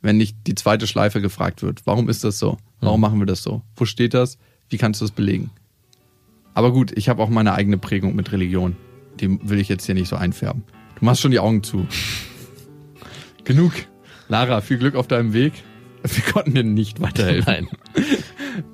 Wenn 0.00 0.16
nicht 0.16 0.36
die 0.46 0.54
zweite 0.54 0.86
Schleife 0.86 1.20
gefragt 1.20 1.62
wird. 1.62 1.86
Warum 1.86 2.08
ist 2.08 2.22
das 2.22 2.38
so? 2.38 2.58
Warum 2.80 3.00
machen 3.00 3.18
wir 3.18 3.26
das 3.26 3.42
so? 3.42 3.62
Wo 3.74 3.84
steht 3.84 4.14
das? 4.14 4.38
Wie 4.68 4.76
kannst 4.76 5.00
du 5.00 5.04
das 5.04 5.10
belegen? 5.10 5.50
Aber 6.54 6.72
gut, 6.72 6.96
ich 6.96 7.08
habe 7.08 7.22
auch 7.22 7.30
meine 7.30 7.54
eigene 7.54 7.78
Prägung 7.78 8.14
mit 8.14 8.30
Religion. 8.30 8.76
Die 9.20 9.38
will 9.48 9.58
ich 9.58 9.68
jetzt 9.68 9.86
hier 9.86 9.94
nicht 9.94 10.08
so 10.08 10.16
einfärben. 10.16 10.64
Du 10.98 11.04
machst 11.04 11.20
schon 11.20 11.30
die 11.30 11.38
Augen 11.38 11.62
zu. 11.62 11.86
Genug. 13.44 13.72
Lara, 14.28 14.60
viel 14.60 14.78
Glück 14.78 14.94
auf 14.96 15.06
deinem 15.06 15.32
Weg. 15.32 15.52
Wir 16.02 16.32
konnten 16.32 16.54
dir 16.54 16.64
nicht 16.64 17.00
weiterhelfen. 17.00 17.46
Nein. 17.46 17.68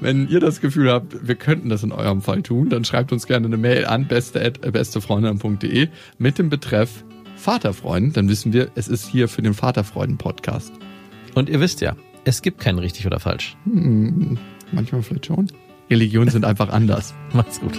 Wenn 0.01 0.29
ihr 0.29 0.41
das 0.41 0.61
Gefühl 0.61 0.91
habt, 0.91 1.27
wir 1.27 1.35
könnten 1.35 1.69
das 1.69 1.83
in 1.83 1.93
eurem 1.93 2.23
Fall 2.23 2.43
tun, 2.43 2.69
dann 2.69 2.85
schreibt 2.85 3.13
uns 3.13 3.27
gerne 3.27 3.47
eine 3.47 3.57
Mail 3.57 3.87
an 3.87 4.07
beste 4.07 4.51
bestefreundin.de 4.51 5.89
mit 6.19 6.39
dem 6.39 6.51
Betreff 6.51 7.05
Vaterfreund. 7.37 8.17
Dann 8.17 8.29
wissen 8.29 8.53
wir, 8.53 8.71
es 8.75 8.89
ist 8.89 9.07
hier 9.07 9.29
für 9.29 9.43
den 9.43 9.55
Vaterfreuden-Podcast. 9.55 10.73
Und 11.35 11.49
ihr 11.49 11.61
wisst 11.61 11.81
ja, 11.81 11.97
es 12.25 12.43
gibt 12.43 12.61
kein 12.61 12.79
richtig 12.79 13.07
oder 13.07 13.19
falsch. 13.19 13.57
Hm, 13.65 14.39
manchmal 14.71 15.03
vielleicht 15.03 15.27
schon. 15.27 15.51
Religionen 15.91 16.31
sind 16.31 16.45
einfach 16.45 16.71
anders. 16.71 17.15
Macht's 17.33 17.61
gut. 17.61 17.79